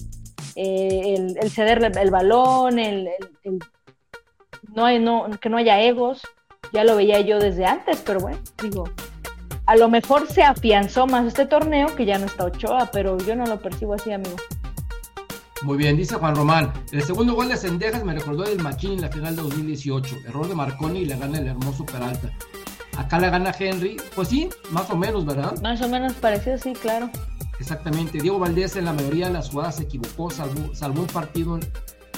[0.57, 3.09] eh, el, ceder el balón, el,
[4.75, 6.23] no hay, no, que no haya egos,
[6.73, 8.85] ya lo veía yo desde antes, pero bueno, digo,
[9.67, 13.37] a lo mejor se afianzó más este torneo que ya no está Ochoa, pero yo
[13.37, 14.37] no lo percibo así, amigo.
[15.63, 16.73] Muy bien, dice Juan Román.
[16.93, 20.17] El segundo gol de Sendejas me recordó del Machín en la final de 2018.
[20.29, 22.31] Error de Marconi y le gana el hermoso Peralta.
[22.97, 23.97] Acá le gana Henry.
[24.15, 25.61] Pues sí, más o menos, ¿verdad?
[25.61, 27.11] Más o menos parecido, sí, claro.
[27.59, 28.21] Exactamente.
[28.21, 31.59] Diego Valdés en la mayoría de las jugadas se equivocó, salvó, salvó un partido,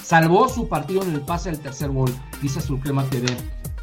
[0.02, 3.26] salvó su partido en el pase del tercer gol, dice Sulcrema TV.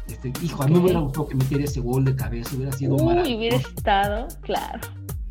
[0.08, 2.94] Este, hijo, a mí me hubiera gustado que metiera ese gol de cabeza, hubiera sido
[2.94, 4.80] Uy, hubiera estado, claro.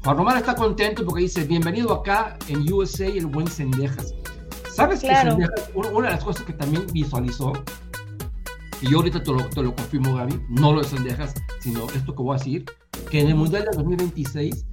[0.04, 4.14] Juan Román está contento porque dice, bienvenido acá en USA el buen Sendejas.
[4.74, 7.52] ¿Sabes que Sendejas, una de las cosas que también visualizó,
[8.82, 12.16] y yo ahorita te lo, te lo confirmo, Gaby, no lo de Sendejas, sino esto
[12.16, 12.66] que voy a decir,
[13.10, 14.66] que en el Mundial de 2026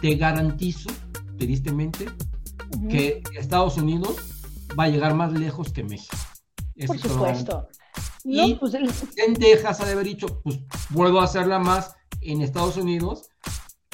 [0.00, 0.90] te garantizo,
[1.38, 2.06] tristemente,
[2.88, 4.16] que Estados Unidos
[4.78, 6.16] va a llegar más lejos que México.
[6.86, 7.68] Por supuesto.
[8.24, 8.90] Y pues el...
[8.90, 10.60] ha de haber dicho, pues
[10.92, 13.30] puedo hacerla más en Estados Unidos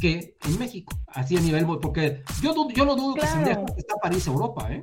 [0.03, 4.27] que en México, así a nivel, porque yo, yo no dudo que Sendejas está París,
[4.27, 4.81] Europa, ¿eh?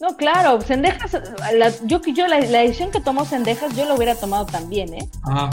[0.00, 1.12] No, claro, Sendejas,
[1.52, 5.06] la, yo, yo la, la decisión que tomó Sendejas, yo lo hubiera tomado también, ¿eh?
[5.24, 5.50] Ajá.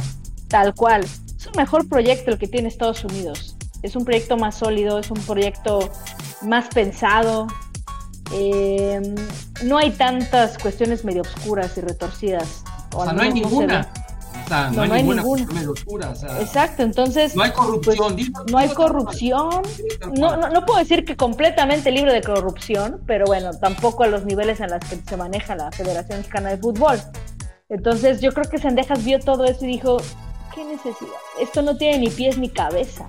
[0.47, 1.03] Tal cual.
[1.03, 3.57] Es un mejor proyecto el que tiene Estados Unidos.
[3.83, 5.91] Es un proyecto más sólido, es un proyecto
[6.41, 7.47] más pensado.
[8.31, 9.01] Eh,
[9.65, 12.63] no hay tantas cuestiones medio oscuras y retorcidas.
[12.95, 13.91] O, sea, no hay ninguna
[14.49, 15.23] no, hay, ninguna.
[16.39, 17.35] Exacto, entonces.
[17.35, 18.15] No hay corrupción.
[18.15, 19.61] Pues, no hay corrupción.
[20.17, 24.59] No, no, puedo decir que completamente libre de corrupción, pero bueno, tampoco a los niveles
[24.59, 26.99] en los que se maneja la Federación Mexicana de Fútbol.
[27.69, 29.97] Entonces, yo creo que Sendejas vio todo eso y dijo:
[30.53, 31.11] ¿Qué necesidad?
[31.39, 33.05] Esto no tiene ni pies ni cabeza.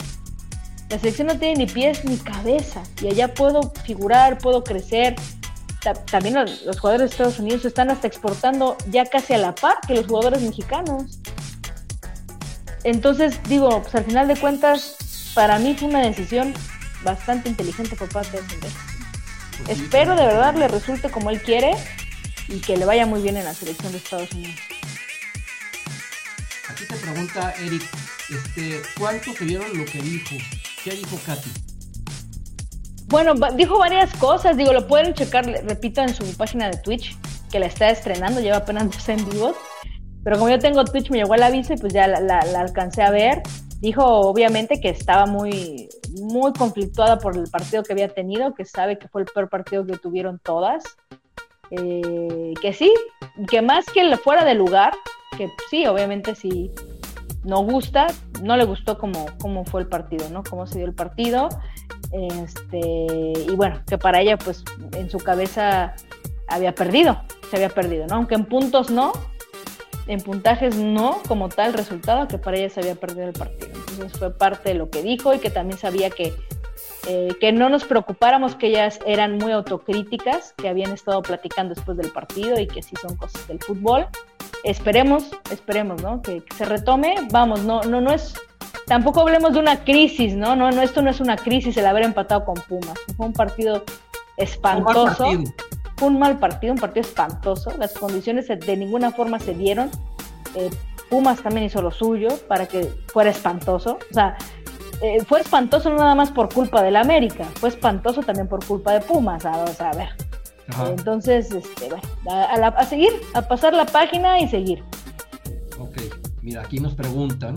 [0.91, 2.83] La selección no tiene ni pies ni cabeza.
[3.03, 5.17] Y allá puedo figurar, puedo crecer
[6.11, 9.95] también los, jugadores de Estados Unidos están hasta exportando ya casi a la par que
[9.95, 11.21] los jugadores mexicanos.
[12.85, 14.97] Entonces, digo, pues al final de cuentas,
[15.35, 16.55] para mí fue una decisión
[17.03, 18.83] bastante inteligente por parte de Sendejas.
[19.65, 21.73] Pues Espero de verdad le resulte como él quiere
[22.49, 24.61] y que le vaya muy bien en la selección de Estados Unidos.
[26.69, 27.83] Aquí te pregunta Eric,
[28.31, 30.37] este, ¿cuánto se vieron lo que dijo?
[30.85, 31.78] ¿Qué dijo Katy?
[33.09, 37.17] Bueno, dijo varias cosas, digo, lo pueden checar, repito, en su página de Twitch,
[37.51, 39.55] que la está estrenando, lleva apenas dos en vivo.
[40.23, 43.11] Pero como yo tengo Twitch, me llegó el aviso y pues ya la, alcancé a
[43.11, 43.43] ver.
[43.81, 45.89] Dijo, obviamente, que estaba muy,
[46.21, 49.87] muy conflictuada por el partido que había tenido, que sabe que fue el peor partido
[49.87, 50.85] que tuvieron todas.
[51.71, 52.93] Eh, que sí,
[53.49, 54.93] que más que fuera de lugar,
[55.39, 56.73] que sí, obviamente sí,
[57.45, 58.09] no gusta,
[58.43, 60.43] no le gustó cómo, cómo fue el partido, ¿no?
[60.43, 61.49] Cómo se dio el partido.
[62.13, 65.95] Este, y bueno, que para ella, pues, en su cabeza
[66.47, 67.21] había perdido,
[67.51, 68.17] se había perdido, ¿no?
[68.17, 69.13] Aunque en puntos no,
[70.07, 73.73] en puntajes no, como tal resultado, que para ella se había perdido el partido.
[73.75, 76.35] Entonces fue parte de lo que dijo y que también sabía que,
[77.07, 81.99] eh, que no nos preocupáramos, que ellas eran muy autocríticas, que habían estado platicando después
[81.99, 84.07] del partido y que sí son cosas del fútbol
[84.65, 86.23] esperemos, esperemos, ¿no?
[86.23, 87.15] Que, se retome.
[87.31, 88.35] Vamos, no, no, no es.
[88.89, 90.57] Tampoco hablemos de una crisis, ¿no?
[90.57, 92.99] No, no, esto no es una crisis el haber empatado con Pumas.
[93.17, 93.85] Fue un partido
[94.37, 95.27] espantoso.
[95.97, 97.73] Fue un mal partido, un partido espantoso.
[97.79, 99.91] Las condiciones de ninguna forma se dieron.
[100.55, 100.71] Eh,
[101.11, 103.99] Pumas también hizo lo suyo para que fuera espantoso.
[104.11, 104.37] O sea,
[105.03, 108.93] eh, fue espantoso no nada más por culpa del América, fue espantoso también por culpa
[108.93, 109.45] de Pumas.
[109.45, 110.09] O sea, a ver,
[110.91, 112.03] entonces, este, bueno,
[112.77, 114.83] a, seguir, a pasar la página y seguir.
[115.79, 115.97] Ok,
[116.43, 117.55] mira, aquí nos preguntan.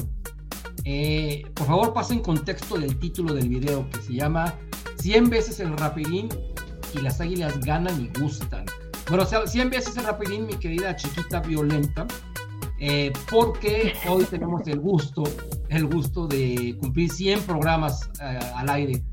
[0.86, 4.58] Eh, por favor, pasen contexto del título del video que se llama
[4.98, 6.30] 100 veces el rapidín
[6.94, 8.66] y las águilas ganan y gustan.
[9.08, 12.08] Bueno, o sea, 100 veces el rapidín, mi querida chiquita violenta,
[12.80, 15.24] eh, porque hoy tenemos el gusto,
[15.70, 19.04] el gusto de cumplir 100 programas eh, al aire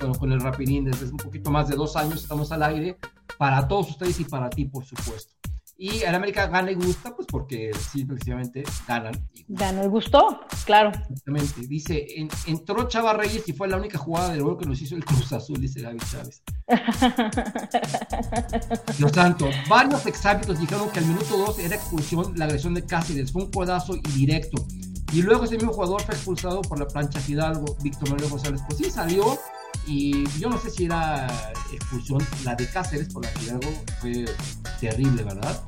[0.00, 0.84] con, con, el rapidín.
[0.84, 2.98] Desde un poquito más de dos años estamos al aire
[3.38, 5.41] para todos ustedes y para ti, por supuesto.
[5.82, 9.14] Y en América gana y gusta, pues porque sí, precisamente ganan.
[9.48, 10.92] Ganó y gustó, claro.
[11.10, 11.66] Exactamente.
[11.66, 12.06] Dice,
[12.46, 15.32] entró Chava Reyes y fue la única jugada del gol que nos hizo el Cruz
[15.32, 16.40] Azul, dice Gaby Chávez.
[19.00, 23.32] Lo tanto, varios exámetros dijeron que al minuto 2 era expulsión la agresión de Cáceres,
[23.32, 24.64] fue un codazo y directo.
[25.12, 28.62] Y luego ese mismo jugador fue expulsado por la plancha Fidalgo, Víctor Manuel González.
[28.68, 29.36] Pues sí, salió
[29.86, 31.26] y yo no sé si era
[31.72, 34.24] expulsión, la de Cáceres por la Fidalgo fue
[34.80, 35.62] terrible, ¿verdad?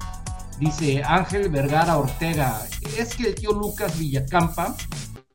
[0.58, 2.62] Dice Ángel Vergara Ortega,
[2.96, 4.76] es que el tío Lucas Villacampa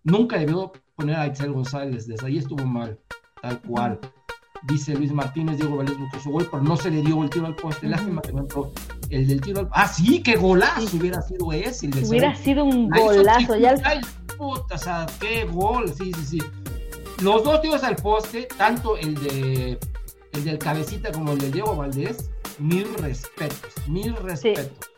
[0.03, 2.97] nunca debió poner a Itzel González, desde ahí estuvo mal,
[3.41, 3.99] tal cual.
[4.64, 7.45] Dice Luis Martínez, Diego Valdés buscó su gol, pero no se le dio el tiro
[7.45, 7.88] al poste.
[7.88, 8.72] Lástima que no entró
[9.10, 11.88] el del tiro al Ah, sí, qué golazo hubiera sido ese.
[11.88, 13.56] hubiera sido un golazo.
[13.56, 13.76] Ya
[14.38, 16.39] puta, o sea, qué gol, sí, sí, sí.
[17.22, 19.80] Los dos tiros al poste, tanto el de
[20.32, 22.30] el del cabecita como el de Diego Valdés,
[22.60, 24.90] mil respetos, mil respetos.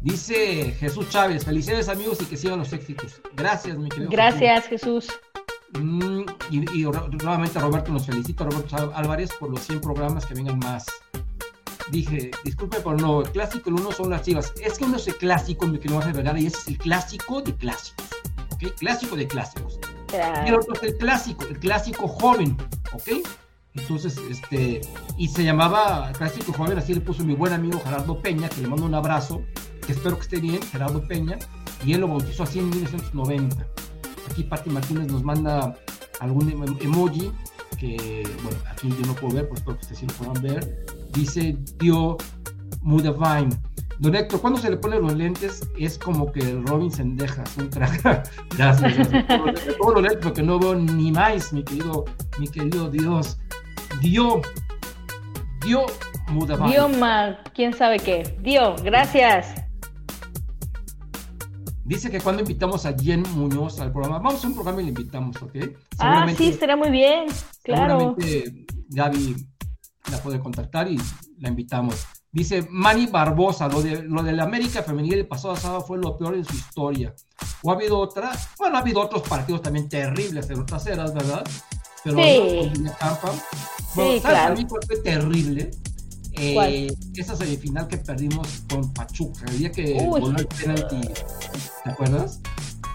[0.00, 3.20] Dice Jesús Chávez, felicidades amigos y que sigan los éxitos.
[3.34, 4.10] Gracias, mi querido.
[4.10, 5.08] Gracias, Jesús.
[5.78, 6.60] Mm, y,
[7.22, 10.86] nuevamente Roberto nos felicita, Roberto Álvarez, por los 100 programas que vengan más.
[11.90, 14.52] Dije, disculpe por no, el clásico, el uno son las chivas.
[14.60, 17.54] Es que uno es el clásico, mi querido Vergara, y ese es el clásico de
[17.54, 18.06] clásicos.
[18.50, 18.74] ¿Ok?
[18.78, 19.78] Clásico de clásicos.
[20.44, 22.56] Y el otro es el clásico, el clásico joven,
[22.92, 23.26] ¿ok?
[23.74, 24.82] Entonces, este,
[25.16, 28.68] y se llamaba Clásico Joven, así le puso mi buen amigo Gerardo Peña, que le
[28.68, 29.42] mando un abrazo,
[29.86, 31.38] que espero que esté bien, Gerardo Peña,
[31.84, 33.66] y él lo bautizó así en 1990.
[34.30, 35.74] Aquí Patti Martínez nos manda
[36.20, 37.32] algún emoji,
[37.78, 40.86] que, bueno, aquí yo no puedo ver, pues espero que ustedes sí lo puedan ver.
[41.14, 42.18] Dice, tío
[42.82, 43.56] Mudavine,
[43.98, 47.44] Don Héctor, cuando se le ponen los lentes es como que el Robin se endeja,
[47.58, 48.30] un crack.
[48.56, 49.10] Gracias.
[49.10, 52.04] Me pongo los lentes porque no veo ni más, mi querido,
[52.38, 53.38] mi querido Dios.
[54.00, 54.42] Dios.
[55.64, 55.92] Dios
[56.70, 58.36] Dios mal, quién sabe qué.
[58.40, 59.54] Dios, gracias.
[61.84, 64.90] Dice que cuando invitamos a Jen Muñoz al programa, vamos a un programa y le
[64.90, 65.56] invitamos, ¿ok?
[65.98, 67.26] Ah, sí, estaría muy bien,
[67.62, 68.16] claro.
[68.18, 69.36] Seguramente Gaby
[70.10, 70.98] la puede contactar y
[71.38, 72.06] la invitamos.
[72.32, 76.16] Dice Manny Barbosa, lo de, lo de la América Femenil el pasado sábado fue lo
[76.16, 77.14] peor en su historia.
[77.62, 78.32] ¿O ha habido otra?
[78.58, 81.44] Bueno, ha habido otros partidos también terribles en otras eras, ¿verdad?
[82.02, 82.72] Pero sí.
[82.80, 82.90] no.
[83.94, 84.54] Bueno, sí, ¿sabes claro.
[84.54, 85.70] a mí fue terrible?
[86.32, 91.00] Eh, esa semifinal que perdimos con Pachuca, el día que voló el penalti,
[91.84, 92.40] ¿te acuerdas?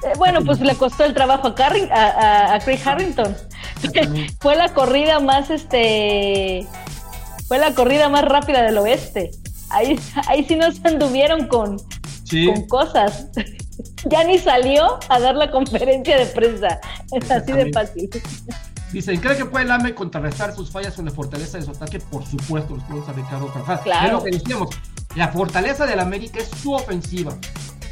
[0.04, 3.36] Eh, bueno, pues le costó el trabajo a, Carring, a, a, Craig Harrington.
[4.42, 6.68] fue la corrida más, este,
[7.48, 9.32] fue la corrida más rápida del oeste.
[9.70, 11.78] Ahí, ahí sí nos anduvieron con,
[12.24, 12.46] sí.
[12.46, 13.28] con cosas.
[14.06, 16.80] ya ni salió a dar la conferencia de prensa.
[17.12, 18.10] Es así de fácil.
[18.92, 22.00] Dicen, ¿cree que puede el AME contrarrestar sus fallas con la fortaleza de su ataque?
[22.00, 23.82] Por supuesto, los pregunta Ricardo Carvajal.
[23.82, 24.06] Claro.
[24.06, 24.70] Es lo que decíamos,
[25.16, 27.38] la fortaleza del América es su ofensiva.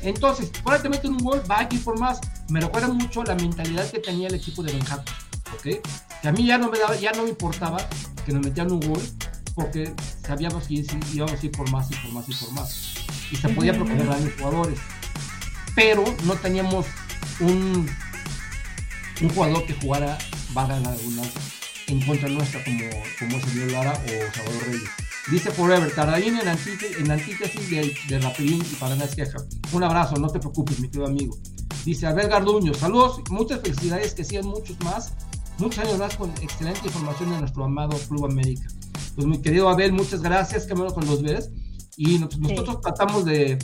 [0.01, 2.21] Entonces, por te meten un gol, va aquí por más.
[2.49, 5.05] Me recuerda mucho la mentalidad que tenía el equipo de Benjamin,
[5.53, 5.81] ¿ok?
[6.21, 7.77] Que a mí ya no me daba, ya no me importaba
[8.25, 9.01] que nos metían un gol,
[9.55, 9.93] porque
[10.25, 12.93] sabíamos que íbamos a ir por más y por más y por más.
[13.31, 14.79] Y se podía proponer a los jugadores.
[15.75, 16.85] Pero no teníamos
[17.39, 17.89] un,
[19.21, 20.17] un jugador que jugara
[20.53, 21.41] valga la redundancia,
[21.87, 22.83] en contra nuestra como,
[23.19, 24.89] como señor Lara o Salvador Reyes.
[25.29, 29.37] Dice Forever, Tardín en, antítesis, en antítesis de, de Rapidín y para nada queja.
[29.73, 31.37] Un abrazo, no te preocupes, mi querido amigo.
[31.83, 35.13] Dice Abel Garduño, saludos, muchas felicidades, que sigan muchos más,
[35.57, 38.67] muchos años más con excelente información de nuestro amado Club América.
[39.15, 41.51] Pues mi querido Abel, muchas gracias, que bueno con los ves.
[41.97, 42.81] Y nosotros sí.
[42.81, 43.57] tratamos de,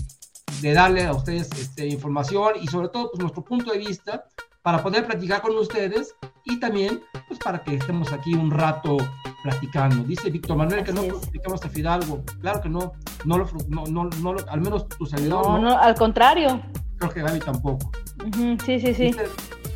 [0.61, 4.23] de, darle a ustedes este, información y sobre todo pues, nuestro punto de vista
[4.61, 6.15] para poder platicar con ustedes
[6.45, 8.97] y también pues para que estemos aquí un rato
[9.43, 10.03] platicando.
[10.03, 12.23] Dice Víctor Manuel que no platicamos a Fidalgo.
[12.39, 12.93] Claro que no,
[13.25, 15.45] no lo, no, no, no lo, al menos tu servidor.
[15.45, 16.61] No, no, al contrario.
[16.97, 17.91] Creo que Gaby tampoco.
[18.23, 19.05] Uh -huh, sí, sí, sí.
[19.05, 19.25] Dice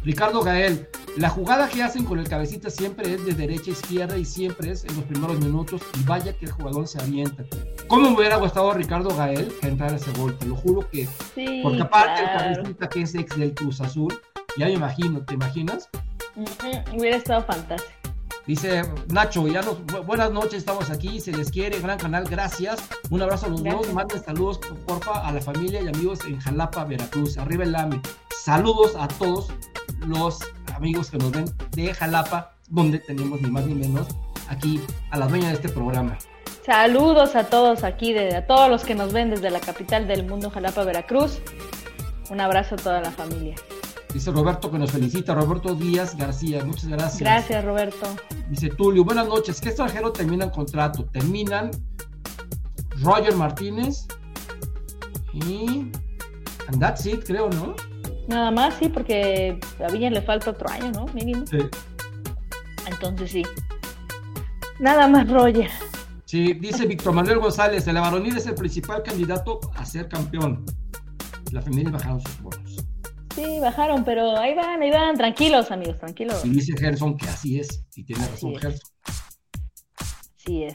[0.06, 0.88] Ricardo Gael,
[1.18, 4.70] la jugada que hacen con el cabecita siempre es de derecha a izquierda y siempre
[4.70, 7.44] es en los primeros minutos y vaya que el jugador se avienta.
[7.88, 10.38] ¿Cómo me hubiera gustado a Ricardo Gael que entrara ese gol?
[10.38, 11.08] Te lo juro que...
[11.34, 12.50] Sí, porque aparte claro.
[12.50, 14.14] el cabecita que es ex del Cruz Azul,
[14.56, 15.90] ya me imagino, ¿te imaginas?
[16.36, 17.00] Uh -huh.
[17.00, 17.92] Hubiera estado fantástico.
[18.46, 22.78] Dice Nacho, ya nos, buenas noches, estamos aquí, se les quiere, gran canal, gracias.
[23.10, 26.84] Un abrazo a los dos, manden saludos, porfa, a la familia y amigos en Jalapa,
[26.84, 27.40] Veracruz.
[27.40, 28.00] Arriba el AME.
[28.44, 29.48] Saludos a todos
[30.08, 30.40] los
[30.74, 34.08] amigos que nos ven de Jalapa, donde tenemos ni más ni menos
[34.50, 36.18] aquí a la dueña de este programa.
[36.66, 40.26] Saludos a todos aquí, de, a todos los que nos ven desde la capital del
[40.26, 41.40] mundo, Jalapa, Veracruz.
[42.30, 43.56] Un abrazo a toda la familia.
[44.14, 47.20] Dice Roberto que nos felicita, Roberto Díaz García, muchas gracias.
[47.20, 48.08] Gracias, Roberto.
[48.50, 49.60] Dice Tulio, buenas noches.
[49.60, 51.06] ¿Qué extranjero terminan contrato?
[51.06, 51.70] Terminan
[53.02, 54.08] Roger Martínez
[55.34, 55.92] y.
[56.68, 57.76] And that's it, creo, ¿no?
[58.28, 61.06] Nada más, sí, porque a Villa le falta otro año, ¿no?
[61.14, 61.46] Mínimo.
[61.46, 61.58] Sí.
[62.88, 63.44] Entonces sí.
[64.80, 65.70] Nada más, Roger.
[66.26, 70.66] Sí, dice Víctor Manuel González, el varonil es el principal candidato a ser campeón.
[71.52, 72.86] La femenil bajaron sus bonos.
[73.36, 76.44] Sí, bajaron, pero ahí van, ahí van, tranquilos, amigos, tranquilos.
[76.44, 78.62] Y dice Gerson que así es, y tiene razón es.
[78.62, 78.90] Gerson.
[80.38, 80.74] Sí es.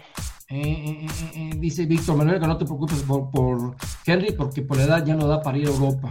[0.48, 4.76] Eh, eh, eh, dice Víctor Manuel que no te preocupes por, por, Henry, porque por
[4.76, 6.10] la edad ya no da para ir a Europa.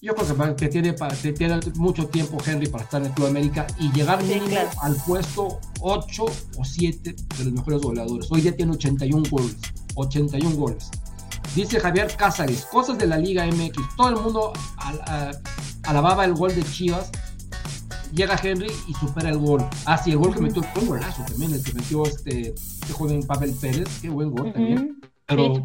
[0.00, 3.26] Yo creo que, que tiene, que tiene mucho tiempo Henry para estar en el Club
[3.28, 4.70] América y llegar Sí, mínimo claro.
[4.82, 6.24] al puesto 8
[6.56, 8.30] o 7 de los mejores goleadores.
[8.30, 9.56] Hoy día tiene 81 goles.
[9.96, 10.90] 81 goles.
[11.56, 13.96] Dice Javier Cázares, cosas de la Liga MX.
[13.96, 15.40] Todo el mundo al-
[15.84, 17.10] alababa el gol de Chivas.
[18.12, 19.66] Llega Henry y supera el gol.
[19.84, 22.92] Ah, sí, el gol que metió fue un golazo también, el que metió este, este
[22.92, 23.88] joven Pavel Pérez.
[24.00, 25.00] Qué buen gol también.
[25.26, 25.62] Pero Sí,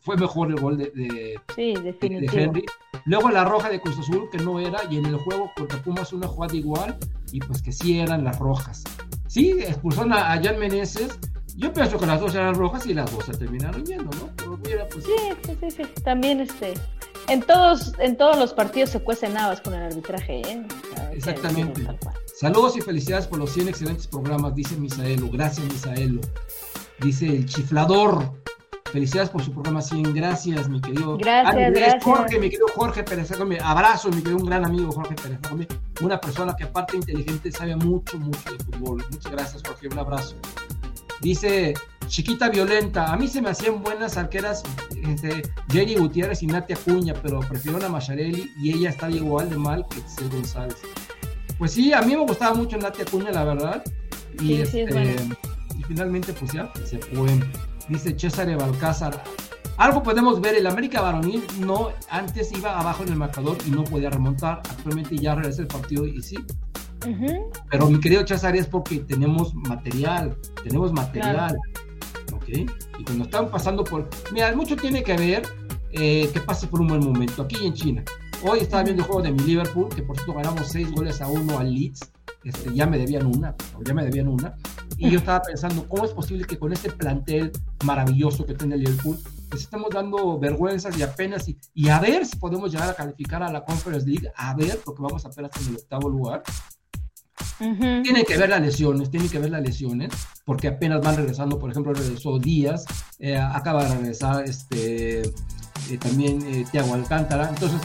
[0.00, 2.28] fue mejor el gol de, de, Sí, de-.
[2.32, 2.64] Henry.
[3.04, 6.12] Luego la roja de Cruz Azul, que no era, y en el juego contra Pumas
[6.12, 6.96] una jugada igual,
[7.32, 8.84] y pues que sí eran las rojas.
[9.26, 11.18] Sí, expulsaron a, a Jan Meneses.
[11.56, 14.30] Yo pienso que las dos eran rojas y las dos se terminaron yendo, ¿no?
[14.36, 15.04] Pero mira, pues.
[15.04, 15.12] Sí,
[15.44, 16.02] sí, sí, sí.
[16.02, 16.74] También este.
[17.28, 20.66] En todos, en todos los partidos se cuecen habas con el arbitraje, ¿eh?
[21.12, 21.86] Exactamente.
[22.34, 25.28] Saludos y felicidades por los 100 excelentes programas, dice Misaelo.
[25.30, 26.20] Gracias, Misaelo.
[27.00, 28.32] Dice el chiflador.
[28.92, 30.14] Felicidades por su programa 100.
[30.14, 31.16] Gracias, mi querido.
[31.18, 32.04] Gracias, Andrés gracias.
[32.04, 33.60] Jorge, mi querido Jorge Pérez Gómez.
[33.62, 35.68] Abrazo, mi querido, un gran amigo Jorge Pérez Gómez.
[36.00, 39.04] Una persona que aparte inteligente sabe mucho, mucho de fútbol.
[39.10, 39.88] Muchas gracias, Jorge.
[39.88, 40.36] Un abrazo.
[41.20, 41.74] Dice
[42.06, 44.62] Chiquita Violenta, a mí se me hacían buenas arqueras
[45.04, 49.58] este, Jenny Gutiérrez y Natia Cuña, pero prefirieron a Macharelli y ella está igual de
[49.58, 50.76] mal que Cel González.
[51.58, 53.84] Pues sí, a mí me gustaba mucho Natia Cuña, la verdad.
[54.40, 55.16] Y, este,
[55.76, 57.38] y finalmente, pues ya, se fue.
[57.88, 59.22] Dice César Balcázar.
[59.76, 63.84] Algo podemos ver, el América Varonil no, antes iba abajo en el marcador y no
[63.84, 64.60] podía remontar.
[64.68, 66.36] Actualmente ya regresa el partido y sí,
[67.70, 71.56] pero mi querido César es porque tenemos material, tenemos material.
[72.34, 72.48] ¿Ok?
[72.48, 74.08] Y cuando están pasando por.
[74.32, 75.42] Mira, mucho tiene que ver
[75.92, 77.42] eh, que pase por un buen momento.
[77.42, 78.04] Aquí en China.
[78.42, 81.28] Hoy estaba viendo el juego de mi Liverpool, que por cierto ganamos seis goles a
[81.28, 82.12] uno al Leeds.
[82.44, 83.54] Este, ya me debían una,
[83.84, 84.54] ya me debían una.
[84.96, 87.52] Y yo estaba pensando, ¿cómo es posible que con este plantel
[87.84, 92.26] maravilloso que tiene el Liverpool, pues estamos dando vergüenzas y apenas, y, y, a ver
[92.26, 95.68] si podemos llegar a calificar a la Conference League, a ver, porque vamos apenas en
[95.68, 96.42] el octavo lugar.
[97.58, 100.12] Tienen que ver las lesiones, tienen que ver las lesiones,
[100.44, 102.84] porque apenas van regresando, por ejemplo, regresó Díaz,
[103.18, 107.48] eh, acaba de regresar este, eh, también eh, Thiago Alcántara.
[107.48, 107.80] Entonces,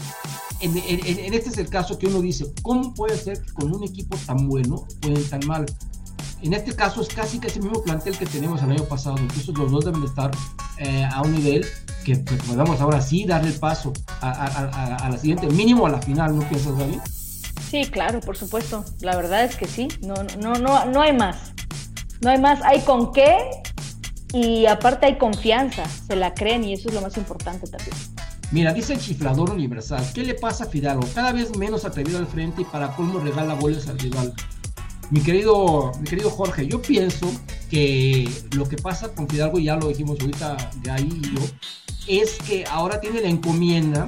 [0.64, 4.16] en, este es el caso que uno dice, ¿cómo puede ser que con un equipo
[4.26, 5.66] tan bueno pueden tan mal?
[6.42, 9.48] En este caso es casi que ese mismo plantel que tenemos el año pasado, entonces
[9.48, 10.30] los dos deben estar
[11.12, 11.64] a un nivel
[12.04, 16.02] que pues, podamos ahora sí darle el paso a, a, la siguiente, mínimo a la
[16.02, 17.00] final, ¿no piensas, Gaby?
[17.74, 18.84] Sí, claro, por supuesto.
[19.00, 19.88] La verdad es que sí.
[20.00, 21.52] No, no, no, no hay más.
[22.20, 22.62] No hay más.
[22.62, 23.36] Hay con qué
[24.32, 25.84] y aparte hay confianza.
[25.86, 27.96] Se la creen y eso es lo más importante también.
[28.54, 30.08] Mira, dice el chiflador universal.
[30.14, 31.04] ¿Qué le pasa a Fidalgo?
[31.12, 34.32] Cada vez menos atrevido al frente y para cómo regala goles al rival.
[35.10, 37.28] Mi querido, mi querido Jorge, yo pienso
[37.68, 41.42] que lo que pasa con Fidalgo, ya lo dijimos ahorita de ahí y yo,
[42.06, 44.06] es que ahora tiene la encomienda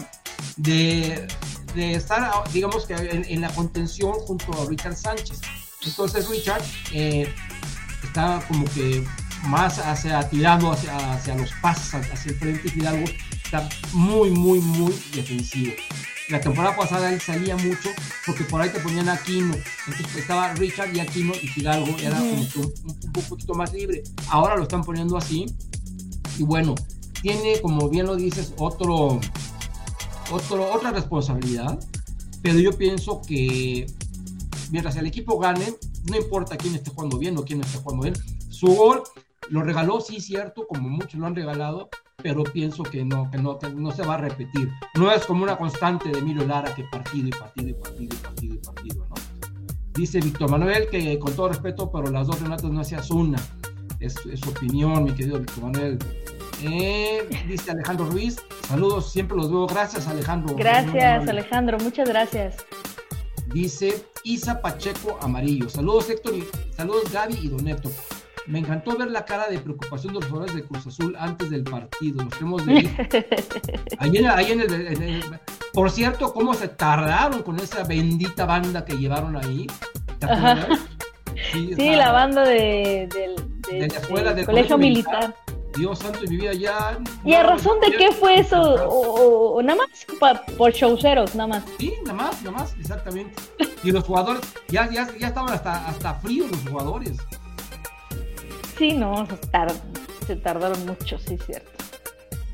[0.56, 1.26] de
[1.74, 5.40] de estar, digamos que en, la contención junto a Richard Sánchez.
[5.84, 6.62] Entonces Richard
[6.92, 7.28] eh,
[8.04, 9.04] está como que
[9.48, 13.06] más hacia, tirando hacia, hacia los pasos, hacia el frente, Fidalgo
[13.46, 15.72] está muy, muy, muy defensivo.
[16.28, 17.90] La temporada pasada él salía mucho
[18.26, 19.54] porque por ahí te ponían a Aquino.
[19.86, 24.02] Entonces estaba Richard y Aquino y Fidalgo era un, un, poquito más libre.
[24.28, 25.46] Ahora lo están poniendo así.
[26.36, 26.74] Y bueno,
[27.22, 29.20] tiene, como bien lo dices, otro,
[30.32, 31.78] otro, otra responsabilidad,
[32.42, 33.86] pero yo pienso que
[34.70, 35.76] mientras el equipo gane,
[36.10, 38.16] no importa quién esté jugando bien o quién esté jugando bien,
[38.50, 39.04] su gol
[39.50, 41.88] lo regaló, sí, cierto, como muchos lo han regalado,
[42.22, 44.70] pero pienso que no, que no, no se va a repetir.
[44.94, 48.18] No es como una constante de Emilio Lara que partido y partido y partido y
[48.18, 49.14] partido y partido, ¿no?
[49.94, 53.38] Dice Víctor Manuel que con todo respeto, pero las dos Renatas no hacías una.
[53.98, 55.98] Es, es su opinión, mi querido Víctor Manuel.
[56.62, 58.36] Eh, dice Alejandro Ruiz,
[58.66, 59.66] saludos, siempre los veo.
[59.66, 60.54] Gracias, Alejandro.
[60.56, 62.56] Gracias, Alejandro, muchas gracias.
[63.52, 65.68] Dice Isa Pacheco Amarillo.
[65.68, 66.44] Saludos, Héctor, y
[66.74, 67.92] saludos, Gaby y Don Héctor.
[68.46, 71.64] Me encantó ver la cara de preocupación de los jugadores de Cruz Azul antes del
[71.64, 72.22] partido.
[72.22, 73.26] Nos tenemos de ir.
[73.98, 75.24] Ahí en, el,
[75.72, 79.66] Por cierto, cómo se tardaron con esa bendita banda que llevaron ahí.
[81.52, 83.08] Sí, la banda de,
[83.68, 85.34] de, la escuela del colegio, militar.
[85.76, 86.98] Dios santo y vida ya.
[87.24, 88.60] ¿Y a razón de qué fue eso?
[88.88, 91.64] O, nada más por showceros, nada más.
[91.78, 93.34] Sí, nada más, nada más, exactamente.
[93.82, 97.18] Y los jugadores, ya, ya, ya estaban hasta, hasta fríos los jugadores.
[98.78, 99.26] Sí, no,
[100.26, 101.70] se, tardaron mucho, sí, cierto.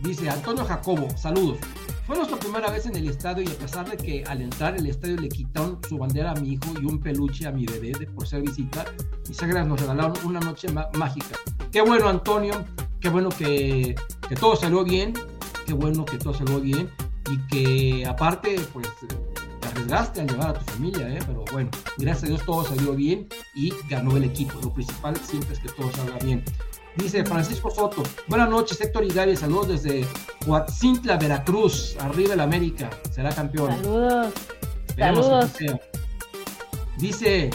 [0.02, 1.58] Dice Antonio Jacobo, saludos.
[2.06, 4.86] Fue nuestra primera vez en el estadio y a pesar de que al entrar el
[4.86, 8.06] estadio le quitaron su bandera a mi hijo y un peluche a mi bebé de,
[8.06, 8.84] por ser visita,
[9.28, 11.36] mis sagras nos regalaron una noche mágica.
[11.70, 12.64] Qué bueno, Antonio,
[13.00, 13.94] qué bueno que,
[14.28, 15.14] que, todo salió bien,
[15.66, 16.90] qué bueno que todo salió bien
[17.30, 18.88] y que aparte, pues
[19.72, 21.18] arriesgaste a llevar a tu familia, ¿eh?
[21.26, 24.52] pero bueno, gracias a Dios todo salió bien y ganó el equipo.
[24.62, 26.44] Lo principal siempre es que todo salga bien.
[26.96, 30.06] Dice Francisco Soto, buenas noches Héctor y Gaby, saludos desde
[30.46, 33.70] Huatzintla, Veracruz, arriba el América, será campeón.
[33.82, 34.34] Saludos.
[34.98, 35.50] saludos.
[36.98, 37.50] Dice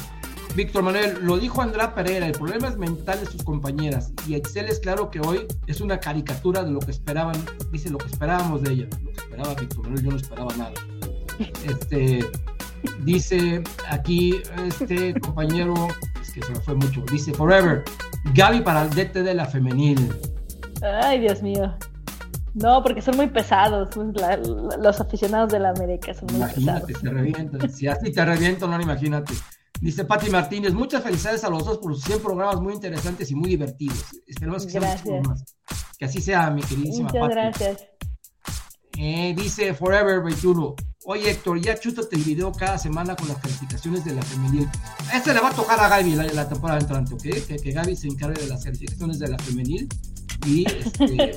[0.55, 4.11] Víctor Manuel, lo dijo Andrá Pereira, el problema es mental de sus compañeras.
[4.27, 7.35] Y Excel es claro que hoy es una caricatura de lo que esperaban,
[7.71, 8.87] dice lo que esperábamos de ella.
[9.03, 10.73] Lo que esperaba Víctor Manuel, yo no esperaba nada.
[11.65, 12.25] Este,
[13.03, 15.87] dice aquí este compañero,
[16.21, 17.83] es que se me fue mucho, dice Forever,
[18.33, 20.13] Gaby para el DT de la femenil.
[20.81, 21.75] Ay, Dios mío.
[22.53, 23.89] No, porque son muy pesados.
[24.79, 27.03] los aficionados de la América son muy imagínate, pesados.
[27.03, 27.71] te revientan.
[27.71, 29.33] Si así te reviento, no, imagínate.
[29.79, 33.35] Dice Pati Martínez, muchas felicidades a los dos por sus 100 programas muy interesantes y
[33.35, 34.05] muy divertidos.
[34.25, 35.55] Esperemos que gracias.
[35.99, 37.87] Que así sea, mi queridísima Muchas gracias.
[38.97, 40.75] Eh, dice Forever 21,
[41.09, 44.67] Oye, Héctor, ya chútate el video cada semana con las calificaciones de la femenil.
[45.13, 47.47] Este le va a tocar a Gaby la, temporada entrante, ¿ok?
[47.47, 49.87] Que, que, Gaby se encargue de las calificaciones de la femenil
[50.45, 51.33] y este,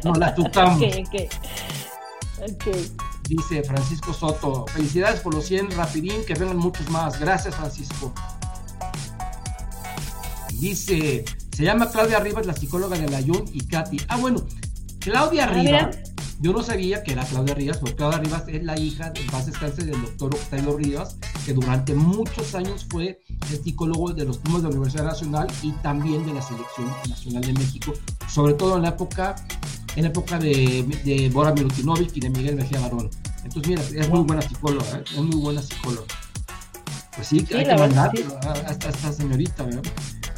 [0.04, 0.76] nos la tocamos.
[0.76, 1.28] Okay, okay.
[2.52, 2.92] Okay.
[3.26, 7.18] Dice Francisco Soto, felicidades por los 100, rapidín, que vengan muchos más.
[7.18, 8.12] Gracias, Francisco.
[10.52, 14.02] Dice, se llama Claudia Rivas, la psicóloga de la Jun y Katy.
[14.08, 14.44] Ah, bueno,
[15.00, 16.13] Claudia ah, Rivas
[16.44, 19.46] yo no sabía que era Claudia Rivas, porque Claudia Rivas es la hija, en paz
[19.46, 21.16] descanse, del doctor Octavio Rivas,
[21.46, 23.18] que durante muchos años fue
[23.50, 27.46] el psicólogo de los Pumas de la Universidad Nacional y también de la Selección Nacional
[27.46, 27.94] de México,
[28.28, 29.36] sobre todo en la época,
[29.96, 33.08] en la época de, de Bora Milutinovic y de Miguel Mejía Barón.
[33.42, 35.04] Entonces, mira, es muy buena psicóloga, ¿eh?
[35.14, 36.06] es muy buena psicóloga.
[37.16, 38.12] Pues sí, hay que mandar
[38.42, 39.82] a, esta, señorita, ¿verdad?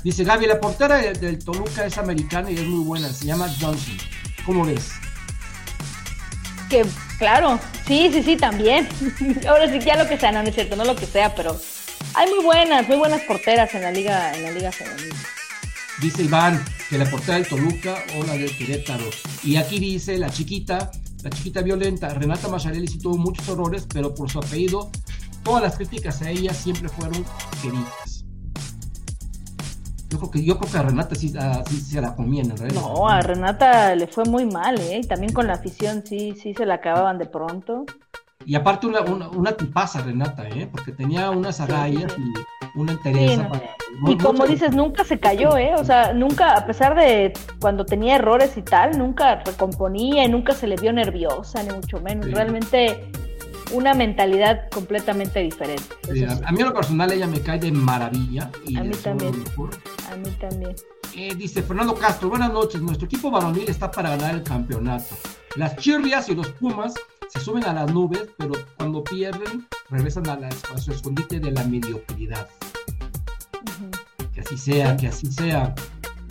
[0.05, 3.97] Dice Gaby, la portera del Toluca es americana y es muy buena, se llama Johnson.
[4.45, 4.93] ¿Cómo ves?
[6.69, 6.85] Que,
[7.19, 8.89] claro, sí, sí, sí, también.
[9.49, 11.59] Ahora sí, ya lo que sea, no, es cierto, no lo que sea, pero
[12.15, 15.17] hay muy buenas, muy buenas porteras en la liga, en la liga femenina.
[16.01, 19.05] Dice Iván que la portera del Toluca o la del Querétaro.
[19.43, 20.91] Y aquí dice la chiquita,
[21.23, 24.91] la chiquita violenta, Renata Macharelli sí tuvo muchos errores, pero por su apellido,
[25.43, 27.25] todas las críticas a ella siempre fueron
[27.63, 28.06] queridas.
[30.17, 32.81] Yo creo que, yo creo que a Renata sí, se la comían en realidad.
[32.81, 35.01] No, a Renata le fue muy mal, ¿eh?
[35.03, 37.85] Y también con la afición sí, sí se la acababan de pronto.
[38.47, 40.71] Y aparte una, una, tipaza Renata, ¿eh?
[40.73, 43.51] Porque tenía unas agallas y una entereza.
[44.07, 45.75] y como dices, nunca se cayó, ¿eh?
[45.77, 50.55] O sea, nunca, a pesar de cuando tenía errores y tal, nunca recomponía y nunca
[50.55, 52.31] se le vio nerviosa, ni mucho menos.
[52.31, 53.11] Realmente
[53.73, 55.85] una mentalidad completamente diferente.
[56.45, 58.51] a, mí en lo personal ella me cae de maravilla.
[58.67, 59.35] Y a mí también.
[60.11, 60.75] A mí también.
[61.15, 65.17] Eh, dice Fernando Castro, buenas noches, nuestro equipo varonil está para ganar el campeonato.
[65.57, 66.95] Las chirrias y los pumas
[67.29, 71.65] se suben a las nubes, pero cuando pierden regresan a, la, su escondite de la
[71.65, 72.49] mediocridad.
[74.35, 75.75] Que así sea, que así sea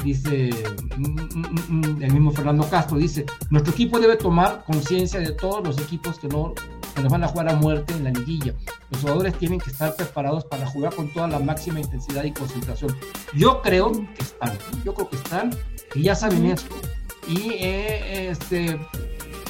[0.03, 0.51] dice
[0.97, 5.65] mm, mm, mm, el mismo Fernando Castro, dice, nuestro equipo debe tomar conciencia de todos
[5.65, 6.53] los equipos que no
[6.95, 8.53] que nos van a jugar a muerte en la liguilla.
[8.89, 12.95] Los jugadores tienen que estar preparados para jugar con toda la máxima intensidad y concentración.
[13.33, 15.51] Yo creo que están, yo creo que están,
[15.91, 16.75] que ya saben esto.
[17.27, 18.79] Y eh, este,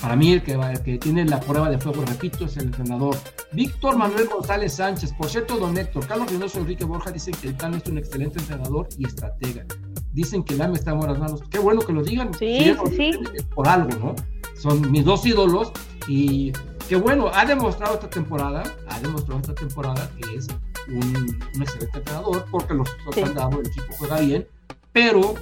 [0.02, 3.16] para mí el que, el que tiene la prueba de fuego, repito, es el entrenador.
[3.52, 5.14] Víctor Manuel González Sánchez.
[5.14, 7.98] Por cierto, don Héctor, Carlos Reynoso y Enrique Borja dicen que el Tano es un
[7.98, 9.66] excelente entrenador y estratega.
[10.14, 11.42] Dicen que el AME está en buenas manos.
[11.50, 12.34] Qué bueno que lo digan.
[12.34, 13.20] Sí, sí, sí.
[13.54, 14.16] Por algo, ¿no?
[14.58, 15.74] Son mis dos ídolos
[16.08, 16.54] y
[16.88, 20.48] que bueno, ha demostrado esta temporada, ha demostrado esta temporada que es
[20.88, 23.22] un, excelente entrenador porque los sí.
[23.22, 24.48] han dado, el equipo juega bien,
[24.92, 25.34] pero,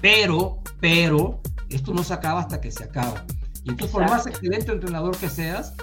[0.00, 1.40] pero, pero,
[1.70, 3.24] esto no se acaba hasta que se acaba.
[3.64, 5.74] Y entonces, por más excelente entrenador que seas,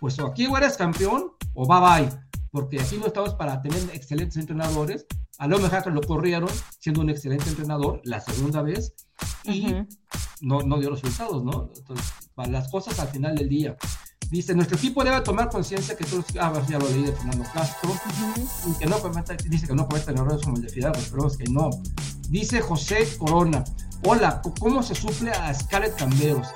[0.00, 2.20] pues o aquí o eres campeón o bye bye,
[2.50, 5.06] porque aquí no estamos para tener excelentes entrenadores.
[5.38, 6.50] A lo mejor lo corrieron
[6.80, 8.92] siendo un excelente entrenador la segunda vez
[9.44, 9.72] y
[10.40, 11.70] no, no dio resultados, ¿no?
[11.76, 13.76] Entonces, para las cosas al final del día.
[14.30, 17.90] Dice, nuestro equipo debe tomar conciencia que todos, ah, ya lo leí de Fernando Castro,
[18.66, 21.36] y que no cometa, dice que no cometa errores como el de Fidalgo, pero es
[21.38, 21.70] que no.
[22.28, 23.64] Dice José Corona,
[24.04, 26.48] hola, ¿cómo se suple a Scarlett Camberos?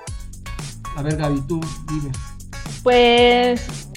[0.97, 2.13] A ver, Gaby, tú dime.
[2.83, 3.89] Pues,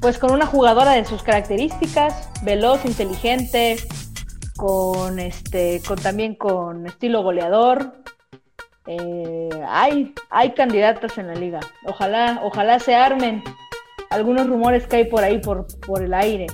[0.00, 3.78] pues con una jugadora de sus características, veloz, inteligente,
[4.56, 7.94] con este, con también con estilo goleador,
[8.86, 11.60] eh, hay, hay candidatas en la liga.
[11.84, 13.42] Ojalá, ojalá se armen
[14.10, 16.46] algunos rumores que hay por ahí por, por el aire.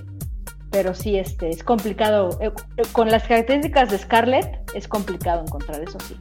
[0.71, 2.31] Pero sí, este, es complicado.
[2.41, 6.17] Eh, eh, con las características de Scarlett, es complicado encontrar eso sí.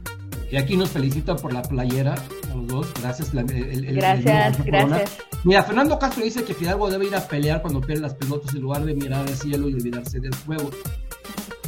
[0.50, 2.14] Y aquí nos felicitan por la playera,
[2.50, 2.94] a los dos.
[3.00, 3.32] Gracias.
[3.32, 5.18] gracias, gracias.
[5.44, 8.60] Mira, Fernando Castro dice que Fidalgo debe ir a pelear cuando pierde las pelotas en
[8.60, 10.70] lugar de mirar al cielo y olvidarse del juego.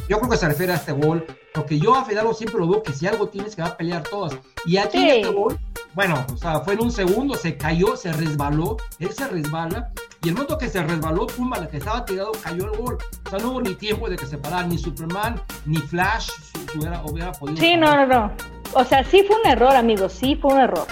[0.07, 2.83] Yo creo que se refiere a este gol, porque yo a Fidalgo siempre lo veo
[2.83, 4.37] que si algo tienes que va a pelear todas.
[4.65, 5.59] Y aquí en este gol,
[5.93, 9.91] bueno, o sea, fue en un segundo, se cayó, se resbaló, él se resbala,
[10.21, 12.97] y el momento que se resbaló, pumba, la que estaba tirado, cayó el gol.
[13.25, 16.29] O sea, no hubo ni tiempo de que se parara, ni Superman, ni Flash
[16.75, 17.57] hubiera, hubiera podido.
[17.57, 18.31] Sí, no, no, no.
[18.73, 20.87] O sea, sí fue un error, amigos, sí fue un error.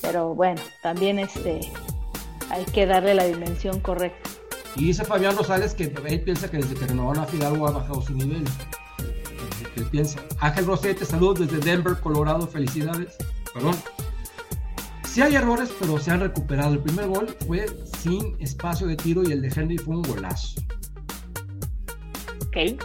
[0.00, 1.60] Pero bueno, también este
[2.50, 4.30] hay que darle la dimensión correcta.
[4.78, 8.00] Y dice Fabián Rosales que él piensa que desde que renovaron a Fidalgo ha bajado
[8.00, 8.44] su nivel.
[9.74, 10.20] Que él piensa.
[10.38, 13.16] Ángel Rosete, saludos desde Denver, Colorado, felicidades.
[13.52, 13.74] Perdón.
[15.04, 16.74] Sí hay errores, pero se han recuperado.
[16.74, 17.66] El primer gol fue
[18.00, 20.60] sin espacio de tiro y el de Henry fue un golazo.
[22.46, 22.80] Ok.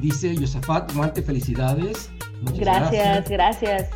[0.00, 2.08] Dice Yosafat Mante, felicidades.
[2.54, 3.90] gracias, gracias,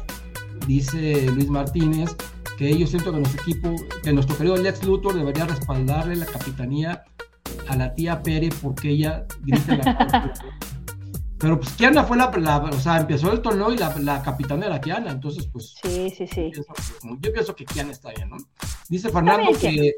[0.67, 2.17] Dice Luis Martínez,
[2.59, 7.05] que yo siento que nuestro equipo, que nuestro querido Lex Luthor debería respaldarle la capitanía
[7.69, 10.33] a la tía Pere porque ella grita la
[11.39, 14.81] Pero pues Kiana fue la, o sea, empezó el torneo y la, la capitana era
[14.81, 15.75] Kiana, entonces pues...
[15.83, 16.51] Sí, sí, sí.
[17.21, 18.37] Yo pienso, que Kiana está bien, ¿no?
[18.89, 19.95] Dice Fernando que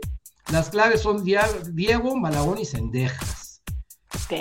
[0.51, 3.63] las claves son Diego, Malagón y Cendejas.
[4.15, 4.33] Ok.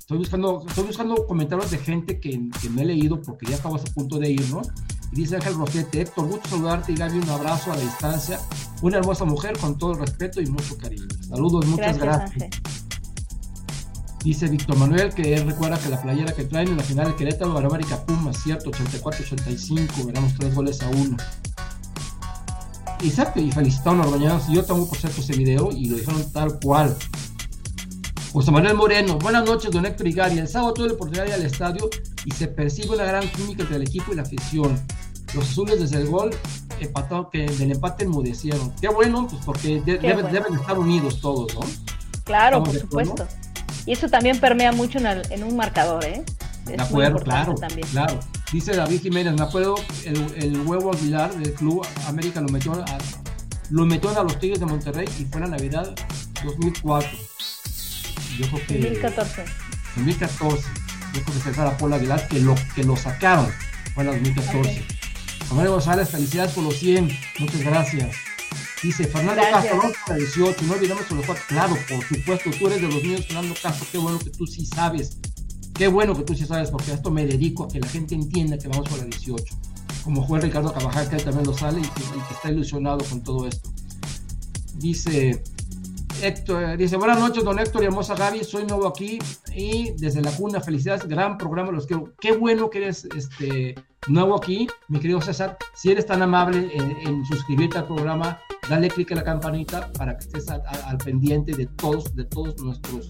[0.00, 3.82] Estoy buscando, estoy buscando comentarios de gente que, que me he leído porque ya estamos
[3.82, 4.62] a punto de ir, ¿no?
[5.12, 8.40] Dice Ángel Rosete, Héctor, gusto saludarte y Gaby, un abrazo a la distancia.
[8.82, 11.06] Una hermosa mujer con todo el respeto y mucho cariño.
[11.28, 12.50] Saludos, muchas gracias.
[14.24, 17.16] Dice Víctor Manuel que él recuerda que la playera que traen en la final de
[17.16, 21.16] Querétaro ganó América Puma, cierto, 84-85, ganamos tres goles a uno.
[23.02, 24.46] Exacto, y felicitaron a Orbañanos.
[24.48, 26.94] Yo tengo por cierto ese video y lo dijeron tal cual.
[28.32, 30.38] José Manuel Moreno, buenas noches, don Héctor y Gary.
[30.38, 31.88] El sábado tuve la oportunidad al estadio
[32.24, 34.78] y se percibe una gran química entre el equipo y la afición.
[35.34, 36.30] Los azules desde el gol
[36.80, 38.72] empatado, que del empate enmudecieron.
[38.80, 41.60] Qué bueno, pues porque deben, estar unidos todos, ¿no?
[42.24, 43.26] Claro, por supuesto.
[43.86, 46.24] Y eso también permea mucho en, un marcador, ¿eh?
[46.66, 47.86] de acuerdo, claro, también.
[47.88, 48.20] claro.
[48.52, 52.98] Dice David Jiménez, me acuerdo, el, huevo Aguilar del Club América lo metió a,
[53.70, 55.94] lo metió a los Tigres de Monterrey y fue la Navidad
[56.44, 57.10] 2004.
[58.38, 58.74] Yo creo que...
[58.74, 59.44] 2014.
[59.96, 60.79] 2014.
[61.14, 63.48] Yo creo que César Apolo Aguilar que lo, que lo sacaron.
[63.94, 64.84] Fue en 2014.
[65.50, 65.66] Okay.
[65.66, 67.10] González, felicidades por los 100.
[67.38, 68.16] Muchas gracias.
[68.82, 71.44] Dice Fernando Castro, 18, no olvidemos los cuatro.
[71.48, 74.64] Claro, por supuesto, tú eres de los míos, Fernando Castro, qué bueno que tú sí
[74.64, 75.18] sabes.
[75.74, 78.14] Qué bueno que tú sí sabes, porque a esto me dedico a que la gente
[78.14, 79.54] entienda que vamos por la 18.
[80.02, 83.22] Como juez Ricardo Cabajal, que también lo sale y que, y que está ilusionado con
[83.22, 83.70] todo esto.
[84.76, 85.42] Dice
[86.22, 89.18] Héctor, dice, buenas noches, don Héctor y hermosa Gaby, soy nuevo aquí
[89.54, 92.12] y desde la cuna, felicidades, gran programa, los quiero.
[92.20, 93.74] Qué bueno que eres este,
[94.06, 95.56] nuevo aquí, mi querido César.
[95.74, 98.38] Si eres tan amable en, suscribirte al programa,
[98.68, 103.08] dale clic a la campanita para que estés al pendiente de todos, de todos nuestros,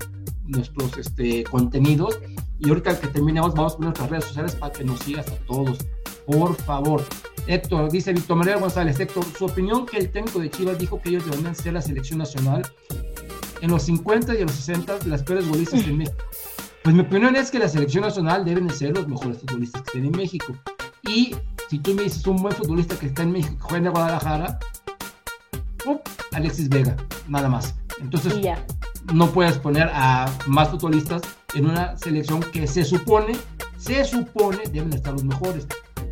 [0.51, 2.18] nuestros este, contenidos.
[2.59, 5.36] Y ahorita que terminemos, vamos a poner nuestras redes sociales para que nos sigas a
[5.47, 5.78] todos.
[6.27, 7.05] Por favor.
[7.47, 11.09] Héctor, dice Víctor María González, Héctor, su opinión que el técnico de Chivas dijo que
[11.09, 12.62] ellos deberían ser la selección nacional
[13.60, 16.16] en los 50 y en los 60 las peores futbolistas en México.
[16.82, 19.89] Pues mi opinión es que la selección nacional deben de ser los mejores futbolistas que
[19.89, 20.55] estén en México.
[21.09, 21.35] Y
[21.68, 24.59] si tú me dices un buen futbolista que está en México, juega en Guadalajara,
[26.32, 26.97] Alexis Vega,
[27.28, 27.74] nada más.
[28.01, 28.35] Entonces,
[29.12, 31.23] no puedes poner a más futbolistas
[31.55, 33.37] en una selección que se supone,
[33.78, 35.66] se supone deben estar los mejores.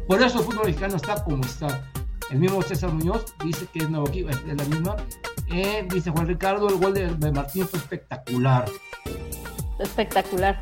[0.07, 1.83] Por eso el fútbol mexicano está como está.
[2.31, 4.97] El mismo César Muñoz dice que es nuevo aquí, es la misma.
[5.51, 8.66] Eh, dice Juan Ricardo, el gol de, Martín fue espectacular.
[9.79, 10.61] Espectacular.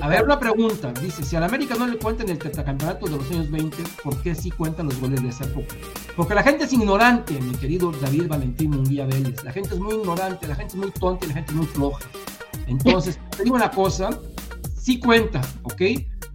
[0.00, 0.92] A ver, una pregunta.
[0.92, 4.20] Dice, si a la América no le cuentan el tetracampeonato de los años 20, ¿por
[4.22, 5.74] qué sí cuentan los goles de esa época?
[6.16, 9.42] Porque la gente es ignorante, mi querido David Valentín Munguía Vélez.
[9.44, 11.66] La gente es muy ignorante, la gente es muy tonta y la gente es muy
[11.66, 12.04] floja.
[12.66, 14.10] Entonces, te digo una cosa,
[14.76, 15.82] sí cuenta, ¿ok?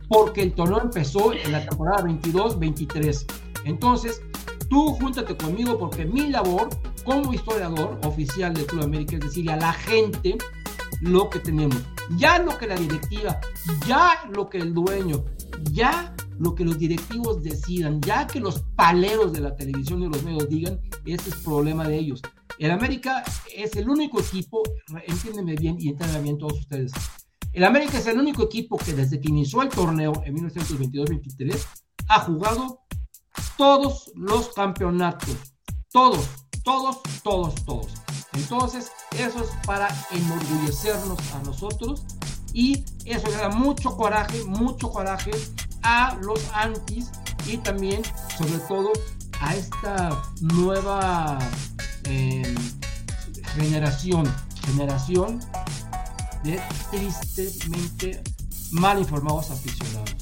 [0.08, 3.26] porque el torneo empezó en la temporada 22-23.
[3.66, 4.22] Entonces,
[4.70, 6.70] tú júntate conmigo porque mi labor
[7.04, 10.38] como historiador oficial del Club América es decirle a la gente
[11.02, 11.78] lo que tenemos.
[12.18, 13.40] Ya lo que la directiva,
[13.86, 15.26] ya lo que el dueño,
[15.72, 20.24] ya lo que los directivos decidan, ya que los paleros de la televisión y los
[20.24, 22.22] medios digan, ese es problema de ellos.
[22.60, 23.24] El América
[23.56, 24.64] es el único equipo,
[25.08, 26.92] entiéndeme bien y entiéndeme bien todos ustedes,
[27.58, 31.66] el América es el único equipo que desde que inició el torneo en 1922-23
[32.08, 32.82] ha jugado
[33.58, 35.56] todos los campeonatos.
[35.92, 36.30] Todos,
[36.64, 37.94] todos, todos, todos.
[38.34, 42.04] Entonces, eso es para enorgullecernos a nosotros
[42.54, 45.32] y eso le da mucho coraje, mucho coraje
[45.84, 47.12] a los antis
[47.46, 48.02] y también,
[48.38, 48.92] sobre todo,
[49.40, 51.38] a esta nueva
[52.06, 52.56] eh,
[53.56, 54.26] generación,
[54.66, 55.40] generación
[56.44, 56.60] de
[56.92, 58.24] tristemente
[58.72, 60.16] mal informados aficionados.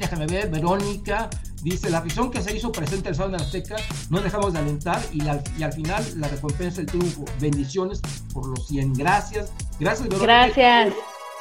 [0.00, 1.28] déjame ver, Verónica
[1.70, 3.76] dice, la afición que se hizo presente el sábado en Azteca,
[4.10, 7.24] no dejamos de alentar y, y, al final la recompensa del triunfo.
[7.40, 8.00] Bendiciones
[8.32, 8.94] por los 100.
[8.94, 9.52] Gracias.
[9.80, 10.46] Gracias, Verónica.
[10.46, 10.94] Gracias.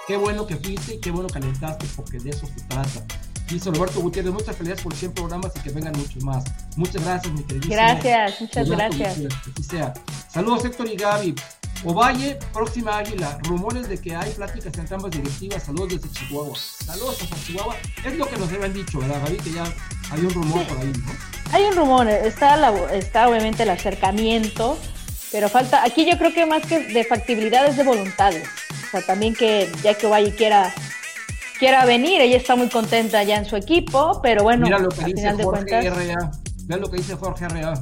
[0.07, 3.06] Qué, bueno que fuiste y qué bueno que alentaste porque de eso se trata.
[3.47, 6.43] Dice Roberto Gutiérrez, muchas felicidades por 100 programas y que vengan muchos más.
[6.76, 7.76] Muchas gracias, mi queridísimo.
[7.76, 9.19] Gracias, muchas gracias.
[9.69, 9.93] sea.
[10.30, 11.35] Saludos, Héctor y Gaby.
[11.86, 13.38] Ovalle, próxima águila.
[13.44, 15.64] Rumores de que hay pláticas entre ambas directivas.
[15.64, 16.57] Saludos desde Chihuahua.
[16.57, 17.76] Saludos hasta Chihuahua.
[18.03, 19.38] Es lo que nos habían dicho, ¿verdad, Gaby?
[19.38, 19.64] Que ya
[20.12, 21.12] hay un rumor por ahí, ¿no?
[21.52, 22.07] Hay un rumor.
[22.07, 24.80] Está, está obviamente el acercamiento,
[25.32, 25.84] pero falta.
[25.84, 28.48] Aquí yo creo que más que de factibilidad es de voluntades.
[28.88, 30.74] O sea, también que ya que Ovalle quiera
[31.60, 35.06] quiera venir, ella está muy contenta ya en su equipo, pero bueno, Mira lo que
[35.06, 35.86] dice final de cuentas.
[36.66, 37.74] Vean lo que dice Jorge Arrea.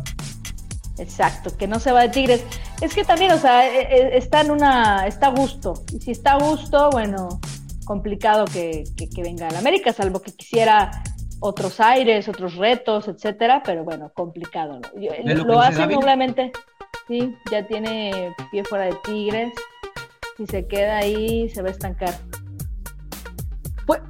[0.97, 2.45] Exacto, que no se va de Tigres.
[2.81, 5.73] Es que también, o sea, e, e, está en una, está a gusto.
[5.91, 7.39] Y si está a gusto, bueno,
[7.85, 11.03] complicado que, que, venga al América, salvo que quisiera
[11.39, 14.79] otros aires, otros retos, etcétera, pero bueno, complicado.
[14.79, 15.45] ¿no?
[15.45, 16.51] Lo, hace noblemente,
[17.07, 19.51] sí, ya tiene pie fuera de Tigres.
[20.37, 22.13] Si se queda ahí, se va a estancar.
[23.85, 24.01] Pues,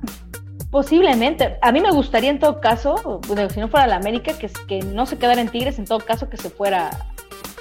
[0.73, 1.59] Posiblemente.
[1.61, 3.21] A mí me gustaría en todo caso,
[3.53, 6.31] si no fuera la América, que, que no se quedara en Tigres, en todo caso
[6.31, 6.89] que se fuera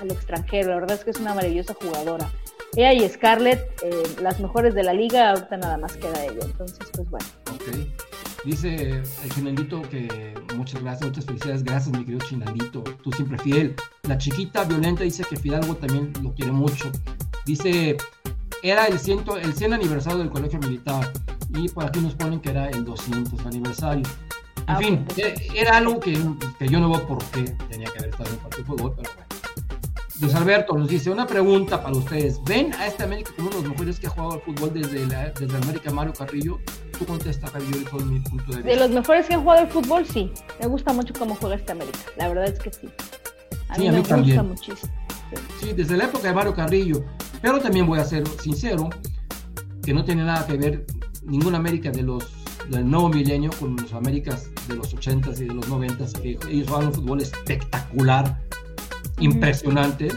[0.00, 0.70] al extranjero.
[0.70, 2.30] La verdad es que es una maravillosa jugadora.
[2.74, 6.40] Ella y Scarlett, eh, las mejores de la liga, ahorita nada más queda ella.
[6.42, 7.26] Entonces, pues bueno.
[7.52, 8.46] Ok.
[8.46, 11.64] Dice el Chinandito que muchas gracias, muchas felicidades.
[11.64, 12.82] Gracias, mi querido Chinandito.
[12.82, 13.76] Tú siempre fiel.
[14.08, 16.90] La chiquita violenta dice que Fidalgo también lo quiere mucho.
[17.44, 17.94] Dice,
[18.62, 21.12] era el, ciento, el 100 aniversario del colegio militar
[21.54, 24.04] y por aquí nos ponen que era el 200 aniversario.
[24.56, 26.12] En ah, fin, e, era algo que,
[26.58, 28.94] que, yo no veo por qué tenía que haber estado en el partido de fútbol,
[28.96, 29.32] pero bueno.
[30.20, 32.40] Luis Alberto nos dice una pregunta para ustedes.
[32.44, 35.04] ¿Ven a este América como uno de los mejores que ha jugado al fútbol desde,
[35.06, 36.60] la, desde América Mario Carrillo?
[36.96, 38.70] Tú contesta, Javier, todo mi punto de vista.
[38.70, 40.30] De los mejores que han jugado al fútbol, sí.
[40.60, 41.98] Me gusta mucho cómo juega este América.
[42.16, 42.88] La verdad es que sí.
[43.68, 44.92] A mí, me gusta muchísimo.
[45.58, 47.04] Sí, desde la época de Mario Carrillo.
[47.40, 48.90] Pero también voy a ser sincero,
[49.82, 50.86] que no tiene nada que ver
[51.24, 52.32] ninguna América de los
[52.68, 56.68] del nuevo milenio con los Américas de los 80s y de los 90s, que ellos
[56.68, 58.38] juegan un fútbol espectacular,
[59.18, 60.08] impresionante,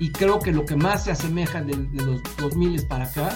[0.00, 3.30] y creo que lo que más se asemeja de, los 2000 para acá,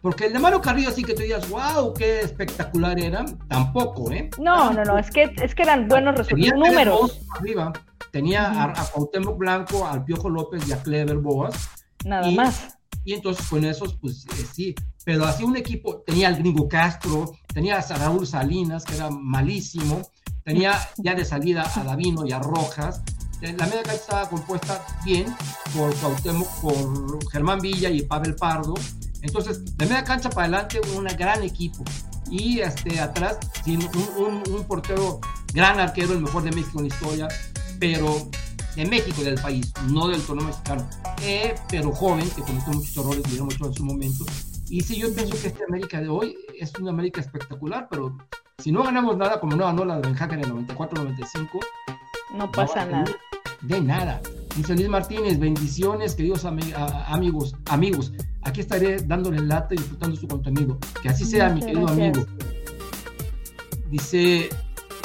[0.00, 4.30] porque el de Mario Carrillo sí que tú digas, wow, qué espectacular era, tampoco, ¿eh?
[4.38, 7.20] No, no, no, es que, es que eran buenos resultados, números.
[7.38, 7.72] Arriba.
[8.10, 11.70] Tenía a, Cuauhtémoc Blanco, al Piojo López y a Clever Boas.
[12.04, 12.79] Nada más.
[13.04, 14.74] Y entonces con esos, pues eh, sí,
[15.04, 20.02] pero así un equipo, tenía al Gringo Castro, tenía a Raúl Salinas, que era malísimo,
[20.44, 23.02] tenía ya de salida a Davino y a Rojas,
[23.40, 25.34] la media cancha estaba compuesta bien
[25.74, 25.94] por
[26.60, 28.74] por Germán Villa y Pavel Pardo,
[29.22, 31.82] entonces de media cancha para adelante un gran equipo,
[32.30, 33.80] y este, atrás sin
[34.18, 35.20] un, un, portero
[35.52, 37.28] gran arquero, el mejor de México en la historia,
[37.78, 38.28] pero
[38.76, 40.88] de México, del país, no del torneo mexicano,
[41.22, 44.24] eh, pero joven, que cometió muchos errores, dieron mucho en su momento.
[44.68, 48.16] Y sí, yo pienso que esta América de hoy es una América espectacular, pero
[48.58, 51.60] si no ganamos nada, como no ganó la de Benjaca en el 94-95,
[52.36, 53.04] no pasa nada.
[53.62, 54.20] De nada.
[54.56, 58.12] Dice Luis Martínez, bendiciones, queridos amigos, amigos.
[58.42, 60.78] Aquí estaré dándole lata y disfrutando su contenido.
[61.02, 62.24] Que así sea, mi querido amigo.
[63.90, 64.48] Dice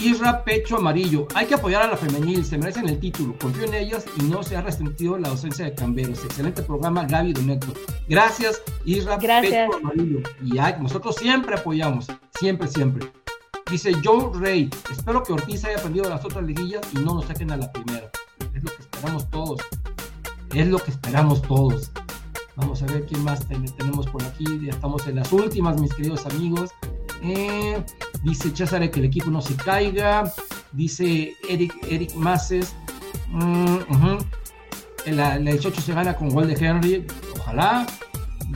[0.02, 1.28] Isra Pecho Amarillo.
[1.34, 3.36] Hay que apoyar a la femenil, se merecen el título.
[3.40, 6.24] Confío en ellas y no se ha restringido la ausencia de Camberos.
[6.24, 7.68] Excelente programa, Gaby Doneto.
[8.08, 10.20] Gracias, Isra Pecho Amarillo.
[10.44, 12.08] Y nosotros siempre apoyamos,
[12.40, 13.12] siempre, siempre.
[13.70, 17.52] Dice Joe Rey, espero que Ortiz haya aprendido las otras liguillas y no nos saquen
[17.52, 18.12] a la primera.
[18.54, 19.62] Es lo que esperamos todos.
[20.54, 21.92] Es lo que esperamos todos.
[22.56, 24.46] Vamos a ver quién más tenemos por aquí.
[24.64, 26.72] Ya estamos en las últimas, mis queridos amigos.
[27.24, 27.84] Eh,
[28.26, 30.34] dice César que el equipo no se caiga.
[30.74, 32.76] Dice Eric, Eric Maces.
[33.30, 33.78] Mm,
[35.14, 37.08] la, 18 se gana con gol de Henry.
[37.40, 37.86] Ojalá.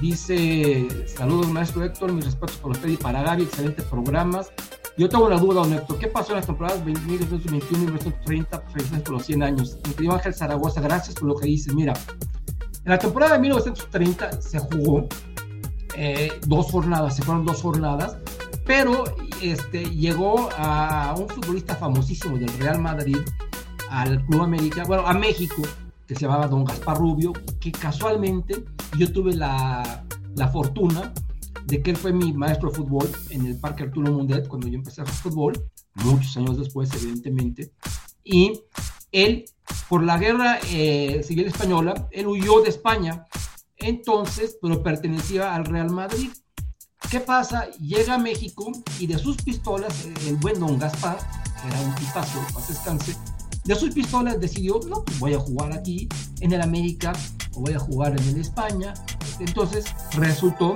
[0.01, 4.51] Dice, saludos maestro Héctor, mis respetos por usted y para Gaby, excelentes programas.
[4.97, 8.61] Yo tengo una duda, don Héctor, ¿qué pasó en las temporadas 1921 y 1930?
[8.71, 9.77] Felicidades por los 100 años.
[9.87, 11.73] Mi querido Ángel Zaragoza, gracias por lo que dice.
[11.73, 11.93] Mira,
[12.85, 15.07] en la temporada de 1930 se jugó
[15.95, 18.15] eh, dos jornadas, se fueron dos jornadas,
[18.65, 19.03] pero
[19.41, 23.17] este, llegó a un futbolista famosísimo del Real Madrid
[23.89, 25.61] al Club América, bueno, a México,
[26.07, 28.63] que se llamaba Don Gaspar Rubio, que casualmente
[28.97, 30.03] yo tuve la,
[30.35, 31.13] la fortuna
[31.65, 34.75] de que él fue mi maestro de fútbol en el Parque Arturo Mundet cuando yo
[34.75, 37.71] empecé a jugar fútbol, muchos años después, evidentemente,
[38.23, 38.61] y
[39.11, 39.45] él,
[39.87, 43.25] por la guerra eh, civil española, él huyó de España,
[43.77, 46.29] entonces, pero pertenecía al Real Madrid.
[47.09, 47.67] ¿Qué pasa?
[47.79, 51.17] Llega a México y de sus pistolas, el buen don Gaspar,
[51.61, 53.15] que era un tipazo, paz descanse,
[53.63, 56.07] de sus pistolas decidió, no, pues voy a jugar aquí
[56.41, 57.13] en el América
[57.53, 58.93] o voy a jugar en el España.
[59.39, 60.75] Entonces resultó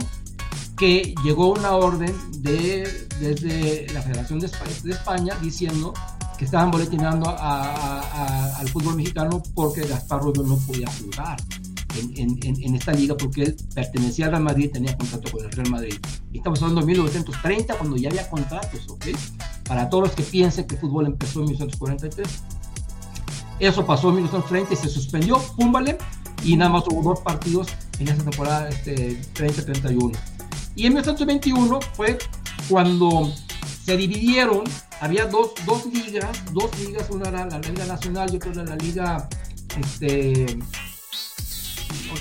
[0.78, 4.48] que llegó una orden de, desde la Federación de
[4.92, 5.94] España, diciendo
[6.38, 11.38] que estaban boletinando al fútbol mexicano porque Gaspar Rubio no podía jugar
[11.98, 15.94] en, esta liga porque él pertenecía al Real Madrid tenía contrato con el Real Madrid.
[16.34, 19.06] estamos hablando de 1930 cuando ya había contratos, ¿ok?
[19.68, 22.28] Para todos los que piensen que el fútbol empezó en 1943.
[23.60, 25.98] Eso pasó en 1930 y se suspendió, púmbale,
[26.44, 27.68] y nada más hubo dos partidos
[28.00, 30.12] en esa temporada este, 30-31.
[30.76, 32.18] Y en 1921 fue
[32.68, 33.32] cuando
[33.86, 34.64] se dividieron,
[35.02, 38.76] había dos, dos ligas, dos ligas, una era la Liga Nacional y otra era la
[38.78, 39.30] Liga,
[39.78, 40.58] este,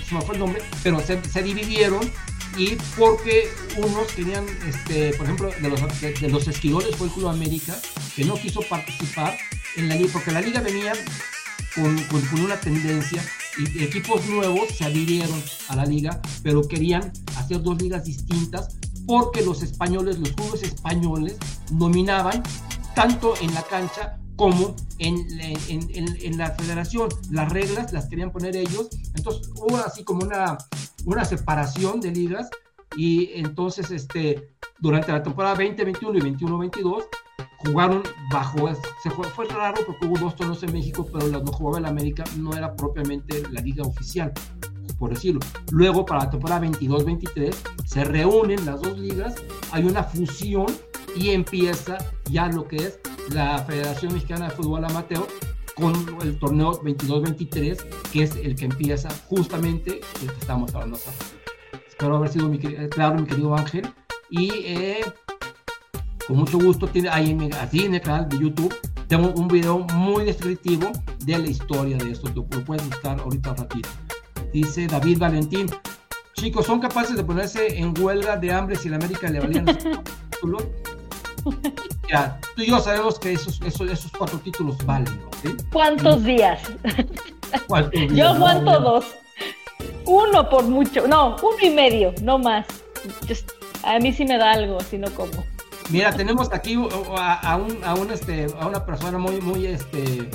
[0.08, 2.10] se me fue el nombre, pero se, dividieron
[2.56, 7.78] y porque unos querían, este, por ejemplo, de los, de, los fue el Club América,
[8.14, 9.36] que no quiso participar
[9.76, 10.92] en la liga, porque la liga venía
[11.74, 13.24] con, con, una tendencia
[13.58, 18.76] y equipos nuevos se adhirieron a la liga, pero querían hacer dos ligas distintas
[19.06, 21.36] porque los españoles, los clubes españoles,
[21.70, 22.42] dominaban
[22.94, 27.08] tanto en la cancha como en, en, en, la federación.
[27.30, 28.88] Las reglas las querían poner ellos.
[29.14, 30.58] Entonces hubo así como una,
[31.04, 32.50] una separación de ligas
[32.96, 37.04] y entonces este, durante la temporada 2021 y 21-22
[37.58, 38.68] jugaron bajo,
[39.02, 41.86] se fue, fue, raro porque hubo dos torneos en México, pero los no jugaba el
[41.86, 44.32] América no era propiamente la liga oficial,
[44.98, 45.40] por decirlo.
[45.70, 47.54] Luego para la temporada 22-23
[47.84, 49.34] se reúnen las dos ligas,
[49.70, 50.66] hay una fusión
[51.16, 51.98] y empieza
[52.30, 53.00] ya lo que es
[53.30, 55.26] la Federación Mexicana de Fútbol Amateur
[55.74, 57.78] con el torneo 22-23,
[58.12, 60.98] que es el que empieza justamente el que estamos hablando.
[61.88, 62.50] Espero haber sido
[62.90, 63.88] claro, mi querido Ángel.
[64.30, 65.04] Y eh,
[66.26, 68.74] con mucho gusto, tiene, ahí en, así el canal de YouTube,
[69.08, 70.90] tengo un video muy descriptivo
[71.24, 72.30] de la historia de esto.
[72.34, 73.88] Lo puedes buscar ahorita ratito.
[74.52, 75.70] Dice David Valentín.
[76.34, 79.78] Chicos, ¿son capaces de ponerse en huelga de hambre si la América le valían los
[80.30, 80.64] títulos?
[82.08, 85.20] Ya, tú y yo sabemos que esos, esos, esos cuatro títulos valen,
[85.72, 86.60] ¿Cuántos días?
[88.14, 89.04] Yo aguanto dos.
[90.04, 91.06] Uno por mucho.
[91.06, 92.66] No, uno y medio, no más.
[93.82, 95.44] a mí sí me da algo, si no como.
[95.90, 100.28] Mira, tenemos aquí a, un, a, un, este, a una persona muy, muy, este,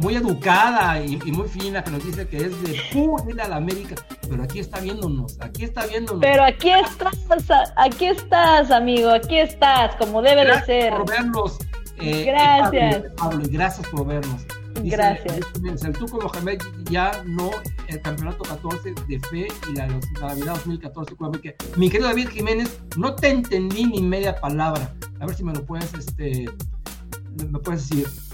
[0.00, 3.94] muy educada y, muy fina que nos dice que es de a la América,
[4.28, 6.22] pero aquí está viéndonos, aquí está viéndonos.
[6.22, 10.92] Pero aquí estás, aquí estás, amigo, aquí estás, como debe de ser.
[10.94, 11.58] Por vernos.
[12.00, 13.12] Eh, gracias.
[13.16, 14.42] Pablo, y gracias por vernos.
[14.82, 15.40] gracias.
[15.84, 17.50] El Tuco Mohamed ya no
[17.88, 21.14] el campeonato 14 de fe y la, la Navidad 2014.
[21.76, 24.94] Mi querido David Jiménez, no te entendí ni media palabra.
[25.20, 26.48] A ver si me lo puedes, este,
[27.50, 28.29] me puedes decir.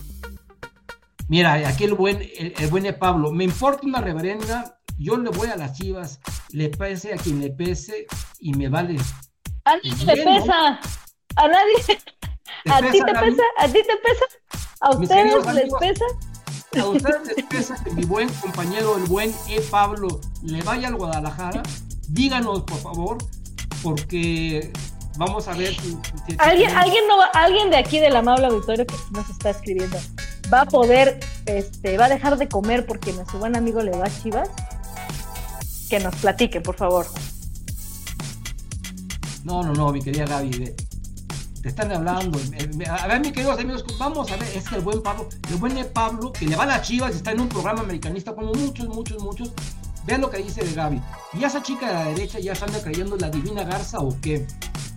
[1.28, 5.57] Mira, aquí el buen, el, buen Pablo, me importa una reverenda, yo le voy a
[5.57, 6.20] las chivas,
[6.51, 8.07] le pese a quien le pese
[8.39, 8.97] y me vale.
[9.65, 10.81] A nadie le pesa,
[11.36, 11.98] a nadie.
[12.70, 13.43] ¿A ti te pesa?
[13.59, 14.24] ¿A ti te pesa?
[14.81, 16.05] ¿A ustedes les pesa?
[16.81, 19.61] A ustedes les pesa que mi buen compañero, el buen E.
[19.62, 21.62] Pablo, le vaya al Guadalajara.
[22.09, 23.19] Díganos, por favor,
[23.82, 24.73] porque
[25.16, 25.98] vamos a ver si.
[26.39, 29.98] ¿Alguien, ¿alguien, no, alguien de aquí del amable auditorio que nos está escribiendo
[30.52, 34.06] va a poder, este, va a dejar de comer porque nuestro buen amigo le va
[34.06, 34.48] a Chivas,
[35.89, 37.06] que nos platique, por favor.
[39.44, 40.74] No, no, no, mi querida Gaby,
[41.62, 42.39] te están hablando.
[42.90, 45.77] A ver, mis queridos amigos, vamos a ver, es que el buen Pablo, el buen
[45.93, 48.89] Pablo, que le va a las Chivas y está en un programa americanista como muchos,
[48.89, 49.52] muchos, muchos.
[50.05, 51.01] Vean lo que dice de Gaby.
[51.32, 54.47] ¿Y esa chica de la derecha ya se anda creyendo la divina garza o qué?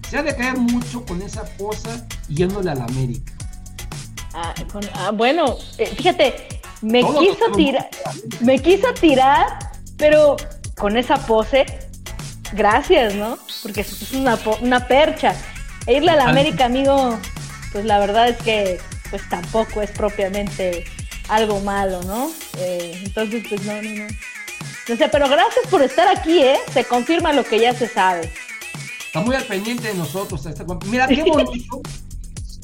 [0.07, 3.33] Se ha de caer mucho con esa cosa yéndole a la América.
[4.33, 4.53] Ah,
[4.95, 7.89] ah, bueno, eh, fíjate, me quiso tirar,
[8.41, 9.59] me quiso tirar,
[9.97, 10.37] pero
[10.77, 11.65] con esa pose,
[12.53, 13.37] gracias, ¿no?
[13.63, 15.35] Porque es una, una percha.
[15.87, 17.17] E irle a la América, amigo,
[17.71, 18.79] pues la verdad es que
[19.09, 20.85] pues tampoco es propiamente
[21.29, 22.31] algo malo, ¿no?
[22.57, 24.07] Eh, entonces, pues no, no, no.
[24.87, 26.57] No sé, pero gracias por estar aquí, ¿eh?
[26.73, 28.31] Se confirma lo que ya se sabe.
[29.05, 30.47] Está muy al pendiente de nosotros.
[30.85, 31.81] Mira, qué bonito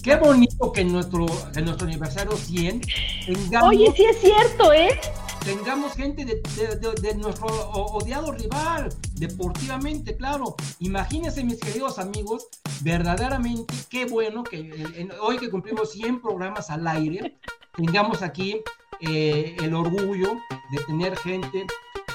[0.06, 1.26] Qué bonito que en nuestro,
[1.56, 2.82] en nuestro aniversario 100
[3.26, 3.70] tengamos.
[3.70, 5.00] Oye, sí es cierto, ¿eh?
[5.44, 10.56] Tengamos gente de, nuestro odiado rival, deportivamente, claro.
[10.78, 12.46] Imagínense, mis queridos amigos,
[12.82, 17.40] verdaderamente qué bueno que hoy que cumplimos 100 programas al aire,
[17.76, 18.62] tengamos aquí
[19.00, 20.38] eh, el orgullo
[20.70, 21.66] de tener gente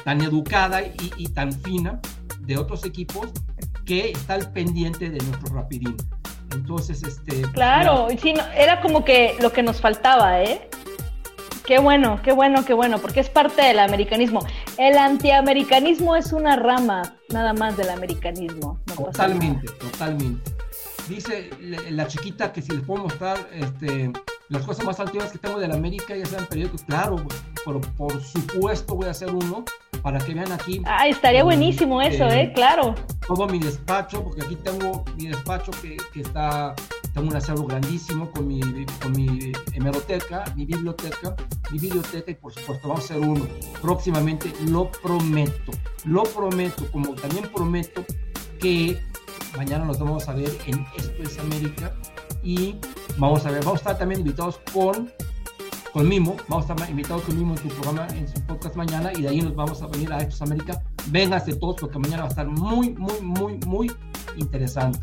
[0.04, 2.00] tan educada y, y tan fina
[2.38, 3.30] de otros equipos
[3.84, 5.96] que está al pendiente de nuestro rapidín.
[6.52, 7.42] Entonces, este...
[7.52, 10.68] Claro, sí, era como que lo que nos faltaba, ¿eh?
[11.64, 14.44] Qué bueno, qué bueno, qué bueno, porque es parte del americanismo.
[14.76, 18.80] El antiamericanismo es una rama nada más del americanismo.
[18.86, 20.50] totalmente, totalmente.
[21.08, 21.50] Dice
[21.90, 24.12] la chiquita que si les puedo mostrar este,
[24.48, 27.24] las cosas más antiguas que tengo de la América, ya sean periódicos, claro,
[27.64, 29.64] por, por supuesto voy a hacer uno
[30.02, 30.82] para que vean aquí.
[30.86, 32.52] Ah, estaría buenísimo eso, ¿eh?
[32.54, 32.94] Claro.
[33.26, 36.74] Todo mi despacho, porque aquí tengo mi despacho que, que está,
[37.14, 38.60] tengo un acervo grandísimo con mi,
[39.02, 41.36] con mi hemeroteca, mi biblioteca,
[41.70, 43.46] mi biblioteca y por supuesto vamos a hacer uno
[43.80, 45.72] próximamente, lo prometo,
[46.04, 48.04] lo prometo, como también prometo
[48.58, 49.00] que
[49.56, 51.92] mañana nos vamos a ver en Esto es América
[52.42, 52.76] y
[53.18, 55.10] vamos a ver, vamos a estar también invitados con,
[55.92, 59.12] con Mimo, vamos a estar invitados con Mimo en su programa, en su podcast mañana
[59.12, 60.82] y de ahí nos vamos a venir a es América.
[61.08, 63.92] Vénganse todos porque mañana va a estar muy, muy, muy, muy
[64.36, 65.00] interesante.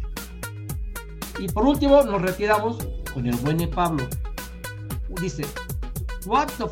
[1.39, 2.77] Y por último, nos retiramos
[3.14, 4.07] con el buen Pablo.
[5.22, 5.45] Dice,
[6.26, 6.65] what the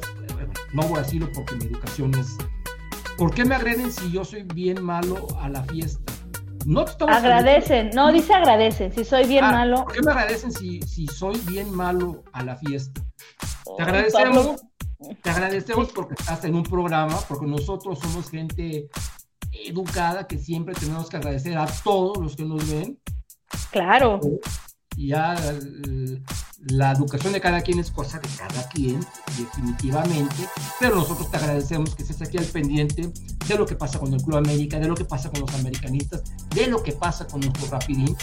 [0.74, 2.38] no voy a decirlo porque mi educación es...
[3.18, 6.12] ¿Por qué me agreden si yo soy bien malo a la fiesta?
[6.66, 9.84] No te agradecen, no dice agradecen, si soy bien ah, malo.
[9.84, 13.02] ¿Por qué me agradecen si, si soy bien malo a la fiesta?
[13.78, 14.62] Te agradecemos,
[15.22, 18.90] te agradecemos porque estás en un programa, porque nosotros somos gente
[19.52, 23.00] educada que siempre tenemos que agradecer a todos los que nos ven.
[23.72, 24.20] Claro.
[24.98, 25.36] Ya
[26.68, 29.00] la educación de cada quien es cosa de cada quien,
[29.38, 30.48] definitivamente,
[30.80, 33.12] pero nosotros te agradecemos que estés aquí al pendiente
[33.48, 36.24] de lo que pasa con el Club América, de lo que pasa con los americanistas,
[36.50, 38.16] de lo que pasa con nuestro Rapidín,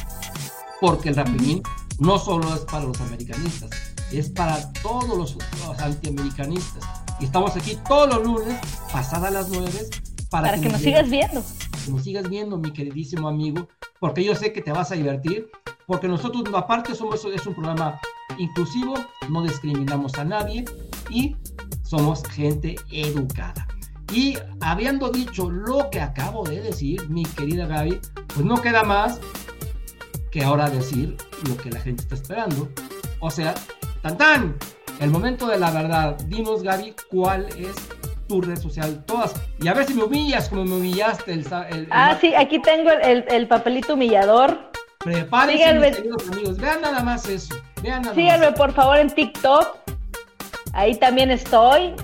[0.81, 1.63] porque el Rapidín
[1.99, 3.71] no solo es para los americanistas,
[4.19, 5.37] es para todos los,
[5.81, 6.85] antiamericanistas.
[7.21, 8.59] Y estamos aquí todos los lunes,
[8.93, 9.87] pasadas las nueve,
[10.31, 11.43] para, que, nos sigas viendo.
[11.85, 13.69] Que nos sigas viendo, mi queridísimo amigo,
[14.01, 15.51] porque yo sé que te vas a divertir,
[15.87, 18.01] porque nosotros, aparte, somos es un programa
[18.39, 18.95] inclusivo,
[19.29, 20.65] no discriminamos a nadie
[21.11, 21.37] y
[21.83, 23.67] somos gente educada.
[24.13, 27.99] Y habiendo dicho lo que acabo de decir, mi querida Gaby,
[28.35, 29.21] pues no queda más
[30.31, 31.17] que ahora decir
[31.49, 32.69] lo que la gente está esperando.
[33.21, 33.55] O sea,
[34.03, 34.57] tan tan,
[35.01, 36.17] el momento de la verdad.
[36.27, 37.75] Dinos, Gaby, cuál es
[38.29, 39.35] tu red social, todas.
[39.61, 41.89] Y a ver si me humillas como me humillaste el.
[41.91, 44.71] ah, sí, aquí tengo el, el papelito humillador.
[44.99, 45.65] Prepárense,
[46.31, 46.59] amigos.
[46.59, 47.55] Vean nada más eso.
[48.15, 49.77] Síganme por favor en TikTok.
[50.73, 51.95] Ahí también estoy.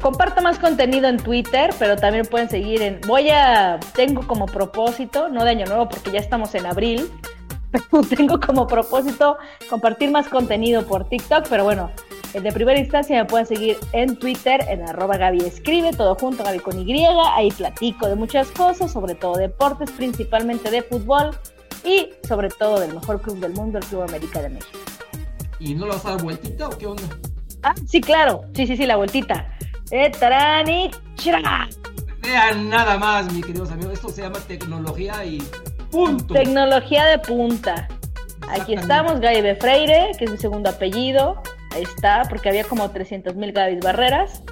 [0.00, 3.00] Comparto más contenido en Twitter, pero también pueden seguir en.
[3.06, 3.80] Voy a.
[3.94, 7.10] Tengo como propósito, no de año nuevo porque ya estamos en abril,
[8.16, 9.38] tengo como propósito
[9.68, 11.90] compartir más contenido por TikTok, pero bueno,
[12.32, 16.60] de primera instancia me pueden seguir en Twitter, en arroba Gaby Escribe, todo junto, Gaby
[16.60, 17.06] con Y.
[17.34, 21.36] Ahí platico de muchas cosas, sobre todo deportes, principalmente de fútbol
[21.84, 24.78] y sobre todo del mejor club del mundo, el Club América de México.
[25.58, 27.02] ¿Y no lo vas a dar vueltita o qué onda?
[27.62, 28.42] Ah, sí, claro.
[28.54, 29.46] Sí, sí, sí, la vueltita.
[29.90, 30.90] Eh, tarani,
[32.22, 33.92] Vean nada más, mis queridos amigos.
[33.92, 35.42] Esto se llama tecnología y
[35.92, 36.34] punto.
[36.34, 37.86] Tecnología de punta.
[38.48, 39.54] Aquí estamos, Gaby B.
[39.56, 41.40] Freire, que es mi segundo apellido.
[41.70, 44.42] Ahí está, porque había como 300 mil Gaby Barreras.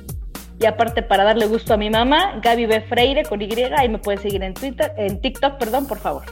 [0.60, 2.82] Y aparte, para darle gusto a mi mamá, Gaby B.
[2.82, 6.24] Freire con Y, ahí me pueden seguir en Twitter, en TikTok, perdón, por favor.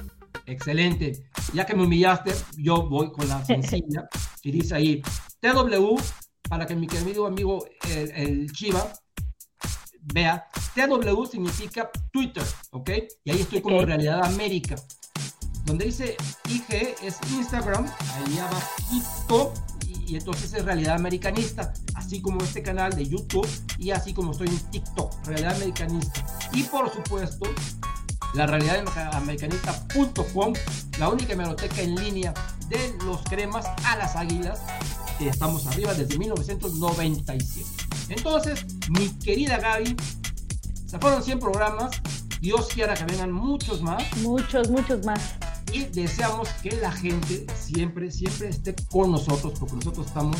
[0.46, 1.12] Excelente.
[1.54, 4.08] Ya que me humillaste, yo voy con la sencilla.
[4.42, 5.02] y dice ahí,
[5.40, 5.96] TW,
[6.48, 7.64] para que mi querido amigo
[8.14, 8.92] el, Chiva
[10.12, 12.90] vea, TW significa Twitter, ¿ok?
[13.24, 14.76] Y ahí estoy como Realidad América.
[15.68, 16.16] Donde dice
[16.48, 19.52] IG es Instagram, ahí abajito,
[19.86, 23.46] y, y entonces es Realidad Americanista, así como este canal de YouTube
[23.76, 26.24] y así como estoy en TikTok, Realidad Americanista.
[26.54, 27.46] Y por supuesto,
[28.32, 28.82] la realidad
[29.12, 30.54] americanista.com,
[30.98, 32.32] la única biblioteca en línea
[32.70, 34.60] de los cremas a las águilas,
[35.18, 37.68] que estamos arriba desde 1997.
[38.08, 39.96] Entonces, mi querida Gaby,
[40.86, 41.90] se fueron 100 programas,
[42.40, 44.02] Dios quiera que vengan muchos más.
[44.18, 45.20] Muchos, muchos más.
[45.72, 50.36] Y deseamos que la gente siempre, siempre esté con nosotros, porque nosotros estamos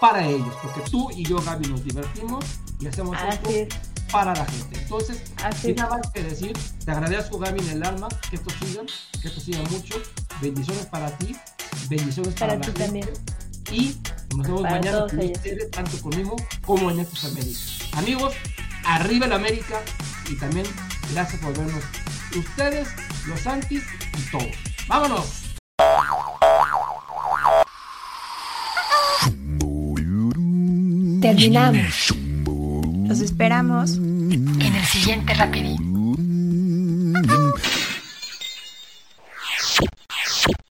[0.00, 2.44] para ellos, porque tú y yo, Gaby, nos divertimos
[2.80, 3.76] y hacemos esto
[4.10, 4.78] para la gente.
[4.78, 5.22] Entonces,
[5.60, 6.52] sin nada más que decir,
[6.84, 8.82] te agradezco, Gaby, en el alma, que esto siga,
[9.20, 9.94] que esto siga mucho.
[10.40, 11.34] Bendiciones para ti,
[11.88, 13.08] bendiciones para, para ti también.
[13.72, 13.96] Y
[14.36, 17.78] nos vemos mañana con ustedes, tanto conmigo como en estos Américas.
[17.92, 18.34] Amigos,
[18.84, 19.80] arriba el América
[20.30, 20.66] y también
[21.12, 21.82] gracias por vernos.
[22.36, 22.88] Ustedes,
[23.26, 23.82] los antis
[24.18, 24.44] y todos.
[24.88, 25.56] ¡Vámonos!
[31.22, 32.14] Terminamos.
[33.08, 35.95] Los esperamos en el siguiente rapidito.